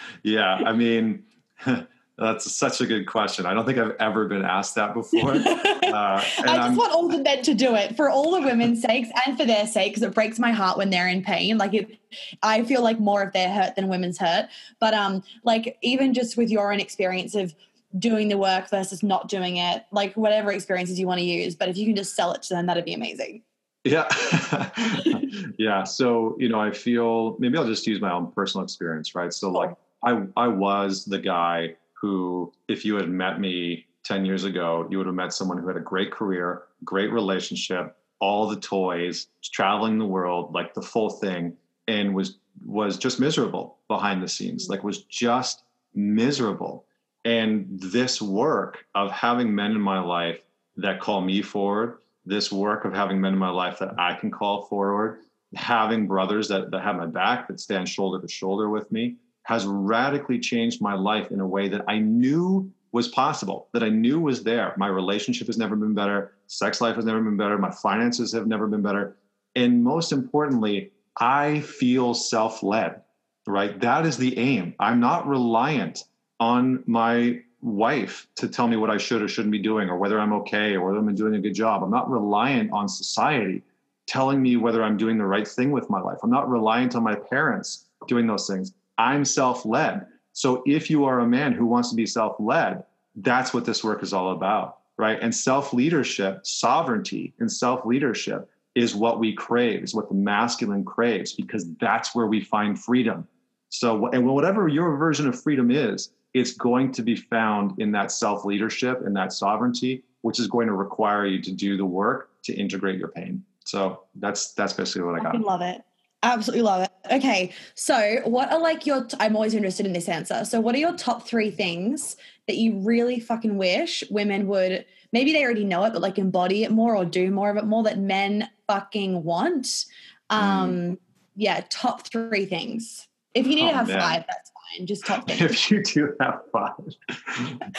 yeah. 0.22 0.62
I 0.64 0.72
mean, 0.72 1.24
That's 2.18 2.50
such 2.56 2.80
a 2.80 2.86
good 2.86 3.08
question. 3.08 3.46
I 3.46 3.54
don't 3.54 3.66
think 3.66 3.78
I've 3.78 3.96
ever 4.00 4.26
been 4.26 4.46
asked 4.46 4.76
that 4.76 4.94
before. 4.94 5.32
Uh, 5.32 5.42
I 5.44 6.22
just 6.22 6.48
I'm, 6.48 6.76
want 6.76 6.94
all 6.94 7.08
the 7.10 7.18
men 7.18 7.42
to 7.44 7.54
do 7.54 7.76
it 7.76 7.96
for 7.98 8.10
all 8.10 8.32
the 8.32 8.42
women's 8.42 8.82
sakes 8.82 9.10
and 9.26 9.38
for 9.38 9.46
their 9.46 9.68
sake, 9.68 9.92
because 9.92 10.04
it 10.04 10.14
breaks 10.14 10.40
my 10.40 10.52
heart 10.52 10.78
when 10.78 10.90
they're 10.90 11.08
in 11.08 11.24
pain. 11.24 11.58
Like 11.58 11.74
it, 11.74 12.00
I 12.42 12.64
feel 12.64 12.82
like 12.82 13.00
more 13.00 13.22
of 13.22 13.34
their 13.34 13.50
hurt 13.50 13.76
than 13.76 13.90
women's 13.90 14.18
hurt. 14.18 14.48
But 14.80 14.94
um, 14.94 15.24
like 15.44 15.78
even 15.82 16.14
just 16.14 16.38
with 16.38 16.50
your 16.50 16.72
own 16.72 16.80
experience 16.80 17.36
of 17.36 17.54
doing 18.00 18.30
the 18.30 18.38
work 18.38 18.70
versus 18.70 19.04
not 19.04 19.28
doing 19.28 19.58
it, 19.58 19.84
like 19.92 20.14
whatever 20.16 20.52
experiences 20.52 21.00
you 21.00 21.08
want 21.08 21.20
to 21.20 21.26
use. 21.26 21.56
But 21.56 21.70
if 21.70 21.78
you 21.78 21.86
can 21.86 21.96
just 21.96 22.16
sell 22.16 22.32
it 22.34 22.42
to 22.44 22.54
them, 22.54 22.66
that'd 22.66 22.86
be 22.86 22.94
amazing. 22.94 23.42
Yeah. 23.84 24.08
yeah. 25.58 25.84
So, 25.84 26.36
you 26.40 26.50
know, 26.50 26.60
I 26.60 26.72
feel 26.72 27.38
maybe 27.40 27.58
I'll 27.58 27.68
just 27.68 27.86
use 27.86 28.02
my 28.02 28.12
own 28.12 28.32
personal 28.32 28.64
experience, 28.64 29.16
right? 29.16 29.32
So, 29.32 29.52
like, 29.52 29.76
I, 30.04 30.24
I 30.36 30.48
was 30.48 31.06
the 31.06 31.20
guy 31.20 31.76
who, 32.00 32.54
if 32.68 32.86
you 32.86 32.96
had 32.96 33.10
met 33.10 33.40
me 33.40 33.86
10 34.04 34.26
years 34.26 34.44
ago, 34.44 34.88
you 34.90 34.98
would 34.98 35.08
have 35.08 35.16
met 35.16 35.34
someone 35.34 35.58
who 35.58 35.68
had 35.68 35.78
a 35.78 35.82
great 35.82 36.12
career, 36.12 36.64
great 36.84 37.12
relationship, 37.12 37.98
all 38.20 38.48
the 38.48 38.60
toys, 38.60 39.28
traveling 39.44 39.98
the 39.98 40.06
world, 40.06 40.54
like 40.54 40.74
the 40.74 40.82
full 40.82 41.10
thing, 41.10 41.56
and 41.88 42.14
was 42.14 42.38
was 42.66 42.98
just 42.98 43.20
miserable 43.20 43.78
behind 43.88 44.24
the 44.24 44.28
scenes, 44.28 44.64
mm-hmm. 44.64 44.74
like 44.74 44.84
was 44.84 45.04
just 45.04 45.64
miserable. 45.94 46.86
And 47.26 47.66
this 47.70 48.22
work 48.22 48.86
of 48.94 49.12
having 49.12 49.54
men 49.54 49.72
in 49.72 49.82
my 49.82 50.00
life 50.00 50.40
that 50.78 51.00
call 51.00 51.22
me 51.22 51.42
forward, 51.42 52.00
this 52.26 52.52
work 52.52 52.86
of 52.86 52.94
having 52.94 53.20
men 53.20 53.34
in 53.34 53.40
my 53.40 53.50
life 53.50 53.80
that 53.80 54.00
I 54.00 54.14
can 54.14 54.30
call 54.30 54.66
forward, 54.66 55.22
having 55.56 56.08
brothers 56.08 56.48
that, 56.50 56.72
that 56.72 56.82
have 56.82 56.96
my 56.96 57.08
back, 57.08 57.48
that 57.48 57.60
stand 57.60 57.90
shoulder 57.90 58.22
to 58.22 58.32
shoulder 58.32 58.70
with 58.70 58.92
me, 58.92 59.16
has 59.46 59.66
radically 59.66 60.40
changed 60.40 60.82
my 60.82 60.96
life 60.96 61.32
in 61.32 61.40
a 61.40 61.48
way 61.48 61.68
that 61.70 61.86
I 61.88 62.00
knew 62.00 62.72
was 62.92 63.08
possible, 63.10 63.68
that 63.74 63.84
I 63.84 63.90
knew 63.90 64.20
was 64.20 64.44
there. 64.44 64.74
My 64.76 64.88
relationship 64.88 65.46
has 65.48 65.58
never 65.58 65.76
been 65.76 65.94
better. 65.94 66.34
Sex 66.48 66.82
life 66.82 66.96
has 66.96 67.06
never 67.06 67.22
been 67.22 67.38
better. 67.38 67.56
My 67.58 67.70
finances 67.70 68.32
have 68.34 68.48
never 68.48 68.66
been 68.66 68.82
better. 68.82 69.18
And 69.56 69.84
most 69.84 70.12
importantly, 70.12 70.92
I 71.20 71.60
feel 71.60 72.16
self 72.16 72.64
led, 72.64 73.02
right? 73.46 73.80
That 73.80 74.08
is 74.08 74.18
the 74.18 74.36
aim. 74.40 74.74
I'm 74.80 75.00
not 75.00 75.28
reliant 75.28 76.06
on 76.40 76.84
my 76.88 77.40
wife 77.62 78.28
to 78.38 78.48
tell 78.48 78.68
me 78.68 78.78
what 78.78 78.90
I 78.90 78.98
should 78.98 79.22
or 79.22 79.28
shouldn't 79.28 79.52
be 79.52 79.60
doing 79.60 79.90
or 79.90 79.98
whether 79.98 80.20
I'm 80.20 80.34
okay 80.34 80.74
or 80.74 80.88
whether 80.88 80.98
I'm 80.98 81.14
doing 81.14 81.36
a 81.36 81.40
good 81.40 81.54
job. 81.54 81.84
I'm 81.84 81.92
not 81.92 82.10
reliant 82.10 82.72
on 82.72 82.88
society 82.90 83.62
telling 84.08 84.42
me 84.42 84.58
whether 84.58 84.84
I'm 84.84 84.98
doing 84.98 85.20
the 85.20 85.26
right 85.26 85.48
thing 85.48 85.72
with 85.72 85.88
my 85.90 86.02
life. 86.02 86.18
I'm 86.24 86.32
not 86.32 86.50
reliant 86.50 86.96
on 86.96 87.04
my 87.04 87.16
parents 87.16 87.86
doing 88.08 88.26
those 88.26 88.48
things. 88.48 88.74
I'm 88.98 89.26
self 89.26 89.66
led. 89.66 90.08
So 90.34 90.64
if 90.66 90.90
you 90.90 91.06
are 91.06 91.20
a 91.20 91.28
man 91.28 91.54
who 91.54 91.66
wants 91.66 91.90
to 91.90 91.96
be 91.96 92.06
self 92.06 92.36
led, 92.40 92.84
that's 93.16 93.54
what 93.54 93.66
this 93.66 93.84
work 93.84 94.04
is 94.04 94.14
all 94.14 94.32
about, 94.32 94.80
right? 94.98 95.18
And 95.22 95.34
self 95.34 95.74
leadership, 95.74 96.46
sovereignty 96.46 97.34
and 97.40 97.52
self 97.52 97.86
leadership 97.86 98.50
is 98.76 98.94
what 98.94 99.20
we 99.20 99.34
crave, 99.34 99.84
is 99.84 99.96
what 99.96 100.10
the 100.10 100.16
masculine 100.16 100.84
craves, 100.84 101.32
because 101.34 101.66
that's 101.80 102.14
where 102.14 102.28
we 102.28 102.42
find 102.42 102.78
freedom. 102.78 103.28
So, 103.70 104.08
and 104.08 104.28
whatever 104.28 104.68
your 104.68 104.98
version 104.98 105.28
of 105.28 105.42
freedom 105.42 105.72
is, 105.72 106.12
it's 106.34 106.54
going 106.54 106.92
to 106.92 107.02
be 107.02 107.16
found 107.16 107.80
in 107.80 107.92
that 107.94 108.12
self 108.12 108.44
leadership 108.44 109.02
and 109.06 109.16
that 109.16 109.32
sovereignty, 109.32 110.04
which 110.22 110.40
is 110.40 110.48
going 110.48 110.68
to 110.68 110.74
require 110.74 111.26
you 111.26 111.42
to 111.42 111.52
do 111.52 111.78
the 111.78 111.86
work 111.86 112.30
to 112.44 112.54
integrate 112.54 113.00
your 113.00 113.08
pain. 113.08 113.44
So 113.66 114.04
that's 114.16 114.54
that's 114.54 114.74
basically 114.74 115.04
what 115.04 115.20
I 115.20 115.24
got. 115.24 115.36
I 115.36 115.40
love 115.40 115.62
it. 115.62 115.84
Absolutely 116.26 116.64
love 116.64 116.82
it. 116.82 116.92
Okay, 117.12 117.54
so 117.76 118.20
what 118.24 118.52
are 118.52 118.60
like 118.60 118.88
your? 118.88 119.08
i 119.20 119.26
I'm 119.26 119.36
always 119.36 119.54
interested 119.54 119.86
in 119.86 119.94
this 119.94 120.10
answer. 120.10 120.44
So, 120.44 120.60
what 120.60 120.74
are 120.74 120.80
your 120.80 120.96
top 120.96 121.28
three 121.28 121.52
things 121.52 122.18
that 122.48 122.58
you 122.58 122.80
really 122.80 123.20
fucking 123.20 123.58
wish 123.58 124.04
women 124.10 124.48
would? 124.48 124.86
Maybe 125.14 125.34
they 125.34 125.44
already 125.44 125.64
know 125.64 125.84
it, 125.84 125.94
but 125.94 126.02
like 126.02 126.18
embody 126.18 126.64
it 126.64 126.72
more 126.72 126.96
or 126.96 127.06
do 127.06 127.30
more 127.30 127.52
of 127.52 127.58
it 127.58 127.66
more 127.66 127.84
that 127.84 128.00
men 128.00 128.50
fucking 128.66 129.24
want. 129.24 129.86
Um, 130.32 130.72
mm. 130.72 130.98
yeah, 131.36 131.64
top 131.70 132.08
three 132.08 132.48
things. 132.48 133.08
If 133.36 133.46
you 133.46 133.54
need 133.54 133.68
oh, 133.68 133.70
to 133.70 133.76
have 133.76 133.88
man. 133.88 134.00
five, 134.00 134.26
that's 134.28 134.52
fine. 134.52 134.88
Just 134.88 135.06
top 135.06 135.28
things. 135.28 135.42
if 135.42 135.70
you 135.70 135.84
do 135.84 136.16
have 136.20 136.40
five, 136.52 136.74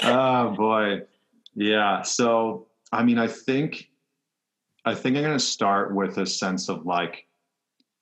oh 0.04 0.54
boy, 0.54 1.02
yeah. 1.56 2.02
So, 2.02 2.68
I 2.92 3.02
mean, 3.02 3.18
I 3.18 3.26
think, 3.26 3.90
I 4.84 4.94
think 4.94 5.16
I'm 5.16 5.24
going 5.24 5.36
to 5.36 5.44
start 5.44 5.96
with 5.96 6.18
a 6.18 6.26
sense 6.26 6.68
of 6.68 6.86
like 6.86 7.25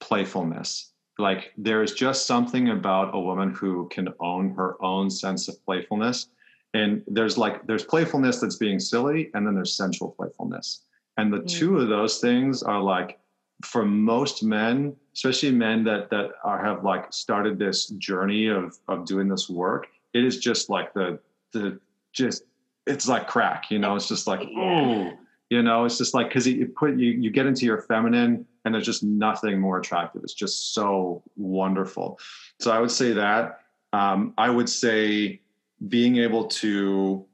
playfulness. 0.04 0.92
Like 1.18 1.52
there 1.56 1.82
is 1.82 1.92
just 1.92 2.26
something 2.26 2.68
about 2.70 3.14
a 3.14 3.20
woman 3.20 3.54
who 3.54 3.88
can 3.88 4.08
own 4.20 4.54
her 4.54 4.82
own 4.82 5.08
sense 5.10 5.48
of 5.48 5.64
playfulness. 5.64 6.28
And 6.74 7.02
there's 7.06 7.38
like 7.38 7.66
there's 7.66 7.84
playfulness 7.84 8.40
that's 8.40 8.56
being 8.56 8.80
silly, 8.80 9.30
and 9.34 9.46
then 9.46 9.54
there's 9.54 9.76
sensual 9.76 10.10
playfulness. 10.10 10.82
And 11.16 11.32
the 11.32 11.38
mm. 11.38 11.48
two 11.48 11.78
of 11.78 11.88
those 11.88 12.18
things 12.18 12.62
are 12.62 12.80
like 12.80 13.18
for 13.64 13.84
most 13.84 14.42
men, 14.42 14.94
especially 15.14 15.52
men 15.52 15.84
that 15.84 16.10
that 16.10 16.30
are 16.42 16.62
have 16.62 16.84
like 16.84 17.12
started 17.12 17.58
this 17.58 17.86
journey 17.86 18.48
of 18.48 18.76
of 18.88 19.06
doing 19.06 19.28
this 19.28 19.48
work, 19.48 19.86
it 20.12 20.24
is 20.24 20.38
just 20.38 20.68
like 20.68 20.92
the 20.94 21.18
the 21.52 21.78
just 22.12 22.42
it's 22.86 23.08
like 23.08 23.28
crack, 23.28 23.70
you 23.70 23.78
know. 23.78 23.94
It's 23.94 24.08
just 24.08 24.26
like 24.26 24.40
oh, 24.58 25.12
you 25.50 25.62
know. 25.62 25.84
It's 25.84 25.98
just 25.98 26.14
like 26.14 26.28
because 26.28 26.46
you 26.46 26.66
put 26.66 26.96
you 26.96 27.10
you 27.10 27.30
get 27.30 27.46
into 27.46 27.64
your 27.64 27.82
feminine 27.82 28.46
and 28.64 28.74
there's 28.74 28.86
just 28.86 29.02
nothing 29.02 29.60
more 29.60 29.78
attractive. 29.78 30.22
It's 30.22 30.34
just 30.34 30.74
so 30.74 31.22
wonderful. 31.36 32.18
So 32.60 32.70
I 32.70 32.80
would 32.80 32.90
say 32.90 33.12
that. 33.12 33.60
Um, 33.92 34.34
I 34.36 34.50
would 34.50 34.68
say 34.68 35.40
being 35.88 36.16
able 36.16 36.46
to 36.46 37.24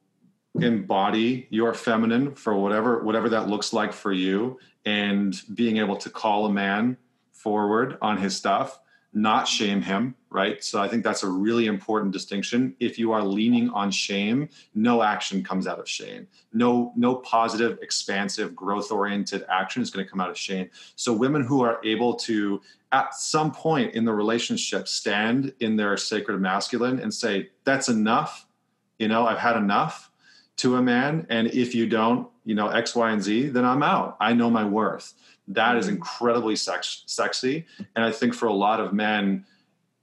embody 0.57 1.47
your 1.51 1.73
feminine 1.73 2.35
for 2.35 2.55
whatever 2.55 3.03
whatever 3.05 3.29
that 3.29 3.49
looks 3.49 3.73
like 3.73 3.93
for 3.93 4.13
you, 4.13 4.59
and 4.85 5.41
being 5.55 5.79
able 5.79 5.97
to 5.97 6.11
call 6.11 6.47
a 6.47 6.53
man 6.53 6.97
forward 7.33 7.97
on 8.03 8.19
his 8.19 8.37
stuff, 8.37 8.79
not 9.13 9.49
shame 9.49 9.83
him, 9.83 10.15
right? 10.31 10.63
So 10.63 10.81
I 10.81 10.87
think 10.87 11.03
that's 11.03 11.25
a 11.25 11.29
really 11.29 11.67
important 11.67 12.13
distinction. 12.13 12.77
If 12.79 12.99
you 12.99 13.11
are 13.13 13.25
leaning 13.25 13.69
on 13.71 13.91
shame, 13.91 14.49
no 14.75 15.03
action 15.03 15.43
comes 15.43 15.67
out 15.67 15.81
of 15.81 15.89
shame. 15.89 16.29
No 16.53 16.93
no 16.95 17.17
positive, 17.17 17.79
expansive, 17.83 18.55
growth-oriented 18.55 19.45
action 19.49 19.83
is 19.83 19.91
going 19.91 20.05
to 20.05 20.11
come 20.11 20.21
out 20.21 20.31
of 20.31 20.39
shame. 20.39 20.71
So 20.95 21.13
women 21.13 21.45
who 21.45 21.63
are 21.63 21.81
able 21.85 22.15
to 22.17 22.61
at 22.93 23.15
some 23.15 23.51
point 23.51 23.95
in 23.95 24.05
the 24.05 24.13
relationship 24.13 24.87
stand 24.87 25.53
in 25.61 25.77
their 25.77 25.97
sacred 25.97 26.41
masculine 26.41 27.01
and 27.01 27.13
say 27.13 27.51
that's 27.65 27.89
enough, 27.89 28.47
you 28.99 29.09
know, 29.09 29.27
I've 29.27 29.39
had 29.39 29.57
enough 29.57 30.11
to 30.59 30.77
a 30.77 30.83
man 30.83 31.27
and 31.31 31.49
if 31.49 31.75
you 31.75 31.89
don't, 31.89 32.29
you 32.45 32.55
know, 32.55 32.69
X, 32.69 32.95
Y, 32.95 33.11
and 33.11 33.23
Z, 33.23 33.49
then 33.49 33.65
I'm 33.65 33.83
out. 33.83 34.17
I 34.21 34.35
know 34.35 34.51
my 34.51 34.65
worth. 34.65 35.15
That 35.51 35.77
is 35.77 35.87
mm-hmm. 35.87 35.97
incredibly 35.97 36.57
sex- 36.57 37.03
sexy. 37.07 37.67
And 37.97 38.05
I 38.05 38.13
think 38.13 38.35
for 38.35 38.47
a 38.47 38.53
lot 38.53 38.81
of 38.81 38.93
men, 38.93 39.45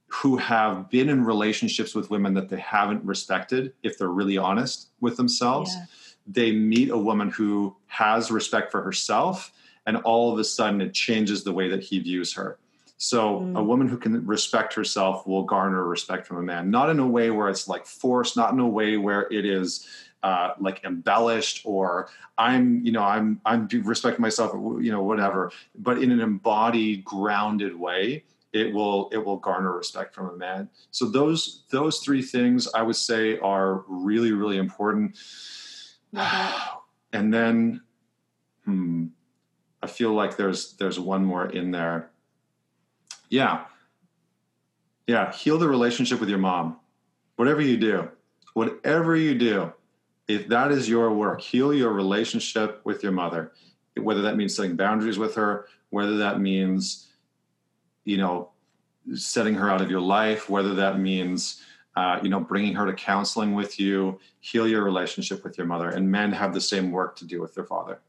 who 0.08 0.36
have 0.38 0.88
been 0.88 1.08
in 1.08 1.24
relationships 1.24 1.94
with 1.94 2.10
women 2.10 2.34
that 2.34 2.48
they 2.48 2.58
haven't 2.58 3.04
respected, 3.04 3.74
if 3.82 3.98
they're 3.98 4.08
really 4.08 4.38
honest 4.38 4.88
with 5.00 5.16
themselves, 5.16 5.74
yeah. 5.74 5.84
they 6.26 6.52
meet 6.52 6.88
a 6.90 6.96
woman 6.96 7.30
who 7.30 7.76
has 7.86 8.30
respect 8.30 8.72
for 8.72 8.82
herself, 8.82 9.52
and 9.86 9.98
all 9.98 10.32
of 10.32 10.38
a 10.38 10.44
sudden 10.44 10.80
it 10.80 10.94
changes 10.94 11.44
the 11.44 11.52
way 11.52 11.68
that 11.68 11.82
he 11.82 11.98
views 11.98 12.32
her. 12.32 12.58
So, 12.96 13.40
mm. 13.40 13.56
a 13.56 13.62
woman 13.62 13.86
who 13.86 13.96
can 13.96 14.26
respect 14.26 14.74
herself 14.74 15.26
will 15.26 15.44
garner 15.44 15.84
respect 15.84 16.26
from 16.26 16.38
a 16.38 16.42
man, 16.42 16.70
not 16.70 16.90
in 16.90 16.98
a 16.98 17.06
way 17.06 17.30
where 17.30 17.48
it's 17.48 17.68
like 17.68 17.86
forced, 17.86 18.36
not 18.36 18.52
in 18.52 18.58
a 18.58 18.66
way 18.66 18.96
where 18.96 19.28
it 19.30 19.44
is 19.44 19.86
uh, 20.22 20.52
like 20.58 20.82
embellished 20.84 21.62
or 21.64 22.08
I'm, 22.36 22.84
you 22.84 22.92
know, 22.92 23.02
I'm 23.02 23.40
I'm 23.44 23.68
respecting 23.84 24.22
myself, 24.22 24.52
you 24.54 24.90
know, 24.90 25.02
whatever, 25.02 25.52
but 25.76 26.02
in 26.02 26.10
an 26.10 26.20
embodied, 26.20 27.04
grounded 27.04 27.78
way 27.78 28.24
it 28.52 28.72
will 28.72 29.08
it 29.12 29.18
will 29.18 29.36
garner 29.36 29.72
respect 29.72 30.14
from 30.14 30.30
a 30.30 30.36
man. 30.36 30.68
So 30.90 31.06
those 31.06 31.64
those 31.70 31.98
three 31.98 32.22
things 32.22 32.68
i 32.74 32.82
would 32.82 32.96
say 32.96 33.38
are 33.38 33.84
really 33.88 34.32
really 34.32 34.58
important. 34.58 35.16
And 37.10 37.32
then 37.32 37.80
hmm 38.66 39.06
i 39.82 39.86
feel 39.86 40.12
like 40.12 40.36
there's 40.36 40.74
there's 40.74 41.00
one 41.00 41.24
more 41.24 41.46
in 41.46 41.70
there. 41.70 42.10
Yeah. 43.30 43.64
Yeah 45.06 45.32
heal 45.32 45.56
the 45.58 45.68
relationship 45.68 46.20
with 46.20 46.28
your 46.28 46.38
mom. 46.38 46.76
Whatever 47.36 47.62
you 47.62 47.76
do 47.76 48.10
whatever 48.54 49.14
you 49.16 49.34
do 49.38 49.72
if 50.28 50.46
that 50.48 50.70
is 50.70 50.88
your 50.88 51.12
work 51.12 51.40
heal 51.40 51.74
your 51.74 51.92
relationship 51.92 52.80
with 52.84 53.02
your 53.02 53.12
mother 53.12 53.52
whether 53.96 54.22
that 54.22 54.36
means 54.36 54.54
setting 54.54 54.76
boundaries 54.76 55.18
with 55.18 55.34
her 55.34 55.66
whether 55.90 56.16
that 56.18 56.40
means 56.40 57.08
you 58.08 58.16
know, 58.16 58.48
setting 59.14 59.54
her 59.54 59.70
out 59.70 59.82
of 59.82 59.90
your 59.90 60.00
life, 60.00 60.48
whether 60.48 60.74
that 60.74 60.98
means, 60.98 61.62
uh, 61.94 62.18
you 62.22 62.30
know, 62.30 62.40
bringing 62.40 62.74
her 62.74 62.86
to 62.86 62.94
counseling 62.94 63.54
with 63.54 63.78
you, 63.78 64.18
heal 64.40 64.66
your 64.66 64.82
relationship 64.82 65.44
with 65.44 65.58
your 65.58 65.66
mother. 65.66 65.90
And 65.90 66.10
men 66.10 66.32
have 66.32 66.54
the 66.54 66.60
same 66.60 66.90
work 66.90 67.16
to 67.16 67.26
do 67.26 67.42
with 67.42 67.54
their 67.54 67.64
father. 67.64 68.00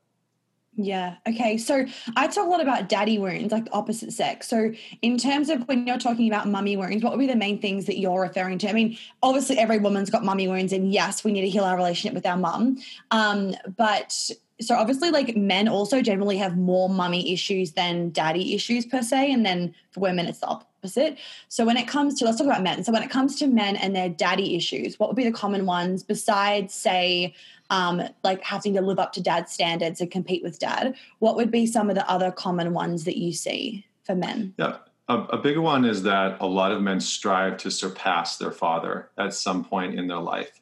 Yeah. 0.75 1.15
Okay. 1.27 1.57
So 1.57 1.85
I 2.15 2.27
talk 2.27 2.45
a 2.45 2.49
lot 2.49 2.61
about 2.61 2.87
daddy 2.87 3.19
wounds, 3.19 3.51
like 3.51 3.65
the 3.65 3.73
opposite 3.73 4.13
sex. 4.13 4.47
So 4.47 4.71
in 5.01 5.17
terms 5.17 5.49
of 5.49 5.67
when 5.67 5.85
you're 5.85 5.97
talking 5.97 6.29
about 6.29 6.47
mummy 6.47 6.77
wounds, 6.77 7.03
what 7.03 7.11
would 7.11 7.19
be 7.19 7.27
the 7.27 7.35
main 7.35 7.59
things 7.59 7.85
that 7.87 7.99
you're 7.99 8.21
referring 8.21 8.59
to? 8.59 8.69
I 8.69 8.73
mean, 8.73 8.97
obviously 9.21 9.57
every 9.57 9.79
woman's 9.79 10.09
got 10.09 10.23
mummy 10.23 10.47
wounds, 10.47 10.71
and 10.71 10.91
yes, 10.91 11.23
we 11.23 11.33
need 11.33 11.41
to 11.41 11.49
heal 11.49 11.65
our 11.65 11.75
relationship 11.75 12.13
with 12.13 12.25
our 12.25 12.37
mum. 12.37 12.77
Um, 13.11 13.55
but 13.75 14.31
so 14.61 14.75
obviously 14.75 15.09
like 15.09 15.35
men 15.35 15.67
also 15.67 16.01
generally 16.01 16.37
have 16.37 16.57
more 16.57 16.89
mummy 16.89 17.31
issues 17.31 17.71
than 17.71 18.09
daddy 18.09 18.53
issues 18.53 18.85
per 18.85 19.01
se 19.01 19.31
and 19.31 19.45
then 19.45 19.73
for 19.91 20.01
women 20.01 20.25
it's 20.25 20.39
the 20.39 20.47
opposite. 20.47 21.17
So 21.47 21.65
when 21.65 21.77
it 21.77 21.87
comes 21.87 22.19
to 22.19 22.25
let's 22.25 22.37
talk 22.37 22.47
about 22.47 22.63
men. 22.63 22.83
So 22.83 22.91
when 22.91 23.03
it 23.03 23.09
comes 23.09 23.37
to 23.39 23.47
men 23.47 23.75
and 23.75 23.95
their 23.95 24.09
daddy 24.09 24.55
issues 24.55 24.99
what 24.99 25.09
would 25.09 25.15
be 25.15 25.23
the 25.23 25.31
common 25.31 25.65
ones 25.65 26.03
besides 26.03 26.73
say 26.73 27.33
um, 27.69 28.01
like 28.23 28.43
having 28.43 28.73
to 28.73 28.81
live 28.81 28.99
up 28.99 29.13
to 29.13 29.21
dad's 29.21 29.51
standards 29.51 30.01
and 30.01 30.11
compete 30.11 30.43
with 30.43 30.59
dad? 30.59 30.95
What 31.19 31.35
would 31.35 31.51
be 31.51 31.65
some 31.65 31.89
of 31.89 31.95
the 31.95 32.09
other 32.09 32.31
common 32.31 32.73
ones 32.73 33.05
that 33.05 33.17
you 33.17 33.31
see 33.31 33.85
for 34.03 34.15
men? 34.15 34.53
Yeah. 34.57 34.77
A, 35.07 35.17
a 35.23 35.37
bigger 35.37 35.61
one 35.61 35.85
is 35.85 36.03
that 36.03 36.37
a 36.39 36.45
lot 36.45 36.71
of 36.71 36.81
men 36.81 36.99
strive 36.99 37.57
to 37.57 37.71
surpass 37.71 38.37
their 38.37 38.51
father 38.51 39.09
at 39.17 39.33
some 39.33 39.63
point 39.63 39.97
in 39.97 40.07
their 40.07 40.19
life 40.19 40.58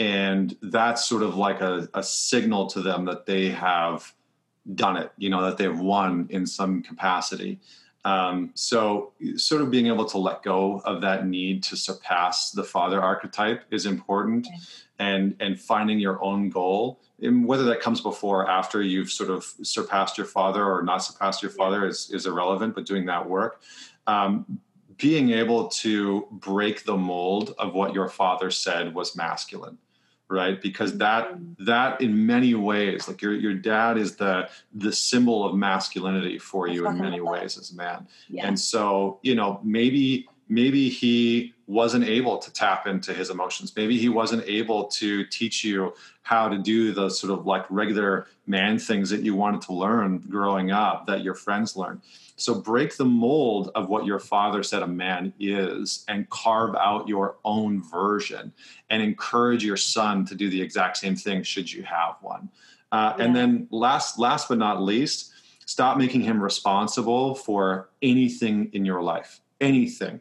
and 0.00 0.56
that's 0.62 1.06
sort 1.06 1.22
of 1.22 1.36
like 1.36 1.60
a, 1.60 1.88
a 1.94 2.02
signal 2.02 2.66
to 2.66 2.80
them 2.80 3.04
that 3.04 3.26
they 3.26 3.50
have 3.50 4.12
done 4.74 4.96
it 4.96 5.12
you 5.16 5.30
know 5.30 5.42
that 5.42 5.56
they've 5.56 5.78
won 5.78 6.26
in 6.30 6.46
some 6.46 6.82
capacity. 6.82 7.60
Um, 8.02 8.50
so 8.54 9.12
sort 9.36 9.60
of 9.60 9.70
being 9.70 9.88
able 9.88 10.06
to 10.06 10.16
let 10.16 10.42
go 10.42 10.80
of 10.86 11.02
that 11.02 11.26
need 11.26 11.62
to 11.64 11.76
surpass 11.76 12.50
the 12.50 12.64
father 12.64 13.02
archetype 13.02 13.64
is 13.70 13.84
important. 13.84 14.46
Okay. 14.46 14.56
and 15.00 15.34
and 15.40 15.60
finding 15.60 15.98
your 15.98 16.22
own 16.22 16.50
goal 16.50 17.00
and 17.22 17.44
whether 17.46 17.64
that 17.64 17.80
comes 17.80 18.00
before 18.00 18.42
or 18.44 18.50
after 18.50 18.82
you've 18.82 19.10
sort 19.10 19.30
of 19.30 19.44
surpassed 19.62 20.16
your 20.16 20.26
father 20.26 20.64
or 20.64 20.82
not 20.82 20.98
surpassed 20.98 21.42
your 21.42 21.50
father 21.50 21.86
is, 21.86 22.10
is 22.10 22.26
irrelevant 22.26 22.74
but 22.74 22.86
doing 22.86 23.06
that 23.06 23.28
work 23.28 23.62
um, 24.06 24.46
being 24.98 25.30
able 25.30 25.68
to 25.68 26.26
break 26.32 26.84
the 26.84 26.96
mold 26.96 27.54
of 27.58 27.74
what 27.74 27.94
your 27.94 28.08
father 28.08 28.50
said 28.50 28.94
was 28.94 29.16
masculine 29.16 29.78
right 30.30 30.62
because 30.62 30.96
that 30.98 31.32
mm-hmm. 31.32 31.64
that 31.64 32.00
in 32.00 32.24
many 32.24 32.54
ways 32.54 33.08
like 33.08 33.20
your 33.20 33.34
your 33.34 33.52
dad 33.52 33.98
is 33.98 34.16
the 34.16 34.48
the 34.72 34.92
symbol 34.92 35.44
of 35.44 35.54
masculinity 35.54 36.38
for 36.38 36.68
you 36.68 36.86
in 36.86 36.98
many 36.98 37.20
ways 37.20 37.58
as 37.58 37.72
a 37.72 37.74
man 37.74 38.06
yeah. 38.28 38.46
and 38.46 38.58
so 38.58 39.18
you 39.22 39.34
know 39.34 39.60
maybe 39.62 40.28
maybe 40.50 40.90
he 40.90 41.54
wasn't 41.66 42.04
able 42.04 42.36
to 42.36 42.52
tap 42.52 42.86
into 42.86 43.14
his 43.14 43.30
emotions 43.30 43.72
maybe 43.76 43.96
he 43.96 44.08
wasn't 44.08 44.44
able 44.46 44.84
to 44.84 45.24
teach 45.26 45.64
you 45.64 45.94
how 46.22 46.48
to 46.48 46.58
do 46.58 46.92
the 46.92 47.08
sort 47.08 47.32
of 47.32 47.46
like 47.46 47.64
regular 47.70 48.26
man 48.46 48.78
things 48.78 49.08
that 49.08 49.22
you 49.22 49.34
wanted 49.34 49.62
to 49.62 49.72
learn 49.72 50.18
growing 50.28 50.70
up 50.70 51.06
that 51.06 51.22
your 51.22 51.34
friends 51.34 51.76
learned 51.76 52.00
so 52.40 52.54
break 52.54 52.96
the 52.96 53.04
mold 53.04 53.70
of 53.74 53.90
what 53.90 54.06
your 54.06 54.18
father 54.18 54.62
said 54.62 54.82
a 54.82 54.86
man 54.86 55.34
is 55.38 56.06
and 56.08 56.28
carve 56.30 56.74
out 56.74 57.06
your 57.06 57.36
own 57.44 57.82
version 57.82 58.52
and 58.88 59.02
encourage 59.02 59.62
your 59.62 59.76
son 59.76 60.24
to 60.24 60.34
do 60.34 60.48
the 60.48 60.60
exact 60.60 60.96
same 60.96 61.14
thing 61.14 61.42
should 61.42 61.70
you 61.70 61.82
have 61.82 62.16
one. 62.22 62.48
Uh, 62.92 63.12
yeah. 63.18 63.24
And 63.24 63.36
then 63.36 63.68
last, 63.70 64.18
last 64.18 64.48
but 64.48 64.56
not 64.56 64.82
least, 64.82 65.32
stop 65.66 65.98
making 65.98 66.22
him 66.22 66.42
responsible 66.42 67.34
for 67.34 67.90
anything 68.00 68.70
in 68.72 68.86
your 68.86 69.02
life, 69.02 69.42
anything. 69.60 70.20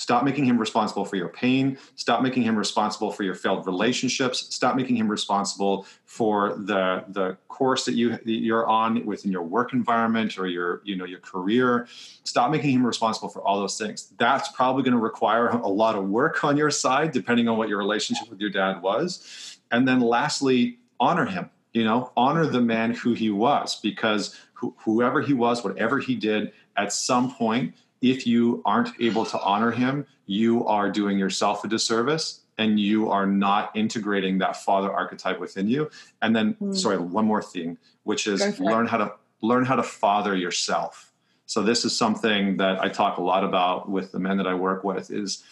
Stop 0.00 0.24
making 0.24 0.46
him 0.46 0.56
responsible 0.56 1.04
for 1.04 1.16
your 1.16 1.28
pain. 1.28 1.76
Stop 1.94 2.22
making 2.22 2.42
him 2.42 2.56
responsible 2.56 3.12
for 3.12 3.22
your 3.22 3.34
failed 3.34 3.66
relationships. 3.66 4.46
Stop 4.48 4.74
making 4.74 4.96
him 4.96 5.08
responsible 5.08 5.84
for 6.06 6.54
the 6.56 7.04
the 7.08 7.36
course 7.48 7.84
that 7.84 7.92
you 7.92 8.18
you're 8.24 8.66
on 8.66 9.04
within 9.04 9.30
your 9.30 9.42
work 9.42 9.74
environment 9.74 10.38
or 10.38 10.46
your 10.46 10.80
you 10.84 10.96
know 10.96 11.04
your 11.04 11.20
career. 11.20 11.86
Stop 12.24 12.50
making 12.50 12.70
him 12.70 12.86
responsible 12.86 13.28
for 13.28 13.42
all 13.42 13.60
those 13.60 13.76
things. 13.76 14.10
That's 14.16 14.48
probably 14.52 14.84
going 14.84 14.94
to 14.94 15.02
require 15.02 15.48
a 15.48 15.68
lot 15.68 15.96
of 15.96 16.08
work 16.08 16.42
on 16.44 16.56
your 16.56 16.70
side, 16.70 17.12
depending 17.12 17.46
on 17.46 17.58
what 17.58 17.68
your 17.68 17.76
relationship 17.76 18.30
with 18.30 18.40
your 18.40 18.48
dad 18.48 18.80
was. 18.80 19.58
And 19.70 19.86
then 19.86 20.00
lastly, 20.00 20.78
honor 20.98 21.26
him. 21.26 21.50
You 21.74 21.84
know, 21.84 22.10
honor 22.16 22.46
the 22.46 22.62
man 22.62 22.94
who 22.94 23.12
he 23.12 23.28
was 23.28 23.78
because 23.78 24.34
wh- 24.54 24.72
whoever 24.78 25.20
he 25.20 25.34
was, 25.34 25.62
whatever 25.62 25.98
he 25.98 26.14
did, 26.14 26.52
at 26.74 26.90
some 26.90 27.34
point 27.34 27.74
if 28.00 28.26
you 28.26 28.62
aren't 28.64 28.98
able 29.00 29.24
to 29.26 29.40
honor 29.40 29.70
him, 29.70 30.06
you 30.26 30.66
are 30.66 30.90
doing 30.90 31.18
yourself 31.18 31.64
a 31.64 31.68
disservice 31.68 32.40
and 32.58 32.78
you 32.78 33.10
are 33.10 33.26
not 33.26 33.74
integrating 33.74 34.38
that 34.38 34.56
father 34.56 34.92
archetype 34.92 35.40
within 35.40 35.68
you. 35.68 35.90
And 36.20 36.36
then, 36.36 36.54
mm. 36.60 36.76
sorry, 36.76 36.98
one 36.98 37.24
more 37.24 37.42
thing, 37.42 37.78
which 38.04 38.26
is 38.26 38.60
learn 38.60 38.86
how 38.86 38.98
to 38.98 39.12
learn 39.42 39.64
how 39.64 39.76
to 39.76 39.82
father 39.82 40.36
yourself. 40.36 41.12
So 41.46 41.62
this 41.62 41.84
is 41.84 41.96
something 41.96 42.58
that 42.58 42.80
I 42.80 42.88
talk 42.88 43.16
a 43.16 43.22
lot 43.22 43.44
about 43.44 43.88
with 43.88 44.12
the 44.12 44.20
men 44.20 44.36
that 44.36 44.46
I 44.46 44.54
work 44.54 44.84
with 44.84 45.10
is 45.10 45.42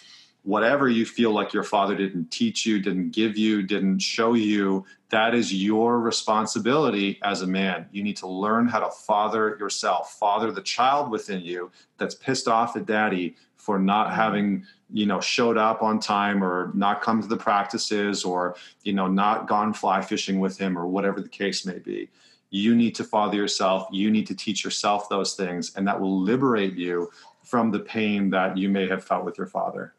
whatever 0.49 0.88
you 0.88 1.05
feel 1.05 1.30
like 1.30 1.53
your 1.53 1.62
father 1.62 1.94
didn't 1.94 2.30
teach 2.30 2.64
you, 2.64 2.80
didn't 2.80 3.11
give 3.11 3.36
you, 3.36 3.62
didn't 3.62 3.99
show 3.99 4.32
you, 4.32 4.82
that 5.11 5.34
is 5.34 5.53
your 5.53 6.01
responsibility 6.01 7.18
as 7.22 7.42
a 7.42 7.46
man. 7.46 7.86
You 7.92 8.03
need 8.03 8.16
to 8.16 8.26
learn 8.26 8.66
how 8.66 8.78
to 8.80 8.90
father 8.90 9.59
yourself, 9.61 10.12
father 10.18 10.51
the 10.51 10.62
child 10.62 11.11
within 11.11 11.42
you 11.42 11.70
that's 11.99 12.14
pissed 12.14 12.49
off 12.49 12.76
at 12.76 12.86
daddy 12.86 13.36
for 13.59 13.78
not 13.78 14.07
mm-hmm. 14.07 14.16
having, 14.16 14.66
you 14.90 15.05
know, 15.05 15.20
showed 15.20 15.59
up 15.59 15.82
on 15.82 16.01
time 16.01 16.42
or 16.42 16.70
not 16.72 17.03
come 17.03 17.20
to 17.20 17.28
the 17.28 17.36
practices 17.36 18.24
or, 18.24 18.57
you 18.84 18.94
know, 18.94 19.07
not 19.07 19.49
gone 19.49 19.74
fly 19.74 20.01
fishing 20.01 20.40
with 20.40 20.57
him 20.57 20.78
or 20.78 20.86
whatever 20.86 21.20
the 21.20 21.28
case 21.28 21.66
may 21.66 21.78
be. 21.78 22.09
You 22.49 22.74
need 22.74 22.94
to 22.94 23.05
father 23.05 23.36
yourself. 23.36 23.86
You 23.92 24.11
need 24.11 24.26
to 24.28 24.34
teach 24.34 24.64
yourself 24.64 25.11
those 25.11 25.34
things, 25.34 25.76
and 25.76 25.86
that 25.86 26.01
will 26.01 26.18
liberate 26.18 26.72
you 26.72 27.11
from 27.44 27.70
the 27.70 27.80
pain 27.80 28.30
that 28.30 28.57
you 28.57 28.70
may 28.70 28.88
have 28.88 29.05
felt 29.05 29.26
with 29.26 29.36
your 29.36 29.46
father. 29.46 29.92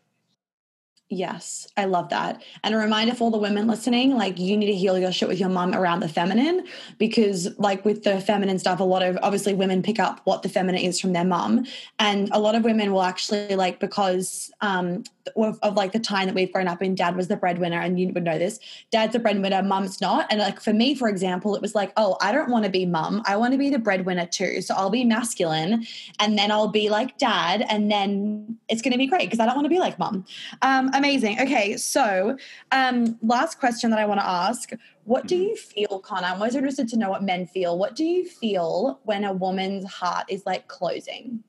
Yes, 1.12 1.68
I 1.76 1.86
love 1.86 2.10
that. 2.10 2.44
And 2.64 2.76
a 2.76 2.78
reminder 2.78 3.16
for 3.16 3.24
all 3.24 3.32
the 3.32 3.40
women 3.40 3.66
listening, 3.66 4.16
like 4.16 4.38
you 4.38 4.56
need 4.56 4.68
to 4.68 4.76
heal 4.76 4.98
your 5.00 5.12
shit 5.12 5.28
with 5.28 5.40
your 5.40 5.50
mom 5.50 5.74
around 5.74 6.02
the 6.02 6.08
feminine 6.08 6.68
because 7.00 7.50
like 7.58 7.84
with 7.84 8.04
the 8.04 8.22
feminine 8.22 8.60
stuff, 8.60 8.80
a 8.80 8.84
lot 8.84 9.02
of 9.02 9.18
obviously 9.24 9.56
women 9.56 9.82
pick 9.82 10.00
up 10.00 10.22
what 10.26 10.44
the 10.44 10.50
feminine 10.50 10.82
is 10.82 11.00
from 11.00 11.14
their 11.14 11.26
mom. 11.26 11.66
And 11.98 12.30
a 12.32 12.40
lot 12.40 12.54
of 12.54 12.64
women 12.64 12.92
will 12.92 13.02
actually 13.02 13.56
like 13.56 13.80
because 13.80 14.52
um 14.62 15.04
of, 15.36 15.60
of, 15.62 15.76
like 15.76 15.92
the 15.92 16.00
time 16.00 16.28
that 16.28 16.36
we've 16.36 16.52
grown 16.52 16.68
up 16.68 16.82
in 16.82 16.96
dad 16.96 17.16
was 17.16 17.28
the 17.28 17.36
breadwinner 17.36 17.80
and 17.80 18.00
you 18.00 18.10
would 18.10 18.24
know 18.24 18.38
this 18.38 18.60
dad's 18.92 19.14
the 19.14 19.20
breadwinner 19.20 19.62
mum's 19.64 20.02
not. 20.02 20.28
And 20.30 20.40
like 20.40 20.60
for 20.60 20.74
me 20.74 20.96
for 20.96 21.08
example 21.08 21.56
it 21.56 21.62
was 21.62 21.76
like 21.76 21.92
oh 21.98 22.18
i 22.22 22.32
don't 22.32 22.50
want 22.50 22.66
to 22.66 22.72
be 22.72 22.86
mum 22.86 23.22
i 23.26 23.36
want 23.36 23.54
to 23.54 23.58
be 23.58 23.70
the 23.70 23.80
breadwinner 23.80 24.26
too 24.26 24.62
so 24.62 24.74
i'll 24.76 24.90
be 24.90 25.04
masculine 25.04 25.86
and 26.20 26.38
then 26.38 26.52
i'll 26.52 26.68
be 26.68 26.90
like 26.90 27.18
dad 27.18 27.66
and 27.70 27.92
then 27.92 28.58
it's 28.68 28.82
going 28.82 28.92
to 28.92 28.98
be 28.98 29.08
great 29.08 29.26
because 29.26 29.40
i 29.40 29.46
don't 29.46 29.56
want 29.56 29.66
to 29.66 29.70
be 29.70 29.80
like 29.80 29.98
mum. 30.00 30.26
Um, 30.62 30.92
amazing. 30.94 31.40
Okay 31.42 31.78
so 31.78 32.38
um, 32.72 33.18
last 33.22 33.60
question 33.60 33.90
that 33.92 34.00
i 34.00 34.06
want 34.06 34.20
to 34.20 34.28
ask. 34.28 34.72
What 35.06 35.26
do 35.26 35.36
mm-hmm. 35.36 35.44
you 35.46 35.56
feel 35.56 36.00
connor 36.00 36.28
i'm 36.28 36.36
always 36.36 36.56
interested 36.56 36.88
to 36.90 36.98
know 36.98 37.10
what 37.10 37.24
men 37.24 37.48
feel 37.48 37.78
what 37.78 37.96
do 37.96 38.04
you 38.04 38.26
feel 38.26 39.00
when 39.04 39.24
a 39.24 39.34
woman's 39.34 39.86
heart 39.86 40.26
is 40.30 40.46
like 40.46 40.68
closing? 40.68 41.44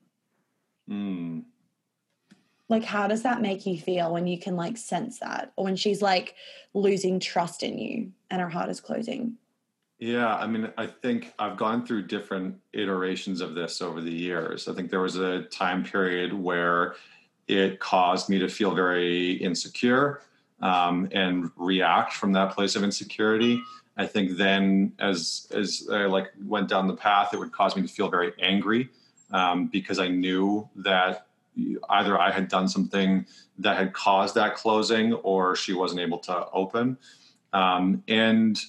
Mm 0.89 1.43
like 2.71 2.85
how 2.85 3.05
does 3.05 3.23
that 3.23 3.41
make 3.41 3.65
you 3.65 3.77
feel 3.77 4.13
when 4.13 4.25
you 4.25 4.39
can 4.39 4.55
like 4.55 4.77
sense 4.77 5.19
that? 5.19 5.51
Or 5.57 5.65
when 5.65 5.75
she's 5.75 6.01
like 6.01 6.35
losing 6.73 7.19
trust 7.19 7.61
in 7.61 7.77
you 7.77 8.11
and 8.31 8.41
her 8.41 8.49
heart 8.49 8.69
is 8.69 8.79
closing? 8.79 9.35
Yeah 9.99 10.35
i 10.35 10.47
mean 10.47 10.71
i 10.79 10.87
think 10.87 11.31
i've 11.37 11.57
gone 11.57 11.85
through 11.85 12.07
different 12.07 12.55
iterations 12.73 13.39
of 13.39 13.53
this 13.53 13.81
over 13.83 14.01
the 14.01 14.11
years. 14.11 14.67
I 14.67 14.73
think 14.73 14.89
there 14.89 15.01
was 15.01 15.17
a 15.17 15.43
time 15.43 15.83
period 15.83 16.33
where 16.33 16.95
it 17.47 17.79
caused 17.79 18.29
me 18.29 18.39
to 18.39 18.47
feel 18.47 18.73
very 18.73 19.33
insecure 19.33 20.21
um, 20.61 21.09
and 21.11 21.51
react 21.55 22.13
from 22.13 22.31
that 22.33 22.53
place 22.53 22.75
of 22.75 22.83
insecurity. 22.83 23.61
I 23.97 24.07
think 24.07 24.37
then 24.37 24.93
as 24.97 25.47
as 25.53 25.87
i 25.91 26.05
like 26.05 26.31
went 26.45 26.69
down 26.69 26.87
the 26.87 26.95
path 26.95 27.33
it 27.33 27.37
would 27.37 27.51
cause 27.51 27.75
me 27.75 27.81
to 27.81 27.87
feel 27.87 28.09
very 28.09 28.31
angry 28.39 28.89
um, 29.31 29.67
because 29.67 29.99
i 29.99 30.07
knew 30.07 30.67
that 30.77 31.27
either 31.89 32.19
I 32.19 32.31
had 32.31 32.47
done 32.47 32.67
something 32.67 33.25
that 33.59 33.77
had 33.77 33.93
caused 33.93 34.35
that 34.35 34.55
closing 34.55 35.13
or 35.13 35.55
she 35.55 35.73
wasn't 35.73 36.01
able 36.01 36.19
to 36.19 36.47
open. 36.51 36.97
Um, 37.53 38.03
and 38.07 38.59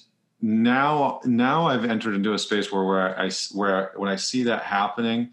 now, 0.41 1.21
now 1.23 1.67
I've 1.67 1.85
entered 1.85 2.15
into 2.15 2.33
a 2.33 2.39
space 2.39 2.71
where, 2.71 2.83
where 2.83 3.19
I, 3.19 3.31
where 3.53 3.91
when 3.95 4.09
I 4.09 4.17
see 4.17 4.43
that 4.43 4.63
happening, 4.63 5.31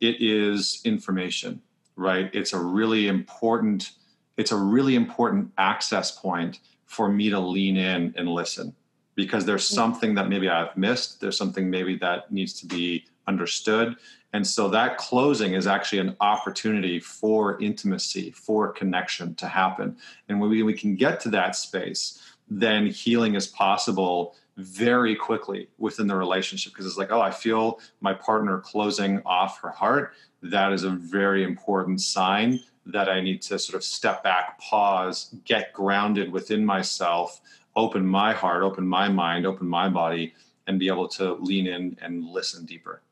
it 0.00 0.16
is 0.20 0.80
information, 0.84 1.62
right? 1.96 2.30
It's 2.32 2.52
a 2.52 2.58
really 2.58 3.08
important, 3.08 3.92
it's 4.36 4.52
a 4.52 4.56
really 4.56 4.94
important 4.94 5.52
access 5.58 6.10
point 6.10 6.60
for 6.84 7.08
me 7.08 7.30
to 7.30 7.38
lean 7.38 7.76
in 7.76 8.14
and 8.16 8.28
listen 8.28 8.74
because 9.14 9.44
there's 9.44 9.66
something 9.66 10.14
that 10.14 10.28
maybe 10.28 10.48
I've 10.48 10.76
missed. 10.76 11.20
There's 11.20 11.36
something 11.36 11.70
maybe 11.70 11.96
that 11.96 12.32
needs 12.32 12.58
to 12.60 12.66
be 12.66 13.06
understood. 13.26 13.96
And 14.32 14.46
so 14.46 14.68
that 14.68 14.96
closing 14.96 15.54
is 15.54 15.66
actually 15.66 15.98
an 15.98 16.16
opportunity 16.20 17.00
for 17.00 17.60
intimacy, 17.60 18.30
for 18.30 18.72
connection 18.72 19.34
to 19.36 19.46
happen. 19.46 19.96
And 20.28 20.40
when 20.40 20.50
we, 20.50 20.62
we 20.62 20.74
can 20.74 20.94
get 20.94 21.20
to 21.20 21.30
that 21.30 21.56
space, 21.56 22.22
then 22.48 22.86
healing 22.86 23.34
is 23.34 23.48
possible 23.48 24.36
very 24.56 25.16
quickly 25.16 25.68
within 25.78 26.06
the 26.06 26.16
relationship 26.16 26.72
because 26.72 26.86
it's 26.86 26.98
like, 26.98 27.10
oh, 27.10 27.20
I 27.20 27.30
feel 27.30 27.80
my 28.00 28.12
partner 28.12 28.58
closing 28.58 29.22
off 29.24 29.60
her 29.62 29.70
heart. 29.70 30.14
That 30.42 30.72
is 30.72 30.84
a 30.84 30.90
very 30.90 31.44
important 31.44 32.00
sign 32.00 32.60
that 32.86 33.08
I 33.08 33.20
need 33.20 33.42
to 33.42 33.58
sort 33.58 33.76
of 33.76 33.84
step 33.84 34.22
back, 34.22 34.58
pause, 34.58 35.34
get 35.44 35.72
grounded 35.72 36.32
within 36.32 36.64
myself, 36.64 37.40
open 37.76 38.06
my 38.06 38.32
heart, 38.32 38.62
open 38.62 38.86
my 38.86 39.08
mind, 39.08 39.46
open 39.46 39.68
my 39.68 39.88
body, 39.88 40.34
and 40.66 40.78
be 40.78 40.88
able 40.88 41.08
to 41.08 41.34
lean 41.34 41.66
in 41.66 41.96
and 42.00 42.24
listen 42.24 42.64
deeper. 42.64 43.02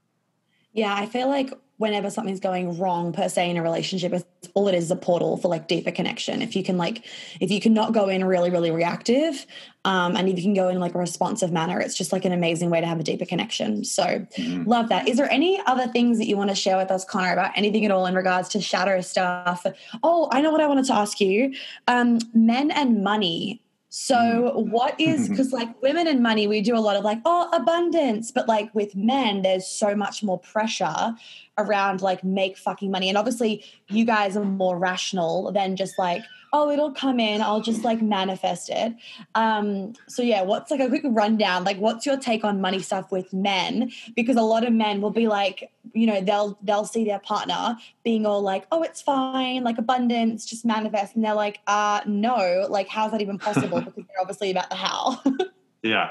Yeah, 0.78 0.94
I 0.94 1.06
feel 1.06 1.28
like 1.28 1.52
whenever 1.78 2.08
something's 2.08 2.38
going 2.38 2.78
wrong 2.78 3.12
per 3.12 3.28
se 3.28 3.50
in 3.50 3.56
a 3.56 3.62
relationship, 3.62 4.12
it's, 4.12 4.24
all 4.54 4.68
it 4.68 4.76
is 4.76 4.84
is 4.84 4.90
a 4.92 4.96
portal 4.96 5.36
for 5.36 5.48
like 5.48 5.66
deeper 5.66 5.90
connection. 5.90 6.40
If 6.40 6.54
you 6.54 6.62
can 6.62 6.76
like, 6.76 7.04
if 7.40 7.50
you 7.50 7.60
can 7.60 7.74
not 7.74 7.92
go 7.92 8.08
in 8.08 8.24
really, 8.24 8.48
really 8.48 8.70
reactive, 8.70 9.44
um, 9.84 10.16
and 10.16 10.28
if 10.28 10.36
you 10.36 10.42
can 10.42 10.54
go 10.54 10.68
in 10.68 10.78
like 10.78 10.94
a 10.94 10.98
responsive 10.98 11.50
manner, 11.50 11.80
it's 11.80 11.96
just 11.96 12.12
like 12.12 12.24
an 12.24 12.30
amazing 12.30 12.70
way 12.70 12.80
to 12.80 12.86
have 12.86 13.00
a 13.00 13.02
deeper 13.02 13.24
connection. 13.24 13.84
So 13.84 14.04
mm-hmm. 14.04 14.68
love 14.68 14.88
that. 14.90 15.08
Is 15.08 15.16
there 15.16 15.30
any 15.32 15.60
other 15.66 15.88
things 15.88 16.18
that 16.18 16.28
you 16.28 16.36
want 16.36 16.50
to 16.50 16.56
share 16.56 16.76
with 16.76 16.92
us, 16.92 17.04
Connor, 17.04 17.32
about 17.32 17.50
anything 17.56 17.84
at 17.84 17.90
all 17.90 18.06
in 18.06 18.14
regards 18.14 18.48
to 18.50 18.60
shadow 18.60 19.00
stuff? 19.00 19.66
Oh, 20.04 20.28
I 20.30 20.40
know 20.40 20.52
what 20.52 20.60
I 20.60 20.68
wanted 20.68 20.84
to 20.86 20.94
ask 20.94 21.20
you. 21.20 21.54
Um, 21.88 22.20
men 22.32 22.70
and 22.70 23.02
money 23.02 23.62
so, 23.90 24.16
mm-hmm. 24.16 24.70
what 24.70 25.00
is 25.00 25.28
because 25.28 25.52
like 25.52 25.80
women 25.80 26.06
and 26.06 26.22
money, 26.22 26.46
we 26.46 26.60
do 26.60 26.76
a 26.76 26.80
lot 26.80 26.96
of 26.96 27.04
like, 27.04 27.20
oh, 27.24 27.48
abundance, 27.54 28.30
but 28.30 28.46
like 28.46 28.74
with 28.74 28.94
men, 28.94 29.42
there's 29.42 29.66
so 29.66 29.94
much 29.94 30.22
more 30.22 30.38
pressure 30.38 31.14
around 31.56 32.02
like 32.02 32.22
make 32.22 32.58
fucking 32.58 32.90
money. 32.90 33.08
And 33.08 33.16
obviously, 33.16 33.64
you 33.88 34.04
guys 34.04 34.36
are 34.36 34.44
more 34.44 34.78
rational 34.78 35.50
than 35.52 35.76
just 35.76 35.98
like, 35.98 36.22
oh, 36.52 36.70
it'll 36.70 36.92
come 36.92 37.20
in. 37.20 37.42
I'll 37.42 37.60
just 37.60 37.84
like 37.84 38.00
manifest 38.00 38.70
it. 38.70 38.94
Um, 39.34 39.92
so 40.08 40.22
yeah, 40.22 40.42
what's 40.42 40.70
like 40.70 40.80
a 40.80 40.88
quick 40.88 41.02
rundown? 41.04 41.64
Like, 41.64 41.78
what's 41.78 42.06
your 42.06 42.16
take 42.16 42.44
on 42.44 42.60
money 42.60 42.80
stuff 42.80 43.12
with 43.12 43.32
men? 43.32 43.90
Because 44.16 44.36
a 44.36 44.42
lot 44.42 44.66
of 44.66 44.72
men 44.72 45.00
will 45.00 45.10
be 45.10 45.28
like, 45.28 45.70
you 45.92 46.06
know, 46.06 46.20
they'll 46.20 46.58
they'll 46.62 46.84
see 46.84 47.04
their 47.04 47.18
partner 47.18 47.76
being 48.04 48.26
all 48.26 48.42
like, 48.42 48.66
oh, 48.72 48.82
it's 48.82 49.02
fine, 49.02 49.64
like 49.64 49.78
abundance, 49.78 50.46
just 50.46 50.64
manifest, 50.64 51.16
and 51.16 51.24
they're 51.24 51.34
like, 51.34 51.60
uh, 51.66 52.00
no, 52.06 52.66
like, 52.68 52.88
how's 52.88 53.10
that 53.12 53.20
even 53.20 53.38
possible? 53.38 53.80
because 53.84 54.04
they're 54.06 54.20
obviously 54.20 54.50
about 54.50 54.70
the 54.70 54.76
how. 54.76 55.22
yeah, 55.82 56.10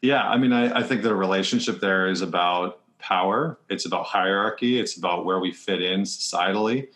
yeah. 0.00 0.28
I 0.28 0.36
mean, 0.36 0.52
I, 0.52 0.80
I 0.80 0.82
think 0.82 1.02
the 1.02 1.14
relationship 1.14 1.80
there 1.80 2.08
is 2.08 2.20
about 2.20 2.80
power. 2.98 3.58
It's 3.68 3.84
about 3.84 4.06
hierarchy. 4.06 4.78
It's 4.78 4.96
about 4.96 5.24
where 5.24 5.40
we 5.40 5.52
fit 5.52 5.82
in 5.82 6.02
societally. 6.02 6.88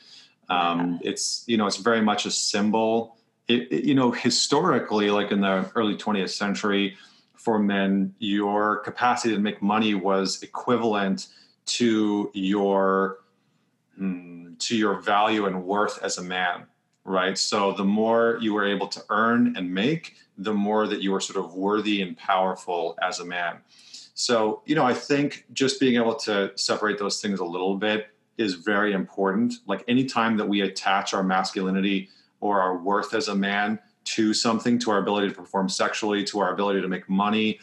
Um, 0.49 1.01
yeah. 1.03 1.11
It's 1.11 1.45
you 1.47 1.57
know 1.57 1.67
it's 1.67 1.79
very 1.79 2.01
much 2.01 2.27
a 2.27 2.31
symbol. 2.31 3.17
It, 3.49 3.73
it, 3.73 3.85
you 3.85 3.95
know 3.95 4.11
historically, 4.11 5.11
like 5.11 5.31
in 5.33 5.41
the 5.41 5.71
early 5.75 5.97
20th 5.97 6.31
century, 6.31 6.97
for 7.35 7.59
men, 7.59 8.15
your 8.19 8.79
capacity 8.79 9.35
to 9.35 9.41
make 9.41 9.63
money 9.63 9.95
was 9.95 10.43
equivalent 10.43 11.29
to 11.67 12.31
your 12.35 13.19
mm, 14.01 14.59
to 14.59 14.77
your 14.77 15.01
value 15.01 15.47
and 15.47 15.65
worth 15.65 16.03
as 16.03 16.19
a 16.19 16.23
man 16.23 16.67
right 17.05 17.39
so 17.39 17.73
the 17.73 17.85
more 17.85 18.39
you 18.41 18.53
were 18.53 18.67
able 18.67 18.89
to 18.89 19.03
earn 19.11 19.57
and 19.57 19.73
make 19.73 20.17
the 20.39 20.53
more 20.53 20.87
that 20.87 21.01
you 21.01 21.13
were 21.13 21.21
sort 21.21 21.45
of 21.45 21.55
worthy 21.55 22.03
and 22.03 22.17
powerful 22.17 22.97
as 23.03 23.21
a 23.21 23.25
man 23.25 23.59
so 24.15 24.63
you 24.67 24.75
know 24.75 24.85
i 24.85 24.93
think 24.93 25.45
just 25.53 25.79
being 25.81 25.97
able 25.97 26.15
to 26.15 26.51
separate 26.57 26.99
those 26.99 27.21
things 27.21 27.41
a 27.41 27.45
little 27.45 27.77
bit 27.77 28.09
is 28.39 28.55
very 28.55 28.93
important. 28.93 29.55
Like 29.67 29.85
anytime 29.89 30.37
that 30.37 30.49
we 30.49 30.61
attach 30.63 31.15
our 31.15 31.23
masculinity 31.23 32.09
or 32.41 32.61
our 32.61 32.77
worth 32.77 33.15
as 33.15 33.29
a 33.29 33.35
man 33.35 33.79
to 34.05 34.33
something, 34.33 34.79
to 34.79 34.91
our 34.91 34.99
ability 34.99 35.29
to 35.29 35.35
perform 35.35 35.69
sexually, 35.69 36.23
to 36.25 36.41
our 36.41 36.53
ability 36.53 36.81
to 36.81 36.89
make 36.89 37.09
money, 37.09 37.59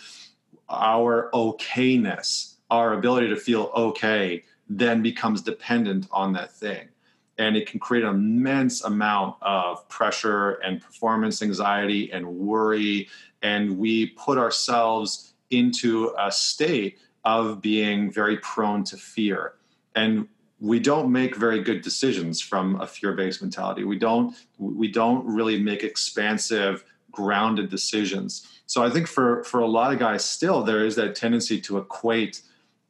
our 0.69 1.29
okayness, 1.33 2.55
our 2.69 2.93
ability 2.93 3.29
to 3.29 3.35
feel 3.35 3.71
okay, 3.75 4.43
then 4.67 5.01
becomes 5.01 5.41
dependent 5.41 6.07
on 6.11 6.33
that 6.33 6.51
thing. 6.51 6.89
And 7.37 7.55
it 7.55 7.67
can 7.67 7.79
create 7.79 8.03
an 8.03 8.11
immense 8.11 8.83
amount 8.83 9.37
of 9.41 9.87
pressure 9.89 10.51
and 10.63 10.81
performance 10.81 11.41
anxiety 11.41 12.11
and 12.11 12.27
worry. 12.27 13.09
And 13.41 13.77
we 13.77 14.07
put 14.07 14.37
ourselves 14.37 15.33
into 15.49 16.13
a 16.19 16.31
state 16.31 16.99
of 17.23 17.61
being 17.61 18.11
very 18.11 18.37
prone 18.37 18.83
to 18.85 18.97
fear. 18.97 19.53
And 19.95 20.27
we 20.63 20.79
don't 20.79 21.11
make 21.11 21.35
very 21.35 21.61
good 21.61 21.81
decisions 21.81 22.39
from 22.39 22.79
a 22.79 22.87
fear-based 22.87 23.41
mentality. 23.41 23.83
We 23.83 23.99
don't 23.99 24.33
we 24.57 24.87
don't 24.87 25.25
really 25.25 25.61
make 25.61 25.83
expansive, 25.83 26.85
grounded 27.11 27.69
decisions. 27.69 28.47
So 28.65 28.81
I 28.81 28.89
think 28.89 29.07
for 29.07 29.43
for 29.43 29.59
a 29.59 29.67
lot 29.67 29.91
of 29.91 29.99
guys, 29.99 30.23
still 30.23 30.63
there 30.63 30.85
is 30.85 30.95
that 30.95 31.15
tendency 31.15 31.59
to 31.61 31.79
equate 31.79 32.41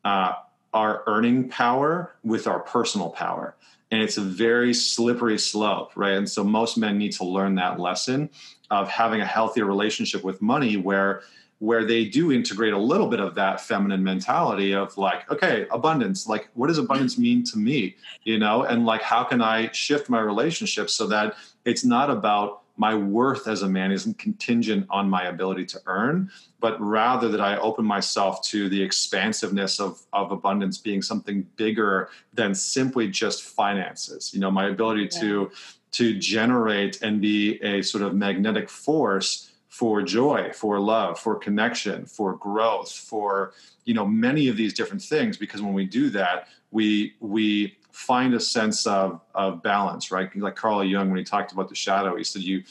uh, 0.05 0.33
our 0.71 1.03
earning 1.07 1.49
power 1.49 2.13
with 2.23 2.45
our 2.45 2.59
personal 2.59 3.09
power, 3.09 3.55
and 3.89 4.03
it's 4.03 4.17
a 4.17 4.21
very 4.21 4.73
slippery 4.75 5.39
slope, 5.39 5.93
right? 5.95 6.13
And 6.13 6.29
so 6.29 6.43
most 6.43 6.77
men 6.77 6.99
need 6.99 7.13
to 7.13 7.25
learn 7.25 7.55
that 7.55 7.79
lesson 7.79 8.29
of 8.69 8.87
having 8.87 9.21
a 9.21 9.25
healthier 9.25 9.65
relationship 9.65 10.23
with 10.23 10.43
money, 10.43 10.77
where 10.77 11.23
where 11.63 11.85
they 11.85 12.03
do 12.03 12.29
integrate 12.29 12.73
a 12.73 12.77
little 12.77 13.07
bit 13.07 13.21
of 13.21 13.35
that 13.35 13.61
feminine 13.61 14.03
mentality 14.03 14.73
of 14.73 14.97
like 14.97 15.29
okay 15.31 15.65
abundance 15.71 16.27
like 16.27 16.49
what 16.55 16.67
does 16.67 16.77
abundance 16.77 17.17
mean 17.17 17.41
to 17.41 17.57
me 17.57 17.95
you 18.25 18.37
know 18.37 18.63
and 18.63 18.85
like 18.85 19.01
how 19.01 19.23
can 19.23 19.41
i 19.41 19.71
shift 19.71 20.09
my 20.09 20.19
relationship 20.19 20.89
so 20.89 21.07
that 21.07 21.35
it's 21.63 21.85
not 21.85 22.09
about 22.09 22.63
my 22.75 22.93
worth 22.93 23.47
as 23.47 23.61
a 23.61 23.69
man 23.69 23.93
isn't 23.93 24.17
contingent 24.17 24.85
on 24.89 25.09
my 25.09 25.27
ability 25.27 25.63
to 25.63 25.79
earn 25.85 26.29
but 26.59 26.79
rather 26.81 27.29
that 27.29 27.39
i 27.39 27.55
open 27.59 27.85
myself 27.85 28.43
to 28.43 28.67
the 28.67 28.81
expansiveness 28.83 29.79
of, 29.79 30.01
of 30.11 30.33
abundance 30.33 30.77
being 30.77 31.01
something 31.01 31.47
bigger 31.55 32.09
than 32.33 32.53
simply 32.53 33.07
just 33.07 33.41
finances 33.41 34.33
you 34.33 34.39
know 34.41 34.51
my 34.51 34.67
ability 34.67 35.07
yeah. 35.13 35.21
to 35.21 35.51
to 35.93 36.17
generate 36.19 37.01
and 37.03 37.21
be 37.21 37.61
a 37.63 37.81
sort 37.81 38.03
of 38.03 38.13
magnetic 38.13 38.69
force 38.69 39.52
for 39.73 40.03
joy 40.03 40.51
for 40.53 40.79
love 40.79 41.19
for 41.19 41.35
connection 41.35 42.05
for 42.05 42.35
growth 42.35 42.91
for 42.91 43.53
you 43.85 43.93
know 43.95 44.05
many 44.05 44.47
of 44.47 44.55
these 44.55 44.71
different 44.71 45.01
things 45.01 45.35
because 45.35 45.63
when 45.63 45.73
we 45.73 45.83
do 45.83 46.11
that 46.11 46.47
we 46.69 47.15
we 47.19 47.75
find 47.91 48.35
a 48.35 48.39
sense 48.39 48.85
of 48.85 49.19
of 49.33 49.63
balance 49.63 50.11
right? 50.11 50.29
Like 50.35 50.55
carl 50.55 50.83
jung 50.83 51.09
when 51.09 51.17
he 51.17 51.23
talked 51.23 51.53
about 51.53 51.69
the 51.69 51.75
shadow 51.75 52.15
he 52.15 52.23
said 52.23 52.43
you 52.43 52.61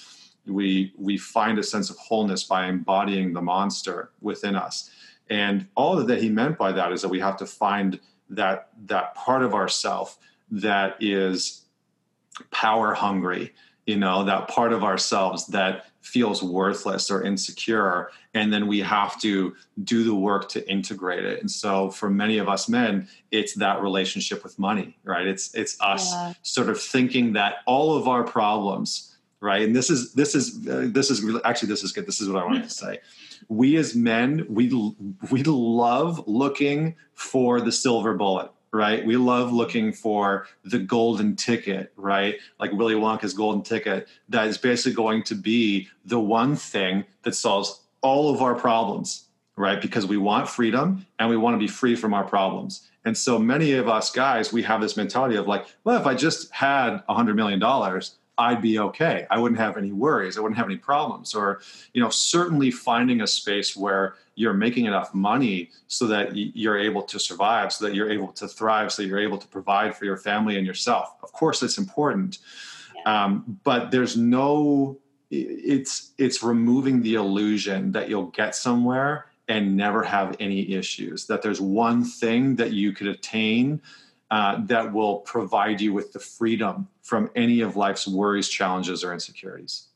we 0.47 0.93
we 0.97 1.19
find 1.19 1.59
a 1.59 1.65
sense 1.65 1.91
of 1.91 1.97
wholeness 1.97 2.45
by 2.45 2.69
embodying 2.69 3.33
the 3.33 3.43
monster 3.43 4.13
within 4.21 4.55
us. 4.55 4.89
And 5.29 5.67
all 5.75 5.97
that 5.97 6.23
he 6.23 6.29
meant 6.29 6.57
by 6.57 6.71
that 6.71 6.93
is 6.93 7.03
that 7.03 7.09
we 7.09 7.19
have 7.19 7.37
to 7.39 7.47
find 7.47 7.99
that 8.31 8.69
that 8.87 9.17
part 9.17 9.43
of 9.43 9.55
ourself 9.55 10.19
that 10.53 10.97
is 11.01 11.63
power 12.53 12.95
hungry 12.95 13.53
you 13.87 13.97
know 13.97 14.25
that 14.25 14.47
part 14.47 14.73
of 14.73 14.85
ourselves 14.85 15.49
that 15.49 15.87
feels 16.03 16.43
worthless 16.43 17.11
or 17.11 17.23
insecure 17.23 18.11
and 18.35 18.53
then 18.53 18.67
we 18.67 18.81
have 18.81 19.21
to 19.21 19.55
do 19.83 20.05
the 20.05 20.15
work 20.15 20.49
to 20.49 20.69
integrate 20.69 21.25
it. 21.25 21.41
And 21.41 21.51
so 21.51 21.91
for 21.91 22.11
many 22.11 22.39
of 22.39 22.49
us 22.49 22.69
men 22.69 23.09
it's 23.31 23.55
that 23.55 23.83
relationship 23.83 24.43
with 24.43 24.59
money 24.59 24.97
right? 25.05 25.27
It's 25.27 25.55
it's 25.55 25.81
us 25.81 26.13
yeah. 26.13 26.35
sort 26.43 26.69
of 26.69 26.81
thinking 26.81 27.35
that 27.35 27.57
all 27.67 27.97
of 27.97 28.09
our 28.09 28.25
problems 28.25 29.13
right? 29.43 29.63
And 29.63 29.75
this 29.77 29.91
is 29.91 30.15
this 30.15 30.35
is 30.35 30.67
uh, 30.69 30.89
this 30.91 31.11
is 31.11 31.23
actually 31.45 31.69
this 31.69 31.83
is 31.83 31.93
good. 31.93 32.07
This 32.07 32.21
is 32.21 32.29
what 32.29 32.43
i 32.43 32.47
wanted 32.47 32.63
to 32.63 32.71
say. 32.71 33.01
We 33.49 33.77
as 33.77 33.95
men 33.95 34.47
we 34.49 34.69
we 35.31 35.43
love 35.43 36.23
looking 36.27 36.95
for 37.15 37.61
the 37.61 37.73
silver 37.73 38.15
bullet 38.15 38.51
right? 38.73 39.05
We 39.05 39.17
love 39.17 39.53
looking 39.53 39.93
for 39.93 40.47
the 40.65 40.79
golden 40.79 41.37
ticket, 41.37 41.93
right? 41.97 42.37
Like 42.59 42.73
Willy 42.73 42.95
Wonka's 42.95 43.35
golden 43.35 43.63
ticket 43.63 44.09
that 44.31 44.47
is 44.49 44.57
basically 44.59 44.95
going 44.95 45.23
to 45.25 45.35
be 45.35 45.89
the 46.07 46.19
one 46.19 46.57
thing 46.57 47.05
that 47.23 47.35
solves 47.35 47.83
all 48.01 48.35
of 48.35 48.41
our 48.43 48.55
problems. 48.55 49.29
right? 49.57 49.81
Because 49.83 50.07
we 50.07 50.17
want 50.17 50.49
freedom 50.49 51.07
and 51.19 51.29
we 51.29 51.37
want 51.37 51.55
to 51.55 51.59
be 51.59 51.69
free 51.69 51.95
from 51.95 52.15
our 52.15 52.25
problems. 52.25 52.89
And 53.05 53.17
so 53.17 53.39
many 53.39 53.73
of 53.73 53.89
us 53.89 54.11
guys, 54.11 54.53
we 54.53 54.63
have 54.63 54.81
this 54.81 54.97
mentality 54.97 55.37
of 55.37 55.47
like, 55.47 55.67
well, 55.85 56.01
if 56.01 56.07
I 56.07 56.15
just 56.15 56.51
had 56.53 57.03
a 57.09 57.15
hundred 57.15 57.37
million 57.37 57.59
dollars, 57.59 58.17
I'd 58.39 58.63
be 58.63 58.79
okay. 58.79 59.27
I 59.31 59.39
wouldn't 59.39 59.61
have 59.61 59.77
any 59.77 59.93
worries. 59.93 60.39
I 60.39 60.41
wouldn't 60.41 60.57
have 60.57 60.67
any 60.67 60.77
problems. 60.77 61.35
Or, 61.35 61.61
you 61.93 62.03
know, 62.03 62.09
certainly 62.09 62.71
finding 62.71 63.21
a 63.21 63.27
space 63.27 63.77
where 63.77 64.15
you're 64.35 64.55
making 64.55 64.87
enough 64.87 65.13
money 65.15 65.71
so 65.87 66.07
that 66.07 66.35
you're 66.35 66.79
able 66.79 67.03
to 67.03 67.19
survive, 67.19 67.73
so 67.73 67.85
that 67.87 67.95
you're 67.95 68.11
able 68.11 68.29
to 68.29 68.49
thrive, 68.49 68.91
so 68.93 69.03
that 69.03 69.09
you're 69.09 69.21
able 69.21 69.39
to 69.39 69.47
provide 69.49 69.95
for 69.95 70.07
your 70.07 70.17
family 70.17 70.57
and 70.57 70.67
yourself. 70.67 71.15
Of 71.23 71.33
course, 71.33 71.63
it's 71.63 71.77
important. 71.79 72.39
Yeah. 72.97 73.25
Um, 73.25 73.61
but 73.65 73.91
there's 73.91 74.17
no 74.17 74.99
it's 75.33 76.13
it's 76.19 76.43
removing 76.43 77.01
the 77.01 77.15
illusion 77.15 77.91
that 77.93 78.09
you'll 78.09 78.27
get 78.27 78.55
somewhere 78.55 79.27
and 79.49 79.77
never 79.77 80.03
have 80.03 80.37
any 80.41 80.73
issues 80.73 81.27
that 81.27 81.43
there's 81.43 81.61
one 81.61 82.05
thing 82.05 82.55
that 82.57 82.73
you 82.73 82.93
could 82.93 83.07
attain 83.07 83.81
uh, 84.33 84.57
that 84.65 84.91
will 84.95 85.19
provide 85.19 85.79
you 85.79 85.93
with 85.93 86.15
the 86.15 86.19
freedom 86.19 86.89
from 87.03 87.31
any 87.37 87.61
of 87.61 87.77
life's 87.77 88.09
worries 88.09 88.49
challenges 88.49 89.05
or 89.05 89.13
insecurities. 89.13 89.89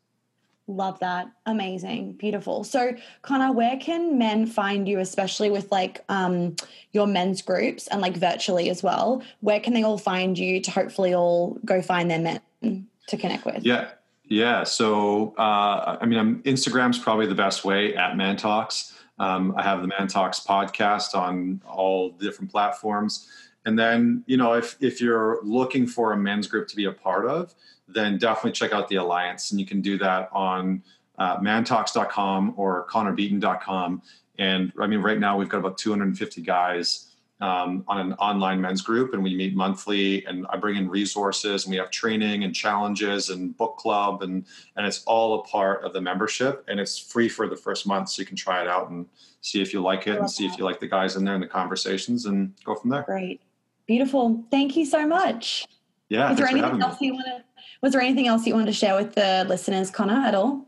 Love 0.67 0.99
that. 0.99 1.31
Amazing. 1.47 2.13
Beautiful. 2.13 2.63
So 2.63 2.95
connor 3.23 3.51
where 3.51 3.79
can 3.79 4.19
men 4.19 4.45
find 4.45 4.87
you 4.87 4.99
especially 4.99 5.49
with 5.49 5.73
like 5.73 6.05
um, 6.11 6.55
your 6.93 7.07
men's 7.07 7.41
groups 7.41 7.87
and 7.89 8.03
like 8.03 8.19
virtually 8.19 8.69
as 8.69 8.83
well? 8.83 9.23
Where 9.41 9.59
can 9.59 9.73
they 9.73 9.85
all 9.85 9.97
find 9.97 10.37
you 10.39 10.61
to 10.61 10.71
hopefully 10.71 11.15
all 11.15 11.59
go 11.65 11.81
find 11.81 12.11
their 12.11 12.19
men 12.61 12.87
to 13.09 13.17
connect 13.17 13.47
with? 13.47 13.65
Yeah. 13.65 13.89
Yeah. 14.25 14.65
So, 14.65 15.35
uh, 15.39 15.97
I 15.99 16.05
mean, 16.05 16.19
I'm, 16.19 16.43
Instagram's 16.43 16.99
probably 16.99 17.27
the 17.27 17.35
best 17.35 17.65
way 17.65 17.95
at 17.95 18.19
Man 18.19 18.37
Talks. 18.37 18.93
Um, 19.19 19.55
I 19.57 19.63
have 19.63 19.81
the 19.81 19.89
Man 19.89 20.09
Talks 20.09 20.41
podcast 20.41 21.15
on 21.15 21.63
all 21.67 22.11
different 22.11 22.51
platforms. 22.51 23.31
And 23.67 23.79
then, 23.79 24.25
you 24.27 24.39
know, 24.39 24.55
if, 24.55 24.77
if 24.81 25.01
you're 25.01 25.41
looking 25.43 25.87
for 25.87 26.13
a 26.13 26.17
men's 26.17 26.47
group 26.47 26.69
to 26.69 26.77
be 26.77 26.87
a 26.87 26.93
part 26.93 27.27
of, 27.27 27.55
then 27.89 28.17
definitely 28.17 28.53
check 28.53 28.73
out 28.73 28.89
the 28.89 28.97
Alliance. 28.97 29.51
And 29.51 29.61
you 29.61 29.67
can 29.67 29.83
do 29.83 29.99
that 29.99 30.31
on 30.33 30.83
uh, 31.19 31.39
mantalks.com 31.39 32.55
or 32.57 32.87
connorbeaton.com. 32.89 34.03
And 34.39 34.73
I 34.81 34.87
mean, 34.87 35.01
right 35.01 35.19
now 35.19 35.37
we've 35.37 35.49
got 35.49 35.59
about 35.59 35.79
250 35.79 36.43
guys 36.43 37.07
um, 37.41 37.85
on 37.87 37.99
an 38.01 38.13
online 38.15 38.61
men's 38.61 38.81
group 38.81 39.13
and 39.13 39.23
we 39.23 39.35
meet 39.35 39.55
monthly 39.55 40.25
and 40.25 40.47
i 40.49 40.57
bring 40.57 40.77
in 40.77 40.89
resources 40.89 41.65
and 41.65 41.71
we 41.71 41.77
have 41.77 41.91
training 41.91 42.45
and 42.45 42.55
challenges 42.55 43.29
and 43.29 43.55
book 43.59 43.77
club 43.77 44.23
and 44.23 44.47
and 44.77 44.87
it's 44.87 45.05
all 45.05 45.41
a 45.41 45.43
part 45.45 45.85
of 45.85 45.93
the 45.93 46.01
membership 46.01 46.65
and 46.69 46.81
it's 46.81 46.99
free 46.99 47.29
for 47.29 47.47
the 47.47 47.57
first 47.57 47.87
month 47.87 48.09
so 48.09 48.23
you 48.23 48.27
can 48.27 48.37
try 48.37 48.63
it 48.63 48.69
out 48.69 48.89
and 48.89 49.07
see 49.43 49.61
if 49.61 49.75
you 49.75 49.83
like 49.83 50.07
it 50.07 50.19
and 50.19 50.31
see 50.31 50.47
if 50.47 50.57
you 50.57 50.65
like 50.65 50.81
the 50.81 50.89
guys 50.89 51.17
in 51.17 51.25
there 51.25 51.35
and 51.35 51.43
the 51.43 51.47
conversations 51.47 52.25
and 52.25 52.55
go 52.65 52.75
from 52.75 52.89
there 52.89 53.03
great 53.03 53.43
beautiful. 53.87 54.45
Thank 54.51 54.77
you 54.77 54.85
so 54.85 55.07
much. 55.07 55.67
Yeah 56.09 56.29
was 56.31 56.39
there 56.39 56.47
anything 56.47 56.83
else 56.83 57.01
me. 57.01 57.09
you 57.09 57.15
want 57.15 57.27
to 57.27 57.45
was 57.83 57.93
there 57.93 58.01
anything 58.01 58.27
else 58.29 58.47
you 58.47 58.55
wanted 58.55 58.67
to 58.67 58.73
share 58.73 58.95
with 58.95 59.15
the 59.15 59.45
listeners 59.49 59.91
connor 59.91 60.25
at 60.25 60.35
all 60.35 60.67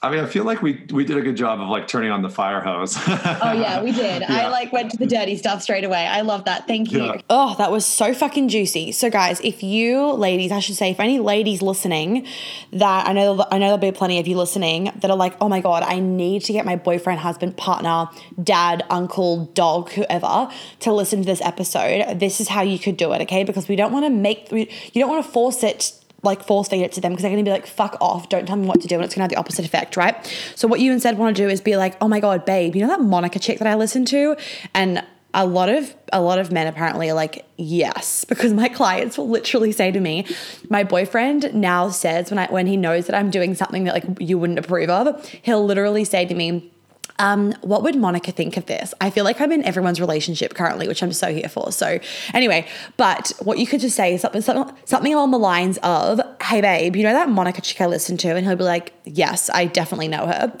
I 0.00 0.12
mean, 0.12 0.20
I 0.20 0.26
feel 0.26 0.44
like 0.44 0.62
we 0.62 0.84
we 0.92 1.04
did 1.04 1.16
a 1.16 1.22
good 1.22 1.36
job 1.36 1.60
of 1.60 1.68
like 1.68 1.88
turning 1.88 2.12
on 2.12 2.22
the 2.22 2.30
fire 2.30 2.60
hose. 2.60 2.96
oh 3.08 3.52
yeah, 3.52 3.82
we 3.82 3.90
did. 3.90 4.22
Yeah. 4.22 4.44
I 4.44 4.48
like 4.48 4.72
went 4.72 4.92
to 4.92 4.96
the 4.96 5.08
dirty 5.08 5.36
stuff 5.36 5.60
straight 5.60 5.82
away. 5.82 6.06
I 6.06 6.20
love 6.20 6.44
that. 6.44 6.68
Thank 6.68 6.92
you. 6.92 7.02
Yeah. 7.02 7.20
Oh, 7.28 7.56
that 7.58 7.72
was 7.72 7.84
so 7.84 8.14
fucking 8.14 8.48
juicy. 8.48 8.92
So 8.92 9.10
guys, 9.10 9.40
if 9.40 9.64
you 9.64 10.12
ladies, 10.12 10.52
I 10.52 10.60
should 10.60 10.76
say, 10.76 10.92
if 10.92 11.00
any 11.00 11.18
ladies 11.18 11.62
listening, 11.62 12.28
that 12.72 13.08
I 13.08 13.12
know 13.12 13.44
I 13.50 13.58
know 13.58 13.76
there'll 13.76 13.78
be 13.78 13.90
plenty 13.90 14.20
of 14.20 14.28
you 14.28 14.36
listening 14.36 14.92
that 15.00 15.10
are 15.10 15.16
like, 15.16 15.34
oh 15.40 15.48
my 15.48 15.60
god, 15.60 15.82
I 15.82 15.98
need 15.98 16.44
to 16.44 16.52
get 16.52 16.64
my 16.64 16.76
boyfriend, 16.76 17.18
husband, 17.18 17.56
partner, 17.56 18.08
dad, 18.40 18.84
uncle, 18.90 19.46
dog, 19.46 19.90
whoever 19.90 20.48
to 20.78 20.92
listen 20.92 21.22
to 21.22 21.26
this 21.26 21.40
episode. 21.40 22.20
This 22.20 22.40
is 22.40 22.46
how 22.46 22.62
you 22.62 22.78
could 22.78 22.96
do 22.96 23.12
it, 23.14 23.22
okay? 23.22 23.42
Because 23.42 23.66
we 23.66 23.74
don't 23.74 23.90
want 23.90 24.04
to 24.06 24.10
make 24.10 24.52
you 24.52 24.68
don't 24.94 25.10
want 25.10 25.26
to 25.26 25.32
force 25.32 25.64
it 25.64 25.97
like 26.22 26.44
force 26.44 26.68
feed 26.68 26.82
it 26.82 26.92
to 26.92 27.00
them 27.00 27.12
because 27.12 27.22
they're 27.22 27.30
going 27.30 27.44
to 27.44 27.48
be 27.48 27.52
like, 27.52 27.66
fuck 27.66 27.96
off, 28.00 28.28
don't 28.28 28.46
tell 28.46 28.56
me 28.56 28.66
what 28.66 28.80
to 28.80 28.88
do. 28.88 28.96
And 28.96 29.04
it's 29.04 29.14
going 29.14 29.20
to 29.20 29.24
have 29.24 29.30
the 29.30 29.36
opposite 29.36 29.64
effect, 29.64 29.96
right? 29.96 30.16
So, 30.54 30.66
what 30.66 30.80
you 30.80 30.92
instead 30.92 31.16
want 31.16 31.36
to 31.36 31.42
do 31.42 31.48
is 31.48 31.60
be 31.60 31.76
like, 31.76 31.96
oh 32.00 32.08
my 32.08 32.20
God, 32.20 32.44
babe, 32.44 32.74
you 32.74 32.82
know 32.82 32.88
that 32.88 33.00
Monica 33.00 33.38
chick 33.38 33.58
that 33.58 33.68
I 33.68 33.74
listen 33.74 34.04
to? 34.06 34.36
And 34.74 35.04
a 35.34 35.46
lot 35.46 35.68
of 35.68 35.94
a 36.12 36.20
lot 36.20 36.38
of 36.38 36.50
men 36.50 36.66
apparently 36.66 37.10
are 37.10 37.14
like 37.14 37.44
yes 37.56 38.24
because 38.28 38.52
my 38.52 38.68
clients 38.68 39.18
will 39.18 39.28
literally 39.28 39.72
say 39.72 39.90
to 39.90 40.00
me 40.00 40.26
my 40.70 40.82
boyfriend 40.82 41.52
now 41.54 41.90
says 41.90 42.30
when 42.30 42.38
i 42.38 42.46
when 42.46 42.66
he 42.66 42.76
knows 42.76 43.06
that 43.06 43.14
i'm 43.14 43.30
doing 43.30 43.54
something 43.54 43.84
that 43.84 43.92
like 43.92 44.04
you 44.20 44.38
wouldn't 44.38 44.58
approve 44.58 44.88
of 44.88 45.28
he'll 45.42 45.64
literally 45.64 46.04
say 46.04 46.24
to 46.24 46.34
me 46.34 46.72
um, 47.18 47.52
what 47.62 47.82
would 47.82 47.96
Monica 47.96 48.32
think 48.32 48.56
of 48.56 48.66
this? 48.66 48.94
I 49.00 49.10
feel 49.10 49.24
like 49.24 49.40
I'm 49.40 49.52
in 49.52 49.64
everyone's 49.64 50.00
relationship 50.00 50.54
currently, 50.54 50.86
which 50.86 51.02
I'm 51.02 51.12
so 51.12 51.32
here 51.32 51.48
for. 51.48 51.72
So 51.72 51.98
anyway, 52.32 52.66
but 52.96 53.32
what 53.42 53.58
you 53.58 53.66
could 53.66 53.80
just 53.80 53.96
say 53.96 54.14
is 54.14 54.20
something, 54.20 54.40
something, 54.40 54.74
something 54.84 55.12
along 55.12 55.32
the 55.32 55.38
lines 55.38 55.78
of, 55.82 56.20
"Hey 56.42 56.60
babe, 56.60 56.96
you 56.96 57.02
know 57.02 57.12
that 57.12 57.28
Monica 57.28 57.60
chick 57.60 57.80
I 57.80 57.86
listened 57.86 58.20
to?" 58.20 58.36
And 58.36 58.46
he'll 58.46 58.56
be 58.56 58.64
like, 58.64 58.92
"Yes, 59.04 59.50
I 59.50 59.66
definitely 59.66 60.08
know 60.08 60.26
her." 60.26 60.52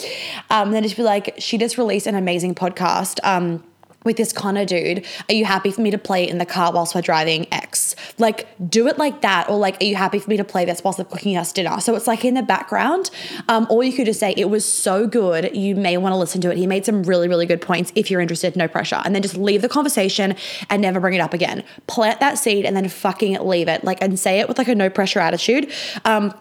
Um, 0.50 0.72
then 0.72 0.82
just 0.82 0.96
be 0.96 1.02
like, 1.02 1.34
"She 1.38 1.58
just 1.58 1.78
released 1.78 2.06
an 2.06 2.14
amazing 2.14 2.54
podcast." 2.54 3.18
Um, 3.22 3.62
with 4.04 4.16
this 4.16 4.32
Connor 4.32 4.64
dude, 4.64 5.04
are 5.28 5.34
you 5.34 5.44
happy 5.44 5.70
for 5.70 5.80
me 5.80 5.90
to 5.90 5.98
play 5.98 6.28
in 6.28 6.38
the 6.38 6.46
car 6.46 6.72
whilst 6.72 6.94
we're 6.94 7.02
driving 7.02 7.52
X? 7.52 7.96
Like, 8.18 8.48
do 8.70 8.86
it 8.86 8.96
like 8.96 9.22
that. 9.22 9.50
Or 9.50 9.58
like, 9.58 9.80
are 9.82 9.84
you 9.84 9.96
happy 9.96 10.18
for 10.18 10.30
me 10.30 10.36
to 10.36 10.44
play 10.44 10.64
this 10.64 10.82
whilst 10.84 10.98
they're 10.98 11.04
cooking 11.04 11.36
us 11.36 11.52
dinner? 11.52 11.80
So 11.80 11.94
it's 11.94 12.06
like 12.06 12.24
in 12.24 12.34
the 12.34 12.42
background. 12.42 13.10
Um, 13.48 13.66
or 13.70 13.82
you 13.82 13.92
could 13.92 14.06
just 14.06 14.20
say, 14.20 14.34
it 14.36 14.48
was 14.48 14.64
so 14.64 15.06
good. 15.06 15.56
You 15.56 15.74
may 15.74 15.96
want 15.96 16.12
to 16.12 16.16
listen 16.16 16.40
to 16.42 16.50
it. 16.50 16.56
He 16.56 16.66
made 16.66 16.84
some 16.84 17.02
really, 17.02 17.28
really 17.28 17.46
good 17.46 17.60
points. 17.60 17.92
If 17.94 18.10
you're 18.10 18.20
interested, 18.20 18.56
no 18.56 18.68
pressure. 18.68 19.02
And 19.04 19.14
then 19.14 19.22
just 19.22 19.36
leave 19.36 19.62
the 19.62 19.68
conversation 19.68 20.36
and 20.70 20.80
never 20.80 21.00
bring 21.00 21.14
it 21.14 21.20
up 21.20 21.34
again. 21.34 21.64
Plant 21.86 22.20
that 22.20 22.38
seed 22.38 22.64
and 22.64 22.76
then 22.76 22.88
fucking 22.88 23.38
leave 23.40 23.68
it. 23.68 23.84
Like, 23.84 24.00
and 24.00 24.18
say 24.18 24.40
it 24.40 24.48
with 24.48 24.58
like 24.58 24.68
a 24.68 24.74
no 24.74 24.88
pressure 24.88 25.20
attitude. 25.20 25.72
Um, 26.04 26.34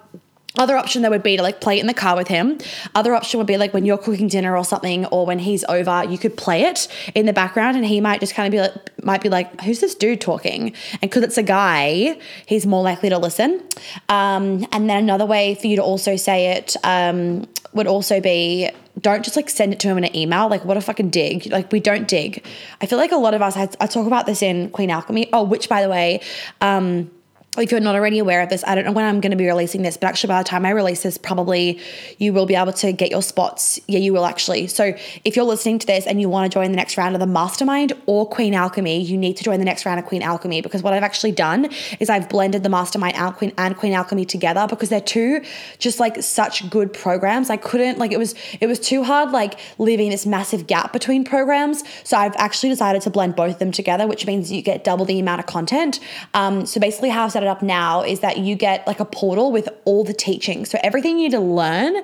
other 0.58 0.78
option 0.78 1.02
that 1.04 1.12
would 1.12 1.24
be 1.24 1.38
to 1.38 1.44
like 1.44 1.62
play 1.62 1.78
it 1.78 1.82
in 1.82 1.88
the 1.88 1.94
car 1.94 2.16
with 2.16 2.28
him. 2.28 2.58
Other 2.96 3.14
option 3.16 3.38
would 3.38 3.48
be 3.48 3.58
like 3.58 3.74
when 3.74 3.86
you're 3.86 3.98
cooking 3.98 4.28
dinner 4.28 4.58
or 4.58 4.66
something, 4.66 5.06
or 5.08 5.26
when 5.26 5.40
he's 5.40 5.64
over, 5.66 6.04
you 6.08 6.18
could 6.18 6.38
play 6.38 6.64
it 6.64 6.88
in 7.16 7.26
the 7.26 7.34
background, 7.34 7.78
and 7.78 7.86
he 7.86 8.02
might 8.02 8.20
just 8.20 8.34
kind 8.34 8.48
of 8.48 8.52
be 8.52 8.60
like, 8.60 9.04
might 9.04 9.22
be 9.22 9.30
like, 9.30 9.62
"Who's 9.62 9.80
this 9.80 9.96
dude 9.96 10.22
talking?" 10.22 10.74
And 10.94 11.02
because 11.02 11.24
it's 11.24 11.38
a 11.38 11.44
guy, 11.44 12.18
he's 12.46 12.66
more 12.66 12.84
likely 12.84 13.10
to 13.10 13.18
listen. 13.18 13.62
Um, 14.10 14.66
and 14.72 14.90
then 14.90 15.04
another 15.04 15.26
way 15.26 15.56
for 15.56 15.68
you 15.68 15.76
to 15.76 15.84
also 15.84 16.16
say 16.16 16.58
it 16.58 16.76
um, 16.84 17.48
would 17.74 17.88
also 17.88 18.20
be 18.20 18.70
don't 19.00 19.24
just 19.24 19.36
like 19.36 19.50
send 19.50 19.74
it 19.74 19.80
to 19.82 19.88
him 19.88 19.98
in 19.98 20.06
an 20.06 20.16
email. 20.16 20.50
Like, 20.50 20.66
what 20.66 20.78
a 20.78 20.82
fucking 20.82 21.10
dig. 21.10 21.48
Like, 21.52 21.72
we 21.72 21.80
don't 21.80 22.08
dig. 22.08 22.44
I 22.82 22.86
feel 22.86 22.98
like 22.98 23.12
a 23.12 23.18
lot 23.18 23.34
of 23.34 23.42
us, 23.42 23.56
I, 23.56 23.70
I 23.80 23.88
talk 23.88 24.08
about 24.08 24.26
this 24.26 24.42
in 24.42 24.70
Queen 24.72 24.90
Alchemy. 24.90 25.30
Oh, 25.34 25.44
which 25.44 25.70
by 25.70 25.82
the 25.82 25.90
way, 25.90 26.22
um, 26.62 27.12
if 27.58 27.72
you're 27.72 27.80
not 27.80 27.96
already 27.96 28.20
aware 28.20 28.42
of 28.42 28.50
this, 28.50 28.64
I 28.66 28.76
don't 28.76 28.86
know 28.86 28.92
when 28.92 29.06
I'm 29.06 29.20
going 29.20 29.32
to 29.32 29.38
be 29.38 29.48
releasing 29.48 29.82
this, 29.82 29.98
but 29.98 30.08
actually 30.08 30.30
by 30.30 30.44
the 30.44 30.48
time 30.48 30.66
I 30.66 30.72
release 30.72 31.04
this, 31.04 31.18
probably 31.18 31.80
you 32.18 32.34
will 32.34 32.46
be 32.46 32.56
able 32.56 32.74
to 32.74 32.92
get 32.92 33.10
your 33.10 33.22
spots. 33.22 33.80
Yeah, 33.88 34.00
you 34.00 34.14
will 34.14 34.26
actually. 34.26 34.68
So 34.68 34.94
if 35.24 35.36
you're 35.36 35.46
listening 35.46 35.80
to 35.80 35.88
this 35.88 36.06
and 36.06 36.22
you 36.22 36.30
want 36.30 36.52
to 36.52 36.56
join 36.56 36.72
the 36.72 36.78
next 36.78 36.98
round 36.98 37.16
of 37.16 37.20
the 37.20 37.28
mastermind 37.28 37.94
or 38.06 38.28
Queen 38.28 38.54
Alchemy, 38.54 39.02
you 39.02 39.18
need 39.18 39.38
to 39.38 39.44
join 39.44 39.60
the 39.60 39.66
next 39.66 39.86
round 39.86 40.00
of 40.00 40.06
Queen 40.06 40.22
Alchemy 40.22 40.62
because 40.62 40.84
what 40.84 40.94
I've 40.94 41.04
actually 41.04 41.32
done 41.32 41.70
is 42.00 42.10
I've 42.10 42.30
blended 42.30 42.64
the 42.64 42.70
mastermind 42.70 43.16
and 43.16 43.36
Queen 43.36 43.54
and 43.58 43.76
Queen 43.76 43.94
Alchemy 43.94 44.26
together 44.26 44.68
because 44.70 44.90
they're 44.90 45.02
two 45.02 45.44
just 45.80 46.00
like 46.00 46.22
such 46.22 46.70
good 46.70 46.94
programs. 46.94 47.50
I 47.50 47.58
couldn't 47.58 47.98
like 47.98 48.12
it 48.12 48.20
was 48.20 48.36
it 48.60 48.68
was 48.68 48.80
too 48.80 49.04
hard 49.04 49.32
like 49.32 49.60
leaving 49.80 50.10
this 50.10 50.26
massive 50.26 50.68
gap 50.68 50.94
between 50.94 51.24
programs. 51.24 51.84
So 52.04 52.18
I've 52.18 52.36
actually 52.38 52.70
decided 52.70 53.02
to 53.04 53.10
blend 53.10 53.36
both 53.36 53.54
of 53.54 53.60
them 53.60 53.72
together, 53.72 54.06
which 54.06 54.28
means 54.28 54.52
you 54.52 54.62
get 54.62 54.84
double 54.84 55.06
the 55.06 55.20
amount 55.20 55.40
of 55.40 55.46
content. 55.48 56.00
Um, 56.34 56.66
so 56.66 56.80
basically 56.80 57.10
how 57.10 57.26
I've 57.26 57.32
set 57.32 57.47
it 57.48 57.50
up 57.50 57.62
now 57.62 58.04
is 58.04 58.20
that 58.20 58.38
you 58.38 58.56
get 58.56 58.86
like 58.86 59.00
a 59.00 59.06
portal 59.06 59.52
with 59.52 59.70
all 59.86 60.04
the 60.04 60.14
teaching. 60.14 60.66
So 60.66 60.78
everything 60.84 61.18
you 61.18 61.30
need 61.30 61.36
to 61.36 61.40
learn 61.40 61.96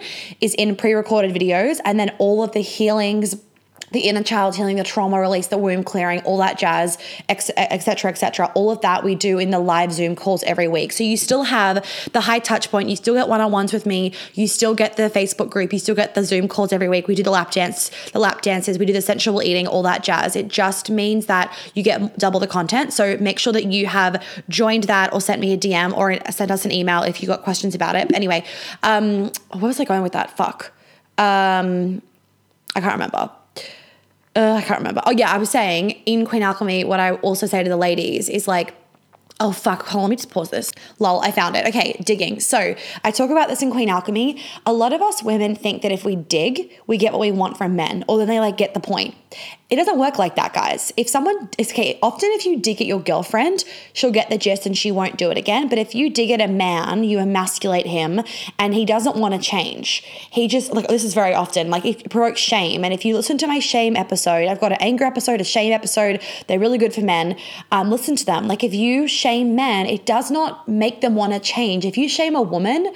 is 0.41 0.54
in 0.56 0.76
pre-recorded 0.76 1.34
videos 1.34 1.80
and 1.86 2.00
then 2.00 2.16
all 2.18 2.44
of 2.44 2.54
the 2.54 2.62
healings 2.62 3.36
the 3.94 4.02
inner 4.02 4.24
child 4.24 4.56
healing, 4.56 4.78
the 4.78 4.84
trauma 4.84 5.20
release, 5.20 5.48
the 5.48 5.58
womb 5.58 5.84
clearing, 5.84 6.20
all 6.22 6.38
that 6.39 6.58
jazz, 6.58 6.98
etc., 7.30 8.10
etc. 8.10 8.52
All 8.56 8.72
of 8.72 8.82
that 8.82 9.04
we 9.04 9.14
do 9.14 9.38
in 9.38 9.52
the 9.52 9.60
live 9.60 9.94
Zoom 9.94 10.16
calls 10.16 10.44
every 10.44 10.68
week. 10.68 10.91
So 10.91 11.04
you 11.04 11.16
still 11.16 11.44
have 11.44 11.86
the 12.12 12.22
high 12.22 12.39
touch 12.39 12.72
point. 12.72 12.89
You 12.89 12.96
still 12.96 13.14
get 13.14 13.30
one 13.30 13.39
on 13.39 13.52
ones 13.52 13.72
with 13.72 13.86
me. 13.86 14.14
You 14.34 14.48
still 14.48 14.74
get 14.74 14.98
the 14.98 15.04
Facebook 15.04 15.52
group. 15.52 15.72
You 15.72 15.80
still 15.80 15.96
get 15.96 16.16
the 16.16 16.24
Zoom 16.24 16.48
calls 16.48 16.74
every 16.74 16.89
week. 16.89 17.08
We 17.08 17.14
do 17.14 17.22
the 17.22 17.32
lap 17.32 17.52
dance, 17.52 17.91
the 18.12 18.20
lap 18.20 18.41
dances. 18.41 18.80
We 18.80 18.88
do 18.88 18.94
the 18.94 19.02
sensual 19.02 19.44
eating, 19.44 19.68
all 19.68 19.84
that 19.84 20.04
jazz. 20.04 20.36
It 20.36 20.48
just 20.48 20.89
means 20.89 21.28
that 21.28 21.56
you 21.76 21.84
get 21.84 22.18
double 22.18 22.39
the 22.39 22.48
content. 22.48 22.94
So 22.94 23.16
make 23.18 23.38
sure 23.38 23.54
that 23.54 23.66
you 23.66 23.86
have 23.86 24.24
joined 24.50 24.86
that 24.86 25.14
or 25.14 25.22
sent 25.22 25.39
me 25.39 25.54
a 25.54 25.58
DM 25.58 25.96
or 25.96 26.20
sent 26.32 26.50
us 26.50 26.66
an 26.66 26.72
email 26.72 27.04
if 27.04 27.22
you 27.22 27.28
got 27.28 27.44
questions 27.44 27.76
about 27.76 27.96
it. 27.96 28.08
But 28.08 28.16
anyway, 28.16 28.44
um, 28.82 29.32
where 29.52 29.68
was 29.68 29.80
I 29.80 29.86
going 29.86 30.02
with 30.02 30.14
that? 30.14 30.36
Fuck. 30.36 30.72
Um, 31.20 32.02
I 32.76 32.82
can't 32.82 32.94
remember 32.94 33.30
uh, 34.36 34.53
I 34.53 34.61
can't 34.61 34.79
remember. 34.79 35.01
Oh, 35.05 35.11
yeah, 35.11 35.31
I 35.31 35.38
was 35.38 35.49
saying 35.49 35.91
in 36.05 36.25
Queen 36.25 36.41
Alchemy, 36.41 36.86
what 36.86 36.99
I 36.99 37.13
also 37.15 37.45
say 37.45 37.63
to 37.63 37.69
the 37.69 37.77
ladies 37.77 38.29
is 38.29 38.47
like, 38.47 38.75
Oh 39.39 39.51
fuck, 39.51 39.88
hold 39.88 40.03
on, 40.03 40.03
let 40.03 40.09
me 40.11 40.15
just 40.15 40.29
pause 40.29 40.51
this. 40.51 40.71
Lol, 40.99 41.19
I 41.21 41.31
found 41.31 41.55
it. 41.55 41.65
Okay, 41.67 41.99
digging. 42.05 42.39
So 42.39 42.75
I 43.03 43.11
talk 43.11 43.31
about 43.31 43.49
this 43.49 43.61
in 43.61 43.71
Queen 43.71 43.89
Alchemy. 43.89 44.41
A 44.65 44.71
lot 44.71 44.93
of 44.93 45.01
us 45.01 45.23
women 45.23 45.55
think 45.55 45.81
that 45.81 45.91
if 45.91 46.05
we 46.05 46.15
dig, 46.15 46.71
we 46.86 46.97
get 46.97 47.13
what 47.13 47.19
we 47.19 47.31
want 47.31 47.57
from 47.57 47.75
men, 47.75 48.05
or 48.07 48.19
then 48.19 48.27
they 48.27 48.39
like 48.39 48.57
get 48.57 48.73
the 48.73 48.79
point. 48.79 49.15
It 49.74 49.78
doesn't 49.78 49.97
work 49.97 50.19
like 50.19 50.36
that, 50.36 50.53
guys. 50.53 50.93
If 50.97 51.09
someone 51.09 51.49
okay, 51.59 51.97
often 52.03 52.30
if 52.34 52.45
you 52.45 52.59
dig 52.59 52.80
at 52.80 52.86
your 52.86 52.99
girlfriend, 52.99 53.63
she'll 53.91 54.11
get 54.11 54.30
the 54.30 54.38
gist 54.38 54.67
and 54.67 54.78
she 54.78 54.91
won't 54.91 55.17
do 55.17 55.32
it 55.32 55.38
again. 55.39 55.67
But 55.67 55.80
if 55.80 55.95
you 55.95 56.11
dig 56.11 56.30
at 56.30 56.39
a 56.39 56.47
man, 56.47 57.03
you 57.03 57.17
emasculate 57.17 57.88
him 57.88 58.21
and 58.59 58.76
he 58.76 58.86
doesn't 58.86 59.15
want 59.15 59.34
to 59.34 59.41
change. 59.41 60.03
He 60.30 60.47
just 60.47 60.74
like 60.74 60.88
this 60.89 61.03
is 61.03 61.15
very 61.15 61.34
often 61.34 61.71
like 61.71 61.86
it 61.86 62.07
provokes 62.11 62.39
shame. 62.39 62.86
And 62.86 62.93
if 62.93 63.03
you 63.03 63.15
listen 63.15 63.39
to 63.39 63.47
my 63.47 63.57
shame 63.57 63.95
episode, 63.95 64.47
I've 64.47 64.61
got 64.61 64.74
an 64.74 64.78
anger 64.80 65.05
episode, 65.05 65.41
a 65.41 65.43
shame 65.43 65.74
episode. 65.74 66.21
They're 66.47 66.59
really 66.59 66.78
good 66.78 66.93
for 66.93 67.01
men. 67.01 67.36
Um, 67.71 67.89
listen 67.89 68.15
to 68.15 68.26
them. 68.28 68.47
Like 68.47 68.63
if 68.63 68.76
you 68.76 69.07
shame 69.07 69.55
men, 69.55 69.88
it 69.88 70.05
does 70.05 70.30
not 70.30 70.67
make 70.67 71.01
them 71.01 71.15
want 71.15 71.34
to 71.34 71.39
change. 71.39 71.84
If 71.84 71.97
you 71.97 72.07
shame 72.07 72.36
a 72.36 72.43
woman, 72.43 72.93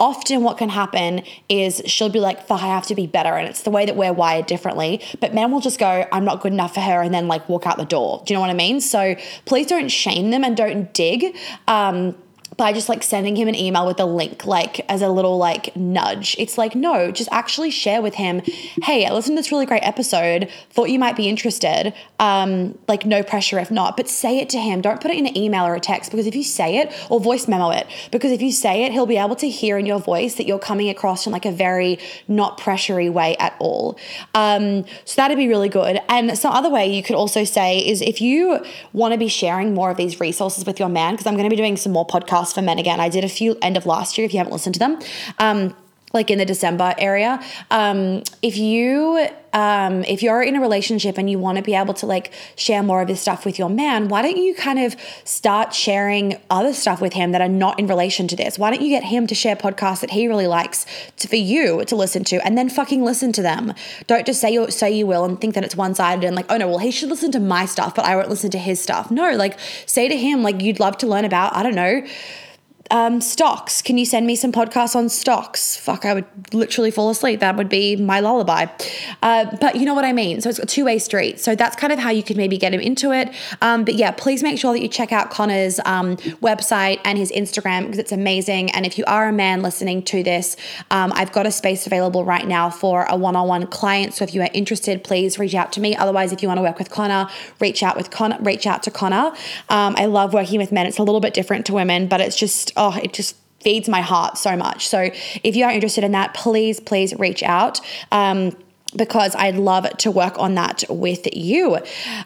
often 0.00 0.42
what 0.42 0.58
can 0.58 0.68
happen 0.68 1.22
is 1.48 1.82
she'll 1.86 2.08
be 2.08 2.20
like, 2.20 2.50
I 2.50 2.56
have 2.56 2.86
to 2.86 2.94
be 2.94 3.06
better. 3.06 3.34
And 3.34 3.48
it's 3.48 3.62
the 3.62 3.70
way 3.70 3.86
that 3.86 3.96
we're 3.96 4.12
wired 4.12 4.46
differently. 4.46 5.02
But 5.20 5.34
men 5.34 5.50
will 5.50 5.60
just 5.60 5.78
go, 5.78 6.06
I'm 6.12 6.24
not 6.24 6.40
good 6.40 6.52
enough 6.52 6.74
for 6.74 6.80
her, 6.80 7.02
and 7.02 7.12
then 7.12 7.28
like 7.28 7.48
walk 7.48 7.66
out 7.66 7.76
the 7.76 7.84
door. 7.84 8.22
Do 8.24 8.32
you 8.32 8.36
know 8.36 8.40
what 8.40 8.50
I 8.50 8.54
mean? 8.54 8.80
So 8.80 9.16
please 9.44 9.66
don't 9.66 9.88
shame 9.88 10.30
them 10.30 10.44
and 10.44 10.56
don't 10.56 10.92
dig. 10.94 11.36
Um, 11.66 12.14
by 12.58 12.72
just 12.72 12.88
like 12.88 13.04
sending 13.04 13.36
him 13.36 13.46
an 13.46 13.54
email 13.54 13.86
with 13.86 14.00
a 14.00 14.04
link, 14.04 14.44
like 14.44 14.84
as 14.90 15.00
a 15.00 15.08
little 15.08 15.38
like 15.38 15.74
nudge. 15.76 16.34
It's 16.38 16.58
like, 16.58 16.74
no, 16.74 17.12
just 17.12 17.28
actually 17.32 17.70
share 17.70 18.02
with 18.02 18.14
him, 18.14 18.42
hey, 18.82 19.06
I 19.06 19.12
listened 19.12 19.36
to 19.36 19.40
this 19.40 19.52
really 19.52 19.64
great 19.64 19.84
episode, 19.84 20.50
thought 20.70 20.90
you 20.90 20.98
might 20.98 21.16
be 21.16 21.28
interested. 21.28 21.94
Um, 22.18 22.76
like, 22.88 23.06
no 23.06 23.22
pressure 23.22 23.60
if 23.60 23.70
not, 23.70 23.96
but 23.96 24.08
say 24.08 24.38
it 24.38 24.50
to 24.50 24.58
him. 24.58 24.80
Don't 24.80 25.00
put 25.00 25.12
it 25.12 25.18
in 25.18 25.26
an 25.26 25.38
email 25.38 25.64
or 25.64 25.76
a 25.76 25.80
text 25.80 26.10
because 26.10 26.26
if 26.26 26.34
you 26.34 26.42
say 26.42 26.78
it 26.78 26.92
or 27.08 27.20
voice 27.20 27.46
memo 27.46 27.70
it, 27.70 27.86
because 28.10 28.32
if 28.32 28.42
you 28.42 28.50
say 28.50 28.82
it, 28.82 28.90
he'll 28.90 29.06
be 29.06 29.16
able 29.16 29.36
to 29.36 29.48
hear 29.48 29.78
in 29.78 29.86
your 29.86 30.00
voice 30.00 30.34
that 30.34 30.46
you're 30.48 30.58
coming 30.58 30.88
across 30.88 31.26
in 31.26 31.32
like 31.32 31.46
a 31.46 31.52
very 31.52 32.00
not 32.26 32.58
pressury 32.58 33.10
way 33.10 33.36
at 33.36 33.54
all. 33.60 33.96
Um, 34.34 34.84
so 35.04 35.14
that'd 35.14 35.36
be 35.36 35.46
really 35.46 35.68
good. 35.68 36.00
And 36.08 36.36
some 36.36 36.52
other 36.52 36.70
way 36.70 36.92
you 36.92 37.04
could 37.04 37.14
also 37.14 37.44
say 37.44 37.78
is 37.78 38.02
if 38.02 38.20
you 38.20 38.64
want 38.92 39.12
to 39.12 39.18
be 39.18 39.28
sharing 39.28 39.74
more 39.74 39.92
of 39.92 39.96
these 39.96 40.18
resources 40.18 40.66
with 40.66 40.80
your 40.80 40.88
man, 40.88 41.14
because 41.14 41.28
I'm 41.28 41.34
going 41.34 41.48
to 41.48 41.50
be 41.50 41.56
doing 41.56 41.76
some 41.76 41.92
more 41.92 42.06
podcasts 42.06 42.47
for 42.52 42.62
men 42.62 42.78
again. 42.78 43.00
I 43.00 43.08
did 43.08 43.24
a 43.24 43.28
few 43.28 43.56
end 43.62 43.76
of 43.76 43.86
last 43.86 44.18
year 44.18 44.24
if 44.24 44.32
you 44.32 44.38
haven't 44.38 44.52
listened 44.52 44.74
to 44.74 44.78
them. 44.78 44.98
Um, 45.38 45.74
like 46.12 46.30
in 46.30 46.38
the 46.38 46.44
December 46.44 46.94
area. 46.98 47.42
Um, 47.70 48.22
if 48.42 48.56
you 48.56 49.28
um, 49.52 50.04
if 50.04 50.22
you're 50.22 50.42
in 50.42 50.56
a 50.56 50.60
relationship 50.60 51.16
and 51.16 51.28
you 51.30 51.38
want 51.38 51.56
to 51.56 51.62
be 51.62 51.74
able 51.74 51.94
to 51.94 52.06
like 52.06 52.32
share 52.56 52.82
more 52.82 53.00
of 53.00 53.08
this 53.08 53.20
stuff 53.20 53.46
with 53.46 53.58
your 53.58 53.70
man, 53.70 54.08
why 54.08 54.20
don't 54.20 54.36
you 54.36 54.54
kind 54.54 54.78
of 54.78 54.94
start 55.24 55.74
sharing 55.74 56.38
other 56.50 56.74
stuff 56.74 57.00
with 57.00 57.14
him 57.14 57.32
that 57.32 57.40
are 57.40 57.48
not 57.48 57.78
in 57.78 57.86
relation 57.86 58.28
to 58.28 58.36
this? 58.36 58.58
Why 58.58 58.70
don't 58.70 58.82
you 58.82 58.90
get 58.90 59.04
him 59.04 59.26
to 59.26 59.34
share 59.34 59.56
podcasts 59.56 60.00
that 60.00 60.10
he 60.10 60.28
really 60.28 60.46
likes 60.46 60.84
to, 61.16 61.28
for 61.28 61.36
you 61.36 61.84
to 61.86 61.96
listen 61.96 62.24
to, 62.24 62.44
and 62.46 62.58
then 62.58 62.68
fucking 62.68 63.02
listen 63.02 63.32
to 63.32 63.42
them? 63.42 63.72
Don't 64.06 64.26
just 64.26 64.40
say 64.40 64.52
you 64.52 64.70
say 64.70 64.92
you 64.92 65.06
will 65.06 65.24
and 65.24 65.40
think 65.40 65.54
that 65.54 65.64
it's 65.64 65.76
one 65.76 65.94
sided 65.94 66.24
and 66.24 66.36
like, 66.36 66.46
oh 66.50 66.56
no, 66.56 66.68
well 66.68 66.78
he 66.78 66.90
should 66.90 67.08
listen 67.08 67.32
to 67.32 67.40
my 67.40 67.64
stuff, 67.64 67.94
but 67.94 68.04
I 68.04 68.16
won't 68.16 68.28
listen 68.28 68.50
to 68.50 68.58
his 68.58 68.80
stuff. 68.80 69.10
No, 69.10 69.32
like 69.32 69.58
say 69.86 70.08
to 70.08 70.16
him 70.16 70.42
like 70.42 70.60
you'd 70.60 70.80
love 70.80 70.98
to 70.98 71.06
learn 71.06 71.24
about 71.24 71.56
I 71.56 71.62
don't 71.62 71.74
know 71.74 72.02
um, 72.90 73.20
stocks. 73.20 73.82
Can 73.82 73.98
you 73.98 74.04
send 74.04 74.26
me 74.26 74.36
some 74.36 74.52
podcasts 74.52 74.96
on 74.96 75.08
stocks? 75.08 75.76
Fuck, 75.76 76.04
I 76.04 76.14
would 76.14 76.54
literally 76.54 76.90
fall 76.90 77.10
asleep. 77.10 77.40
That 77.40 77.56
would 77.56 77.68
be 77.68 77.96
my 77.96 78.20
lullaby. 78.20 78.66
Uh, 79.22 79.56
but 79.60 79.76
you 79.76 79.84
know 79.84 79.94
what 79.94 80.04
I 80.04 80.12
mean? 80.12 80.40
So 80.40 80.48
it's 80.48 80.58
a 80.58 80.66
two 80.66 80.84
way 80.84 80.98
street. 80.98 81.40
So 81.40 81.54
that's 81.54 81.76
kind 81.76 81.92
of 81.92 81.98
how 81.98 82.10
you 82.10 82.22
could 82.22 82.36
maybe 82.36 82.58
get 82.58 82.72
him 82.72 82.80
into 82.80 83.12
it. 83.12 83.32
Um, 83.62 83.84
but 83.84 83.94
yeah, 83.94 84.10
please 84.10 84.42
make 84.42 84.58
sure 84.58 84.72
that 84.72 84.80
you 84.80 84.88
check 84.88 85.12
out 85.12 85.30
Connor's 85.30 85.80
um, 85.84 86.16
website 86.42 87.00
and 87.04 87.18
his 87.18 87.30
Instagram 87.32 87.82
because 87.82 87.98
it's 87.98 88.12
amazing. 88.12 88.70
And 88.70 88.86
if 88.86 88.98
you 88.98 89.04
are 89.06 89.28
a 89.28 89.32
man 89.32 89.62
listening 89.62 90.02
to 90.04 90.22
this, 90.22 90.56
um, 90.90 91.12
I've 91.14 91.32
got 91.32 91.46
a 91.46 91.50
space 91.50 91.86
available 91.86 92.24
right 92.24 92.46
now 92.46 92.70
for 92.70 93.04
a 93.04 93.16
one 93.16 93.36
on 93.36 93.48
one 93.48 93.66
client. 93.66 94.14
So 94.14 94.24
if 94.24 94.34
you 94.34 94.42
are 94.42 94.50
interested, 94.52 95.04
please 95.04 95.38
reach 95.38 95.54
out 95.54 95.72
to 95.72 95.80
me. 95.80 95.96
Otherwise, 95.96 96.32
if 96.32 96.42
you 96.42 96.48
want 96.48 96.58
to 96.58 96.62
work 96.62 96.78
with 96.78 96.90
Connor, 96.90 97.28
reach 97.60 97.82
out 97.82 97.96
with 97.96 98.10
Connor, 98.10 98.38
reach 98.40 98.66
out 98.66 98.82
to 98.84 98.90
Connor. 98.90 99.32
Um, 99.68 99.94
I 99.96 100.06
love 100.06 100.32
working 100.32 100.58
with 100.58 100.72
men. 100.72 100.86
It's 100.86 100.98
a 100.98 101.02
little 101.02 101.20
bit 101.20 101.34
different 101.34 101.66
to 101.66 101.74
women, 101.74 102.06
but 102.06 102.20
it's 102.20 102.36
just 102.36 102.72
oh, 102.78 102.98
it 103.02 103.12
just 103.12 103.36
feeds 103.60 103.88
my 103.88 104.00
heart 104.00 104.38
so 104.38 104.56
much. 104.56 104.88
So 104.88 105.10
if 105.42 105.56
you 105.56 105.64
are 105.64 105.70
interested 105.70 106.04
in 106.04 106.12
that, 106.12 106.32
please, 106.32 106.80
please 106.80 107.12
reach 107.18 107.42
out. 107.42 107.80
Um, 108.12 108.56
because 108.96 109.34
I'd 109.36 109.56
love 109.56 109.86
to 109.98 110.10
work 110.10 110.38
on 110.38 110.54
that 110.54 110.82
with 110.88 111.28
you. 111.36 111.76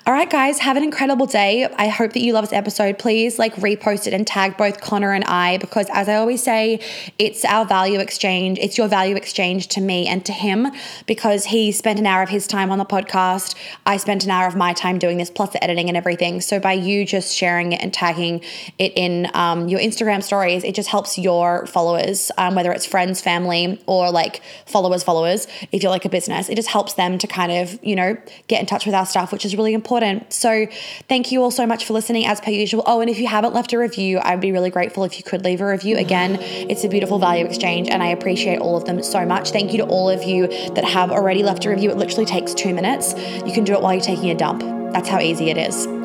All 0.06 0.12
right, 0.12 0.30
guys, 0.30 0.60
have 0.60 0.76
an 0.76 0.84
incredible 0.84 1.26
day. 1.26 1.64
I 1.64 1.88
hope 1.88 2.12
that 2.12 2.20
you 2.20 2.32
love 2.32 2.44
this 2.44 2.52
episode. 2.52 3.00
Please 3.00 3.38
like 3.38 3.54
repost 3.56 4.06
it 4.06 4.12
and 4.12 4.24
tag 4.24 4.56
both 4.56 4.80
Connor 4.80 5.12
and 5.12 5.24
I 5.24 5.58
because, 5.58 5.88
as 5.92 6.08
I 6.08 6.14
always 6.14 6.40
say, 6.40 6.80
it's 7.18 7.44
our 7.44 7.64
value 7.64 7.98
exchange. 7.98 8.58
It's 8.60 8.78
your 8.78 8.86
value 8.86 9.16
exchange 9.16 9.68
to 9.68 9.80
me 9.80 10.06
and 10.06 10.24
to 10.24 10.32
him 10.32 10.68
because 11.06 11.46
he 11.46 11.72
spent 11.72 11.98
an 11.98 12.06
hour 12.06 12.22
of 12.22 12.28
his 12.28 12.46
time 12.46 12.70
on 12.70 12.78
the 12.78 12.84
podcast. 12.84 13.56
I 13.84 13.96
spent 13.96 14.24
an 14.24 14.30
hour 14.30 14.46
of 14.46 14.54
my 14.54 14.72
time 14.72 15.00
doing 15.00 15.18
this, 15.18 15.30
plus 15.30 15.50
the 15.50 15.62
editing 15.64 15.88
and 15.88 15.96
everything. 15.96 16.40
So, 16.40 16.60
by 16.60 16.74
you 16.74 17.04
just 17.04 17.34
sharing 17.34 17.72
it 17.72 17.82
and 17.82 17.92
tagging 17.92 18.40
it 18.78 18.92
in 18.94 19.28
um, 19.34 19.66
your 19.66 19.80
Instagram 19.80 20.22
stories, 20.22 20.62
it 20.62 20.76
just 20.76 20.90
helps 20.90 21.18
your 21.18 21.66
followers, 21.66 22.30
um, 22.38 22.54
whether 22.54 22.70
it's 22.70 22.86
friends, 22.86 23.20
family, 23.20 23.82
or 23.86 24.12
like 24.12 24.42
followers, 24.66 25.02
followers, 25.02 25.48
if 25.72 25.82
you're 25.82 25.90
like 25.90 26.04
a 26.04 26.08
business 26.08 26.51
it 26.52 26.56
just 26.56 26.68
helps 26.68 26.92
them 26.92 27.16
to 27.16 27.26
kind 27.26 27.50
of, 27.50 27.82
you 27.82 27.96
know, 27.96 28.14
get 28.46 28.60
in 28.60 28.66
touch 28.66 28.84
with 28.84 28.94
our 28.94 29.06
stuff, 29.06 29.32
which 29.32 29.46
is 29.46 29.56
really 29.56 29.72
important. 29.72 30.30
So 30.34 30.66
thank 31.08 31.32
you 31.32 31.42
all 31.42 31.50
so 31.50 31.66
much 31.66 31.86
for 31.86 31.94
listening 31.94 32.26
as 32.26 32.42
per 32.42 32.50
usual. 32.50 32.82
Oh, 32.86 33.00
and 33.00 33.08
if 33.08 33.18
you 33.18 33.26
haven't 33.26 33.54
left 33.54 33.72
a 33.72 33.78
review, 33.78 34.20
I'd 34.22 34.42
be 34.42 34.52
really 34.52 34.68
grateful 34.68 35.02
if 35.04 35.16
you 35.16 35.24
could 35.24 35.46
leave 35.46 35.62
a 35.62 35.66
review. 35.66 35.96
Again, 35.96 36.36
it's 36.38 36.84
a 36.84 36.90
beautiful 36.90 37.18
value 37.18 37.46
exchange 37.46 37.88
and 37.88 38.02
I 38.02 38.08
appreciate 38.08 38.58
all 38.58 38.76
of 38.76 38.84
them 38.84 39.02
so 39.02 39.24
much. 39.24 39.50
Thank 39.50 39.72
you 39.72 39.78
to 39.78 39.86
all 39.86 40.10
of 40.10 40.24
you 40.24 40.46
that 40.74 40.84
have 40.84 41.10
already 41.10 41.42
left 41.42 41.64
a 41.64 41.70
review. 41.70 41.90
It 41.90 41.96
literally 41.96 42.26
takes 42.26 42.52
two 42.52 42.74
minutes. 42.74 43.14
You 43.46 43.52
can 43.54 43.64
do 43.64 43.72
it 43.72 43.80
while 43.80 43.94
you're 43.94 44.02
taking 44.02 44.28
a 44.28 44.34
dump. 44.34 44.60
That's 44.92 45.08
how 45.08 45.20
easy 45.20 45.48
it 45.48 45.56
is. 45.56 46.01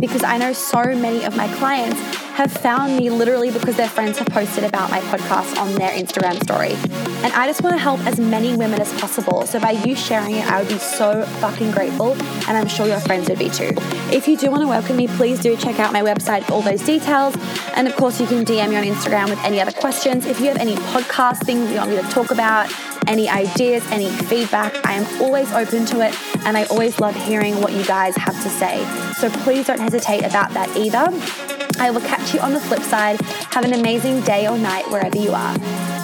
because 0.00 0.22
I 0.22 0.38
know 0.38 0.52
so 0.52 0.84
many 0.94 1.24
of 1.24 1.36
my 1.36 1.48
clients 1.56 2.00
have 2.38 2.52
found 2.52 2.96
me 2.96 3.10
literally 3.10 3.50
because 3.50 3.76
their 3.76 3.88
friends 3.88 4.16
have 4.18 4.28
posted 4.28 4.62
about 4.62 4.90
my 4.90 5.00
podcast 5.00 5.58
on 5.58 5.74
their 5.74 5.90
Instagram 5.90 6.40
story. 6.40 6.72
And 7.24 7.32
I 7.32 7.48
just 7.48 7.62
want 7.62 7.74
to 7.74 7.80
help 7.80 7.98
as 8.06 8.20
many 8.20 8.56
women 8.56 8.80
as 8.80 8.92
possible. 9.00 9.44
So 9.44 9.58
by 9.58 9.72
you 9.72 9.96
sharing 9.96 10.36
it, 10.36 10.46
I 10.48 10.60
would 10.60 10.68
be 10.68 10.78
so 10.78 11.24
fucking 11.40 11.72
grateful. 11.72 12.12
And 12.46 12.56
I'm 12.56 12.68
sure 12.68 12.86
your 12.86 13.00
friends 13.00 13.28
would 13.28 13.40
be 13.40 13.50
too. 13.50 13.72
If 14.12 14.28
you 14.28 14.36
do 14.36 14.50
want 14.50 14.62
to 14.62 14.68
welcome 14.68 14.96
me, 14.96 15.08
please 15.08 15.40
do 15.40 15.56
check 15.56 15.80
out 15.80 15.92
my 15.92 16.02
website 16.02 16.44
for 16.44 16.52
all 16.52 16.62
those 16.62 16.82
details. 16.84 17.36
And 17.74 17.88
of 17.88 17.96
course, 17.96 18.20
you 18.20 18.26
can 18.28 18.44
DM 18.44 18.70
me 18.70 18.76
on 18.76 18.84
Instagram 18.84 19.30
with 19.30 19.40
any 19.40 19.60
other 19.60 19.72
questions. 19.72 20.26
If 20.26 20.38
you 20.38 20.46
have 20.46 20.58
any 20.58 20.76
podcast 20.76 21.44
things 21.44 21.70
you 21.70 21.78
want 21.78 21.90
me 21.90 21.96
to 21.96 22.02
talk 22.02 22.30
about, 22.30 22.70
any 23.08 23.28
ideas, 23.28 23.84
any 23.90 24.08
feedback, 24.10 24.86
I 24.86 24.92
am 24.92 25.22
always 25.22 25.50
open 25.52 25.86
to 25.86 26.06
it. 26.06 26.14
And 26.44 26.56
I 26.56 26.64
always 26.66 27.00
love 27.00 27.16
hearing 27.16 27.60
what 27.60 27.72
you 27.72 27.84
guys 27.84 28.14
have 28.16 28.40
to 28.42 28.50
say. 28.50 28.84
So 29.14 29.30
please 29.42 29.66
don't 29.66 29.80
hesitate 29.80 30.22
about 30.22 30.50
that 30.52 30.76
either. 30.76 31.08
I 31.80 31.90
will 31.90 32.00
catch 32.02 32.34
you 32.34 32.40
on 32.40 32.54
the 32.54 32.60
flip 32.60 32.82
side. 32.82 33.20
Have 33.52 33.64
an 33.64 33.72
amazing 33.72 34.20
day 34.20 34.46
or 34.46 34.58
night 34.58 34.88
wherever 34.90 35.16
you 35.16 35.32
are. 35.32 35.97